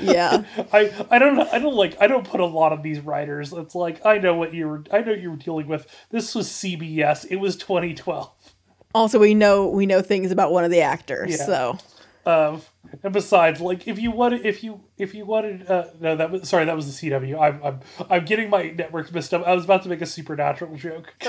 Yeah. 0.00 0.44
I 0.72 1.06
I 1.10 1.18
don't. 1.18 1.38
I 1.40 1.58
don't 1.58 1.74
like. 1.74 2.00
I 2.00 2.06
don't 2.06 2.26
put 2.26 2.40
a 2.40 2.46
lot 2.46 2.72
of 2.72 2.82
these 2.82 3.00
writers. 3.00 3.52
It's 3.52 3.74
like 3.74 4.04
I 4.04 4.18
know 4.18 4.34
what 4.34 4.52
you 4.52 4.68
were. 4.68 4.84
I 4.90 5.00
know 5.00 5.12
you 5.12 5.30
were 5.30 5.36
dealing 5.36 5.66
with. 5.68 5.86
This 6.10 6.34
was 6.34 6.48
CBS. 6.48 7.26
It 7.30 7.36
was 7.36 7.56
2012. 7.56 8.30
Also 8.94 9.18
we 9.18 9.34
know 9.34 9.68
we 9.68 9.86
know 9.86 10.00
things 10.00 10.30
about 10.30 10.52
one 10.52 10.64
of 10.64 10.70
the 10.70 10.80
actors. 10.80 11.30
Yeah. 11.30 11.46
So 11.46 11.78
Um, 12.26 12.62
and 13.02 13.12
besides, 13.12 13.60
like 13.60 13.86
if 13.86 13.98
you 13.98 14.10
wanted, 14.10 14.46
if 14.46 14.64
you 14.64 14.80
if 14.96 15.14
you 15.14 15.26
wanted, 15.26 15.68
uh, 15.68 15.86
no, 16.00 16.16
that 16.16 16.30
was 16.30 16.48
sorry, 16.48 16.64
that 16.64 16.76
was 16.76 17.00
the 17.00 17.10
CW. 17.10 17.38
I'm 17.38 17.60
I'm 17.62 17.80
I'm 18.08 18.24
getting 18.24 18.48
my 18.50 18.70
networks 18.70 19.12
mixed 19.12 19.34
up. 19.34 19.46
I 19.46 19.54
was 19.54 19.64
about 19.64 19.82
to 19.82 19.88
make 19.88 20.00
a 20.00 20.06
supernatural 20.06 20.76
joke. 20.76 21.12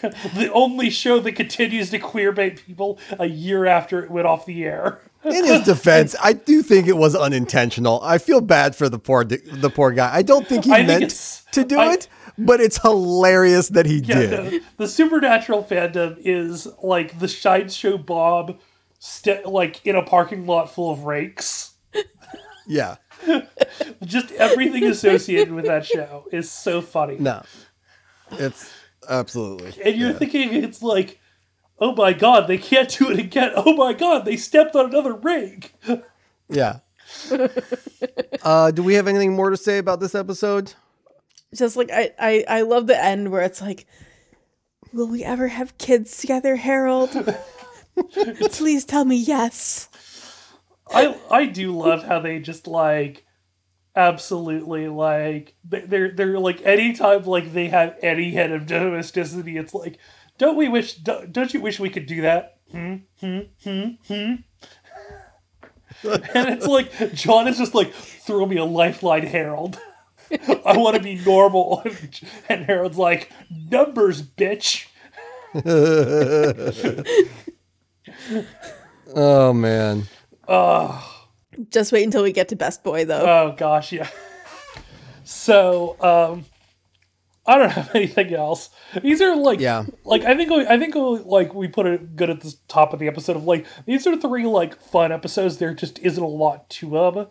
the 0.00 0.50
only 0.52 0.90
show 0.90 1.20
that 1.20 1.32
continues 1.32 1.90
to 1.90 1.98
queerbait 1.98 2.64
people 2.64 2.98
a 3.18 3.26
year 3.26 3.66
after 3.66 4.02
it 4.02 4.10
went 4.10 4.26
off 4.26 4.46
the 4.46 4.64
air. 4.64 5.00
In 5.26 5.44
his 5.44 5.62
defense, 5.62 6.14
I 6.22 6.32
do 6.34 6.62
think 6.62 6.86
it 6.88 6.96
was 6.96 7.14
unintentional. 7.16 8.00
I 8.02 8.18
feel 8.18 8.40
bad 8.40 8.76
for 8.76 8.88
the 8.88 8.98
poor 8.98 9.24
the 9.24 9.70
poor 9.74 9.90
guy. 9.92 10.10
I 10.14 10.22
don't 10.22 10.46
think 10.46 10.64
he 10.64 10.72
I 10.72 10.82
meant 10.86 11.02
it's- 11.04 11.44
to 11.52 11.64
do 11.64 11.78
I- 11.78 11.94
it, 11.94 12.08
but 12.38 12.60
it's 12.60 12.78
hilarious 12.80 13.68
that 13.70 13.86
he 13.86 13.98
Yeah, 13.98 14.14
did. 14.20 14.30
the, 14.30 14.62
the 14.76 14.88
supernatural 14.88 15.64
fandom 15.64 16.16
is 16.18 16.68
like 16.82 17.18
the 17.18 17.28
Sideshow 17.28 17.96
Bob, 17.98 18.58
st- 18.98 19.46
like 19.46 19.84
in 19.86 19.96
a 19.96 20.02
parking 20.02 20.46
lot 20.46 20.70
full 20.72 20.90
of 20.92 21.04
rakes. 21.04 21.72
Yeah. 22.66 22.96
Just 24.04 24.32
everything 24.32 24.84
associated 24.84 25.52
with 25.54 25.64
that 25.66 25.86
show 25.86 26.26
is 26.32 26.50
so 26.50 26.82
funny. 26.82 27.16
No. 27.18 27.42
It's 28.32 28.70
absolutely. 29.08 29.72
and 29.84 29.96
you're 29.96 30.10
yeah. 30.10 30.18
thinking 30.18 30.52
it's 30.54 30.82
like, 30.82 31.18
oh 31.78 31.94
my 31.94 32.12
god, 32.12 32.46
they 32.48 32.58
can't 32.58 32.88
do 32.88 33.10
it 33.10 33.18
again. 33.18 33.52
Oh 33.56 33.74
my 33.74 33.92
god, 33.92 34.24
they 34.24 34.36
stepped 34.36 34.74
on 34.76 34.86
another 34.86 35.14
rig. 35.14 35.72
Yeah. 36.48 36.78
uh, 38.42 38.70
do 38.70 38.82
we 38.82 38.94
have 38.94 39.06
anything 39.08 39.34
more 39.34 39.50
to 39.50 39.56
say 39.56 39.78
about 39.78 40.00
this 40.00 40.14
episode? 40.14 40.74
just 41.54 41.76
like 41.76 41.90
I, 41.92 42.12
I 42.18 42.44
I 42.48 42.60
love 42.62 42.86
the 42.86 43.02
end 43.02 43.30
where 43.30 43.42
it's 43.42 43.60
like, 43.62 43.86
will 44.92 45.06
we 45.08 45.24
ever 45.24 45.48
have 45.48 45.78
kids 45.78 46.16
together, 46.18 46.56
Harold? 46.56 47.10
Please 48.52 48.84
tell 48.84 49.04
me 49.04 49.16
yes. 49.16 49.88
I 50.92 51.16
I 51.30 51.46
do 51.46 51.76
love 51.76 52.04
how 52.04 52.20
they 52.20 52.38
just 52.40 52.66
like 52.66 53.24
absolutely 53.94 54.88
like 54.88 55.54
they- 55.64 55.80
they're 55.80 56.10
they're 56.10 56.38
like 56.38 56.60
anytime 56.62 57.22
like 57.24 57.52
they 57.52 57.68
have 57.68 57.96
any 58.02 58.32
head 58.32 58.52
of 58.52 58.66
domesticity, 58.66 59.56
it's 59.56 59.72
like, 59.74 59.98
don't 60.38 60.56
we 60.56 60.68
wish 60.68 60.94
don't, 60.94 61.32
don't 61.32 61.52
you 61.54 61.60
wish 61.60 61.80
we 61.80 61.90
could 61.90 62.06
do 62.06 62.22
that? 62.22 62.58
Hmm 62.70 62.96
hmm 63.20 63.40
hmm 63.64 63.88
hmm. 64.06 64.34
and 66.04 66.48
it's 66.48 66.66
like 66.66 67.14
John 67.14 67.48
is 67.48 67.58
just 67.58 67.74
like 67.74 67.92
throw 67.92 68.46
me 68.46 68.56
a 68.56 68.64
lifeline, 68.64 69.26
Harold. 69.26 69.78
I 70.64 70.76
want 70.76 70.96
to 70.96 71.02
be 71.02 71.16
normal, 71.24 71.82
and 72.48 72.64
Harold's 72.64 72.98
like 72.98 73.30
numbers, 73.70 74.22
bitch. 74.22 74.86
Oh 79.14 79.52
man. 79.52 80.04
Oh. 80.48 81.12
Just 81.70 81.92
wait 81.92 82.04
until 82.04 82.22
we 82.22 82.32
get 82.32 82.48
to 82.48 82.56
Best 82.56 82.82
Boy 82.82 83.04
though. 83.04 83.20
Oh 83.20 83.54
gosh, 83.56 83.92
yeah. 83.92 84.08
So, 85.24 85.96
um, 86.00 86.44
I 87.46 87.58
don't 87.58 87.70
have 87.70 87.90
anything 87.94 88.34
else. 88.34 88.70
These 89.02 89.20
are 89.22 89.36
like, 89.36 89.60
Yeah. 89.60 89.84
like 90.04 90.24
I 90.24 90.36
think 90.36 90.50
I 90.52 90.78
think 90.78 90.94
like 90.96 91.54
we 91.54 91.68
put 91.68 91.86
it 91.86 92.16
good 92.16 92.30
at 92.30 92.40
the 92.40 92.54
top 92.68 92.92
of 92.92 92.98
the 92.98 93.08
episode 93.08 93.36
of 93.36 93.44
like 93.44 93.66
these 93.86 94.06
are 94.06 94.16
three 94.16 94.44
like 94.44 94.80
fun 94.80 95.12
episodes. 95.12 95.58
There 95.58 95.74
just 95.74 95.98
isn't 96.00 96.22
a 96.22 96.26
lot 96.26 96.68
to 96.70 96.90
them. 96.90 97.26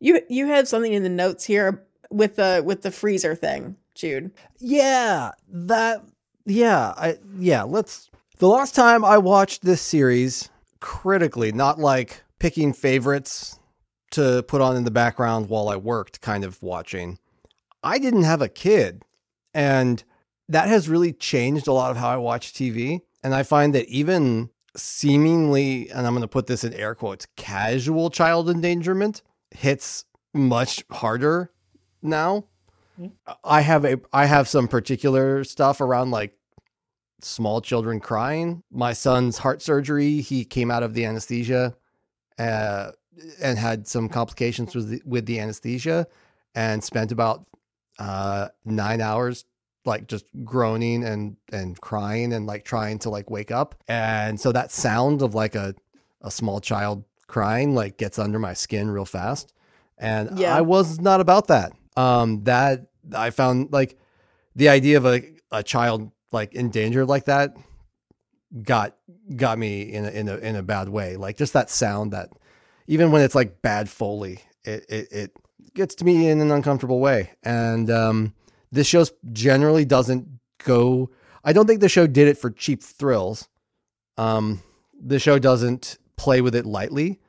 You 0.00 0.22
you 0.28 0.46
have 0.46 0.68
something 0.68 0.92
in 0.92 1.02
the 1.02 1.08
notes 1.08 1.44
here 1.44 1.84
with 2.10 2.36
the 2.36 2.62
with 2.64 2.82
the 2.82 2.90
freezer 2.90 3.34
thing, 3.34 3.76
Jude. 3.94 4.30
Yeah, 4.58 5.32
that 5.48 6.02
yeah, 6.46 6.94
I 6.96 7.18
yeah, 7.38 7.64
let's 7.64 8.08
The 8.38 8.48
last 8.48 8.74
time 8.74 9.04
I 9.04 9.18
watched 9.18 9.62
this 9.64 9.82
series 9.82 10.48
critically, 10.80 11.52
not 11.52 11.78
like 11.78 12.22
picking 12.38 12.72
favorites 12.72 13.58
to 14.12 14.42
put 14.44 14.60
on 14.62 14.76
in 14.76 14.84
the 14.84 14.90
background 14.90 15.48
while 15.48 15.68
I 15.68 15.76
worked 15.76 16.20
kind 16.22 16.44
of 16.44 16.62
watching. 16.62 17.18
I 17.82 17.98
didn't 17.98 18.22
have 18.22 18.40
a 18.40 18.48
kid 18.48 19.02
and 19.58 20.04
that 20.48 20.68
has 20.68 20.88
really 20.88 21.12
changed 21.12 21.66
a 21.66 21.72
lot 21.72 21.90
of 21.90 21.96
how 21.96 22.08
I 22.08 22.16
watch 22.16 22.52
TV 22.52 23.00
and 23.24 23.34
I 23.34 23.42
find 23.42 23.74
that 23.74 23.88
even 23.88 24.50
seemingly 24.76 25.90
and 25.90 26.06
I'm 26.06 26.12
going 26.12 26.22
to 26.22 26.28
put 26.28 26.46
this 26.46 26.62
in 26.62 26.72
air 26.74 26.94
quotes 26.94 27.26
casual 27.36 28.08
child 28.08 28.48
endangerment 28.48 29.22
hits 29.50 30.04
much 30.32 30.84
harder 30.92 31.50
now. 32.00 32.44
I 33.42 33.62
have 33.62 33.84
a 33.84 34.00
I 34.12 34.26
have 34.26 34.46
some 34.48 34.68
particular 34.68 35.42
stuff 35.42 35.80
around 35.80 36.12
like 36.12 36.38
small 37.20 37.60
children 37.60 37.98
crying. 37.98 38.62
My 38.70 38.92
son's 38.92 39.38
heart 39.38 39.60
surgery, 39.60 40.20
he 40.20 40.44
came 40.44 40.70
out 40.70 40.84
of 40.84 40.94
the 40.94 41.04
anesthesia 41.04 41.74
uh, 42.38 42.92
and 43.42 43.58
had 43.58 43.88
some 43.88 44.08
complications 44.08 44.76
with 44.76 44.90
the, 44.90 45.02
with 45.04 45.26
the 45.26 45.40
anesthesia 45.40 46.06
and 46.54 46.82
spent 46.84 47.10
about 47.10 47.44
uh, 47.98 48.48
9 48.64 49.00
hours 49.00 49.44
like 49.88 50.06
just 50.06 50.26
groaning 50.44 51.02
and 51.02 51.36
and 51.52 51.80
crying 51.80 52.32
and 52.32 52.46
like 52.46 52.64
trying 52.64 52.98
to 53.00 53.10
like 53.10 53.30
wake 53.30 53.50
up. 53.50 53.74
And 53.88 54.38
so 54.40 54.52
that 54.52 54.70
sound 54.70 55.22
of 55.22 55.34
like 55.34 55.54
a 55.56 55.74
a 56.22 56.30
small 56.30 56.60
child 56.60 57.04
crying 57.26 57.74
like 57.74 57.96
gets 57.96 58.18
under 58.18 58.38
my 58.38 58.54
skin 58.54 58.90
real 58.90 59.04
fast. 59.04 59.52
And 59.98 60.38
Yeah. 60.38 60.54
I 60.54 60.60
was 60.60 61.00
not 61.00 61.20
about 61.20 61.48
that. 61.48 61.72
Um 61.96 62.44
that 62.44 62.86
I 63.12 63.30
found 63.30 63.72
like 63.72 63.98
the 64.54 64.68
idea 64.68 64.96
of 64.98 65.06
a, 65.06 65.22
a 65.50 65.62
child 65.62 66.10
like 66.30 66.54
in 66.54 66.70
danger 66.70 67.04
like 67.06 67.24
that 67.24 67.56
got 68.62 68.96
got 69.36 69.58
me 69.58 69.82
in 69.82 70.04
a, 70.04 70.08
in 70.10 70.28
a 70.28 70.36
in 70.36 70.56
a 70.56 70.62
bad 70.62 70.88
way. 70.88 71.16
Like 71.16 71.36
just 71.36 71.52
that 71.52 71.70
sound 71.70 72.12
that 72.12 72.30
even 72.86 73.10
when 73.10 73.22
it's 73.22 73.34
like 73.34 73.62
bad 73.62 73.88
foley, 73.88 74.40
it 74.64 74.84
it, 74.88 75.08
it 75.12 75.36
gets 75.74 75.94
to 75.96 76.04
me 76.04 76.28
in 76.28 76.40
an 76.40 76.50
uncomfortable 76.50 77.00
way. 77.00 77.30
And 77.42 77.90
um 77.90 78.34
this 78.72 78.86
show 78.86 79.04
generally 79.32 79.84
doesn't 79.84 80.26
go 80.64 81.10
I 81.44 81.52
don't 81.52 81.66
think 81.66 81.80
the 81.80 81.88
show 81.88 82.06
did 82.06 82.28
it 82.28 82.36
for 82.38 82.50
cheap 82.50 82.82
thrills. 82.82 83.48
Um 84.16 84.62
the 85.00 85.18
show 85.18 85.38
doesn't 85.38 85.98
play 86.16 86.40
with 86.40 86.54
it 86.54 86.66
lightly, 86.66 87.20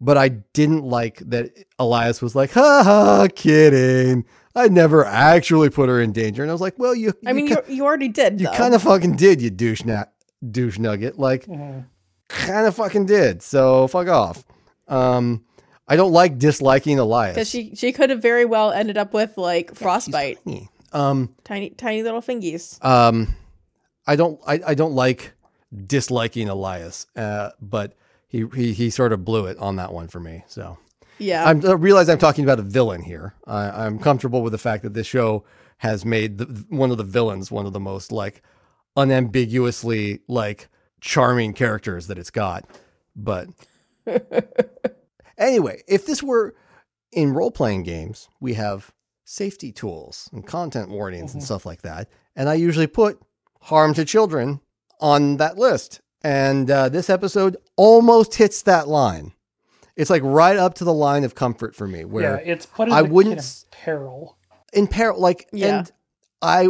but 0.00 0.16
I 0.16 0.28
didn't 0.28 0.84
like 0.84 1.18
that 1.30 1.50
Elias 1.78 2.22
was 2.22 2.34
like, 2.34 2.52
"Ha 2.52 2.82
ha, 2.82 3.28
kidding. 3.34 4.24
I 4.54 4.68
never 4.68 5.04
actually 5.04 5.68
put 5.70 5.88
her 5.88 6.00
in 6.00 6.12
danger." 6.12 6.42
And 6.42 6.50
I 6.50 6.54
was 6.54 6.60
like, 6.60 6.78
"Well, 6.78 6.94
you 6.94 7.12
I 7.26 7.32
mean, 7.32 7.48
you, 7.48 7.56
you 7.68 7.74
you 7.76 7.84
already 7.84 8.08
did. 8.08 8.40
you 8.40 8.46
though. 8.46 8.52
kind 8.54 8.74
of 8.74 8.82
fucking 8.82 9.16
did, 9.16 9.42
you 9.42 9.50
douche 9.50 9.84
na- 9.84 10.06
douche 10.50 10.78
nugget. 10.78 11.18
Like, 11.18 11.46
kind 12.28 12.66
of 12.66 12.74
fucking 12.76 13.06
did. 13.06 13.42
So 13.42 13.86
fuck 13.88 14.08
off. 14.08 14.44
Um, 14.88 15.44
I 15.86 15.96
don't 15.96 16.12
like 16.12 16.38
disliking 16.38 16.98
Elias 16.98 17.34
because 17.34 17.50
she 17.50 17.74
she 17.74 17.92
could 17.92 18.10
have 18.10 18.22
very 18.22 18.44
well 18.44 18.70
ended 18.72 18.96
up 18.96 19.12
with 19.12 19.36
like 19.36 19.70
She's 19.70 19.78
frostbite, 19.78 20.38
tiny. 20.44 20.70
Um, 20.92 21.34
tiny 21.44 21.70
tiny 21.70 22.02
little 22.02 22.22
fingies. 22.22 22.82
um, 22.84 23.34
I 24.06 24.16
don't, 24.16 24.40
I, 24.46 24.60
I 24.68 24.74
don't 24.74 24.94
like 24.94 25.32
disliking 25.86 26.48
Elias, 26.48 27.06
uh, 27.14 27.50
but 27.60 27.94
he, 28.26 28.46
he, 28.54 28.72
he 28.72 28.90
sort 28.90 29.12
of 29.12 29.24
blew 29.24 29.46
it 29.46 29.58
on 29.58 29.76
that 29.76 29.92
one 29.92 30.08
for 30.08 30.18
me. 30.18 30.44
So 30.46 30.78
Yeah, 31.18 31.44
I'm, 31.44 31.64
I 31.66 31.72
realize 31.72 32.08
I'm 32.08 32.18
talking 32.18 32.44
about 32.44 32.58
a 32.58 32.62
villain 32.62 33.02
here. 33.02 33.34
I, 33.46 33.84
I'm 33.86 33.98
comfortable 33.98 34.42
with 34.42 34.52
the 34.52 34.58
fact 34.58 34.82
that 34.84 34.94
this 34.94 35.06
show 35.06 35.44
has 35.78 36.04
made 36.04 36.38
the, 36.38 36.46
one 36.70 36.90
of 36.90 36.96
the 36.96 37.04
villains 37.04 37.50
one 37.50 37.66
of 37.66 37.72
the 37.72 37.80
most 37.80 38.10
like 38.10 38.42
unambiguously 38.96 40.20
like 40.26 40.68
charming 41.00 41.52
characters 41.52 42.06
that 42.06 42.18
it's 42.18 42.30
got. 42.30 42.64
But 43.14 43.48
anyway, 45.38 45.82
if 45.86 46.06
this 46.06 46.22
were 46.22 46.54
in 47.12 47.32
role 47.32 47.50
playing 47.50 47.82
games, 47.82 48.28
we 48.40 48.54
have 48.54 48.92
safety 49.30 49.70
tools 49.70 50.30
and 50.32 50.46
content 50.46 50.88
warnings 50.88 51.34
and 51.34 51.42
stuff 51.42 51.66
like 51.66 51.82
that. 51.82 52.08
And 52.34 52.48
I 52.48 52.54
usually 52.54 52.86
put 52.86 53.20
harm 53.60 53.92
to 53.94 54.04
children 54.06 54.60
on 55.00 55.36
that 55.36 55.58
list. 55.58 56.00
And 56.22 56.70
uh, 56.70 56.88
this 56.88 57.10
episode 57.10 57.58
almost 57.76 58.34
hits 58.36 58.62
that 58.62 58.88
line. 58.88 59.32
It's 59.96 60.08
like 60.08 60.22
right 60.24 60.56
up 60.56 60.74
to 60.76 60.84
the 60.84 60.94
line 60.94 61.24
of 61.24 61.34
comfort 61.34 61.74
for 61.76 61.86
me, 61.86 61.98
Yeah, 62.00 62.04
where 62.06 62.36
it's 62.38 62.64
putting 62.64 62.94
I 62.94 63.02
wouldn't 63.02 63.36
in 63.38 63.44
peril. 63.70 64.38
in 64.72 64.86
peril, 64.86 65.20
like, 65.20 65.46
Yeah. 65.52 65.80
and 65.80 65.92
I, 66.40 66.68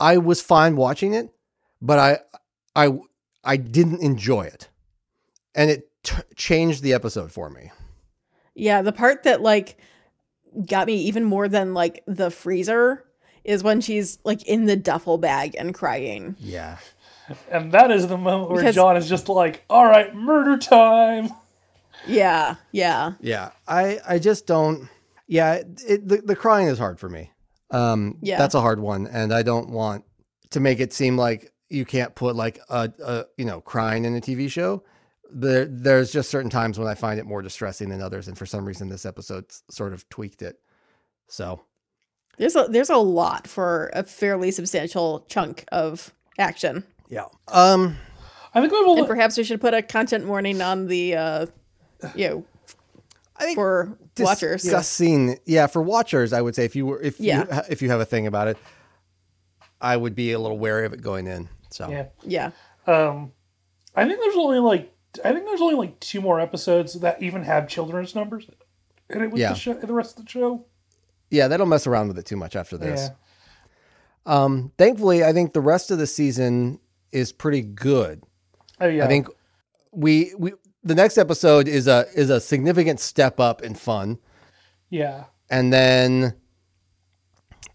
I 0.00 0.16
was 0.16 0.40
fine 0.40 0.76
watching 0.76 1.12
it, 1.12 1.28
but 1.82 1.98
I, 1.98 2.18
I, 2.86 2.98
I 3.44 3.56
didn't 3.58 4.00
enjoy 4.00 4.42
it, 4.42 4.68
and 5.54 5.70
it 5.70 5.90
t- 6.04 6.14
changed 6.36 6.82
the 6.82 6.92
episode 6.94 7.32
for 7.32 7.50
me. 7.50 7.70
yeah. 8.54 8.80
The 8.80 8.92
part 8.92 9.24
that 9.24 9.42
like 9.42 9.76
got 10.64 10.86
me 10.86 10.94
even 11.02 11.24
more 11.24 11.48
than 11.48 11.74
like 11.74 12.02
the 12.06 12.30
freezer 12.30 13.04
is 13.44 13.62
when 13.62 13.80
she's 13.80 14.18
like 14.24 14.42
in 14.46 14.66
the 14.66 14.76
duffel 14.76 15.18
bag 15.18 15.54
and 15.58 15.74
crying. 15.74 16.36
Yeah, 16.38 16.78
And 17.50 17.72
that 17.72 17.90
is 17.90 18.06
the 18.08 18.16
moment 18.16 18.50
where 18.50 18.60
Because- 18.62 18.74
John 18.74 18.96
is 18.96 19.08
just 19.08 19.28
like, 19.28 19.64
all 19.68 19.84
right, 19.86 20.14
murder 20.14 20.56
time. 20.58 21.30
Yeah, 22.06 22.56
yeah, 22.72 23.12
yeah. 23.20 23.50
I, 23.66 23.98
I 24.06 24.18
just 24.18 24.46
don't. 24.46 24.88
Yeah, 25.26 25.54
it, 25.54 25.66
it, 25.88 26.08
the 26.08 26.18
the 26.18 26.36
crying 26.36 26.68
is 26.68 26.78
hard 26.78 27.00
for 27.00 27.08
me. 27.08 27.32
Um, 27.72 28.18
Yeah. 28.22 28.38
that's 28.38 28.54
a 28.54 28.60
hard 28.60 28.78
one, 28.78 29.06
and 29.08 29.32
I 29.32 29.42
don't 29.42 29.70
want 29.70 30.04
to 30.50 30.60
make 30.60 30.78
it 30.78 30.92
seem 30.92 31.16
like 31.16 31.52
you 31.68 31.84
can't 31.84 32.14
put 32.14 32.36
like 32.36 32.60
a, 32.68 32.92
a 33.04 33.24
you 33.36 33.44
know 33.44 33.60
crying 33.60 34.04
in 34.04 34.14
a 34.14 34.20
TV 34.20 34.48
show. 34.50 34.84
There, 35.30 35.64
there's 35.66 36.12
just 36.12 36.30
certain 36.30 36.50
times 36.50 36.78
when 36.78 36.88
I 36.88 36.94
find 36.94 37.18
it 37.18 37.26
more 37.26 37.42
distressing 37.42 37.88
than 37.88 38.00
others, 38.00 38.28
and 38.28 38.36
for 38.38 38.46
some 38.46 38.64
reason, 38.64 38.88
this 38.88 39.04
episode 39.06 39.46
sort 39.70 39.92
of 39.92 40.08
tweaked 40.08 40.42
it. 40.42 40.60
So 41.28 41.60
There's 42.38 42.54
a 42.56 42.66
there's 42.70 42.90
a 42.90 42.96
lot 42.96 43.46
for 43.48 43.90
a 43.92 44.02
fairly 44.04 44.50
substantial 44.50 45.24
chunk 45.28 45.64
of 45.72 46.12
action, 46.38 46.84
yeah, 47.08 47.24
um, 47.48 47.96
I 48.54 48.60
think 48.60 48.72
we 48.72 48.84
will. 48.84 48.98
and 48.98 49.06
perhaps 49.06 49.36
we 49.36 49.44
should 49.44 49.60
put 49.60 49.74
a 49.74 49.82
content 49.82 50.26
warning 50.26 50.60
on 50.62 50.86
the 50.86 51.16
uh, 51.16 51.46
you 52.14 52.28
know, 52.28 52.44
I 53.36 53.44
think 53.44 53.56
for 53.56 53.98
watchers. 54.18 54.62
discussing 54.62 55.38
yeah 55.44 55.66
for 55.66 55.82
watchers 55.82 56.32
i 56.32 56.40
would 56.40 56.54
say 56.54 56.64
if 56.64 56.74
you 56.76 56.86
were 56.86 57.00
if 57.02 57.18
Yeah. 57.20 57.44
you 57.56 57.62
if 57.68 57.82
you 57.82 57.90
have 57.90 58.00
a 58.00 58.04
thing 58.06 58.26
about 58.26 58.48
it 58.48 58.56
i 59.80 59.94
would 59.96 60.14
be 60.14 60.32
a 60.32 60.38
little 60.38 60.58
wary 60.58 60.86
of 60.86 60.92
it 60.94 61.02
going 61.02 61.26
in 61.26 61.48
so 61.70 61.90
yeah. 61.90 62.06
Yeah, 62.22 62.50
Um, 62.86 63.32
I 63.94 64.06
think 64.06 64.20
there's 64.20 64.36
only 64.36 64.58
like 64.58 64.90
I 65.24 65.32
think 65.32 65.44
there's 65.46 65.60
only 65.60 65.74
like 65.74 65.98
two 66.00 66.20
more 66.20 66.40
episodes 66.40 66.94
that 67.00 67.22
even 67.22 67.42
have 67.42 67.68
children's 67.68 68.14
numbers 68.14 68.46
in 69.10 69.22
it 69.22 69.30
with 69.30 69.40
Yeah. 69.40 69.50
the 69.50 69.54
show, 69.58 69.74
the 69.74 69.92
rest 69.92 70.18
of 70.18 70.24
the 70.24 70.30
show. 70.30 70.64
yeah 71.30 71.48
they 71.48 71.56
don't 71.56 71.68
mess 71.68 71.86
around 71.86 72.08
with 72.08 72.18
it 72.18 72.24
too 72.26 72.36
much 72.36 72.54
after 72.56 72.76
this 72.78 73.10
Yeah. 74.26 74.32
um 74.44 74.72
thankfully 74.78 75.24
i 75.24 75.32
think 75.32 75.52
the 75.52 75.60
rest 75.60 75.90
of 75.90 75.98
the 75.98 76.06
season 76.06 76.78
is 77.12 77.32
pretty 77.32 77.62
good 77.62 78.22
Oh 78.80 78.86
yeah. 78.86 79.04
i 79.04 79.08
think 79.08 79.28
we 79.92 80.32
we 80.38 80.52
the 80.84 80.94
next 80.94 81.18
episode 81.18 81.66
is 81.68 81.86
a 81.88 82.06
is 82.14 82.30
a 82.30 82.40
significant 82.40 83.00
step 83.00 83.40
up 83.40 83.60
in 83.62 83.74
fun 83.74 84.18
Yeah. 84.90 85.24
and 85.50 85.72
then 85.72 86.34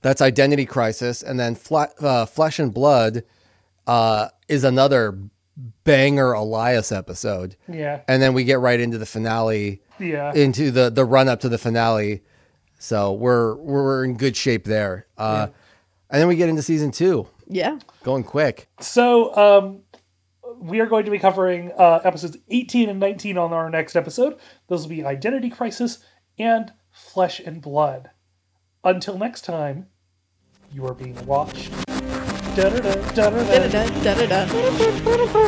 that's 0.02 0.22
identity 0.22 0.66
crisis 0.66 1.22
and 1.22 1.40
then 1.40 1.56
Fla- 1.56 1.92
uh, 2.00 2.26
flesh 2.26 2.58
and 2.60 2.74
blood 2.74 3.24
uh, 3.88 4.30
is 4.48 4.64
another 4.64 5.18
banger 5.84 6.34
elias 6.34 6.92
episode 6.92 7.56
Yeah. 7.68 8.02
and 8.08 8.22
then 8.22 8.34
we 8.34 8.44
get 8.44 8.60
right 8.60 8.80
into 8.80 8.98
the 8.98 9.06
finale 9.06 9.82
Yeah. 10.00 10.34
into 10.34 10.72
the 10.72 10.90
the 10.90 11.06
run 11.06 11.28
up 11.28 11.40
to 11.42 11.50
the 11.50 11.58
finale 11.58 12.22
so 12.80 13.14
we're 13.14 13.56
we're 13.56 14.04
in 14.04 14.18
good 14.18 14.36
shape 14.36 14.64
there 14.66 15.06
uh 15.18 15.48
and 16.10 16.20
then 16.20 16.28
we 16.28 16.36
get 16.36 16.50
into 16.50 16.62
season 16.62 16.92
two 16.92 17.28
yeah. 17.48 17.78
going 18.04 18.24
quick 18.24 18.68
So, 18.80 19.36
um, 19.36 19.82
we 20.60 20.80
are 20.80 20.86
going 20.86 21.06
to 21.06 21.12
be 21.12 21.18
covering 21.20 21.72
uh, 21.78 22.02
episodes 22.04 22.38
18 22.50 22.88
and 22.90 23.00
19 23.00 23.36
on 23.38 23.52
our 23.52 23.68
next 23.70 23.96
episode. 23.96 24.38
Those 24.68 24.84
will 24.84 24.90
be 24.90 25.04
Identity 25.04 25.50
Crisis 25.50 26.00
and 26.38 26.72
Flesh 26.92 27.40
and 27.40 27.62
Blood. 27.62 28.12
Until 28.84 29.18
next 29.18 29.42
time, 29.44 29.88
you 30.72 30.86
are 30.86 30.94
being 30.94 31.26
watched. 31.26 31.72
Da-da-da, 32.56 32.94
da-da-da. 33.14 33.70
Da-da-da, 34.04 34.46
da-da-da. 34.46 35.48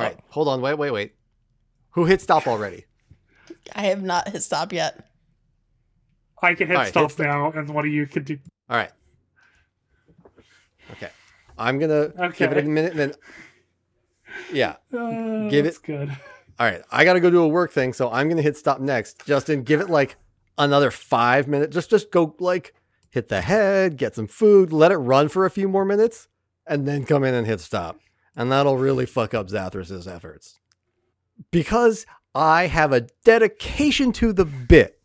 All 0.00 0.06
right, 0.06 0.18
hold 0.28 0.48
on. 0.48 0.60
Wait, 0.60 0.74
wait, 0.74 0.90
wait. 0.90 1.14
Who 1.90 2.04
hit 2.04 2.20
stop 2.20 2.46
already? 2.46 2.84
I 3.74 3.82
have 3.86 4.02
not 4.02 4.28
hit 4.28 4.42
stop 4.42 4.72
yet. 4.72 5.06
I 6.42 6.54
can 6.54 6.68
hit 6.68 6.76
All 6.76 6.82
right, 6.82 6.88
stop 6.88 7.02
hit 7.10 7.12
stop. 7.12 7.26
now, 7.26 7.50
and 7.52 7.68
one 7.68 7.86
of 7.86 7.92
you 7.92 8.06
can 8.06 8.22
do. 8.24 8.38
All 8.68 8.76
right. 8.76 8.90
Okay. 10.92 11.10
I'm 11.58 11.78
gonna 11.78 12.12
give 12.36 12.52
it 12.52 12.58
a 12.58 12.62
minute 12.62 12.92
and 12.92 13.00
then. 13.00 13.14
Yeah. 14.52 14.76
Uh, 14.96 15.48
Give 15.50 15.64
that's 15.64 15.76
it- 15.78 15.82
good. 15.84 16.08
All 16.58 16.66
right. 16.66 16.82
I 16.90 17.04
gotta 17.04 17.20
go 17.20 17.30
do 17.30 17.42
a 17.42 17.48
work 17.48 17.72
thing, 17.72 17.92
so 17.92 18.10
I'm 18.10 18.28
gonna 18.28 18.42
hit 18.42 18.56
stop 18.56 18.80
next. 18.80 19.24
Justen, 19.26 19.64
give 19.64 19.80
it 19.80 19.90
like 19.90 20.16
another 20.58 20.90
five 20.90 21.48
minutes. 21.48 21.74
Just 21.74 21.90
just 21.90 22.10
go 22.10 22.34
like 22.38 22.74
hit 23.10 23.28
the 23.28 23.40
head, 23.40 23.96
get 23.96 24.14
some 24.14 24.26
food, 24.26 24.72
let 24.72 24.92
it 24.92 24.96
run 24.96 25.28
for 25.28 25.44
a 25.44 25.50
few 25.50 25.68
more 25.68 25.84
minutes, 25.84 26.28
and 26.66 26.86
then 26.86 27.04
come 27.04 27.24
in 27.24 27.34
and 27.34 27.46
hit 27.46 27.60
stop. 27.60 27.98
And 28.36 28.50
that'll 28.50 28.78
really 28.78 29.06
fuck 29.06 29.34
up 29.34 29.48
Zathras's 29.48 30.06
efforts. 30.06 30.58
Because 31.50 32.06
I 32.34 32.66
have 32.66 32.92
a 32.92 33.06
dedication 33.24 34.12
to 34.12 34.32
the 34.32 34.44
bit. 34.44 35.00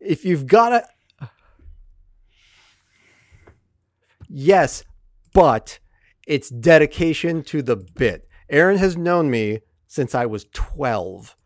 If 0.00 0.24
you've 0.24 0.46
got 0.46 0.72
a 0.72 0.86
Yes, 4.28 4.82
but 5.32 5.78
it's 6.26 6.48
dedication 6.48 7.44
to 7.44 7.62
the 7.62 7.76
bit. 7.76 8.28
Aaron 8.50 8.78
has 8.78 8.96
known 8.96 9.30
me 9.30 9.60
since 9.86 10.12
I 10.12 10.26
was 10.26 10.46
12. 10.52 11.36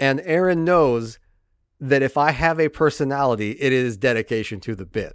And 0.00 0.20
Aaron 0.24 0.64
knows 0.64 1.20
that 1.78 2.02
if 2.02 2.16
I 2.16 2.32
have 2.32 2.58
a 2.58 2.68
personality, 2.68 3.52
it 3.52 3.72
is 3.72 3.96
dedication 3.96 4.58
to 4.60 4.74
the 4.74 4.84
bit. 4.84 5.14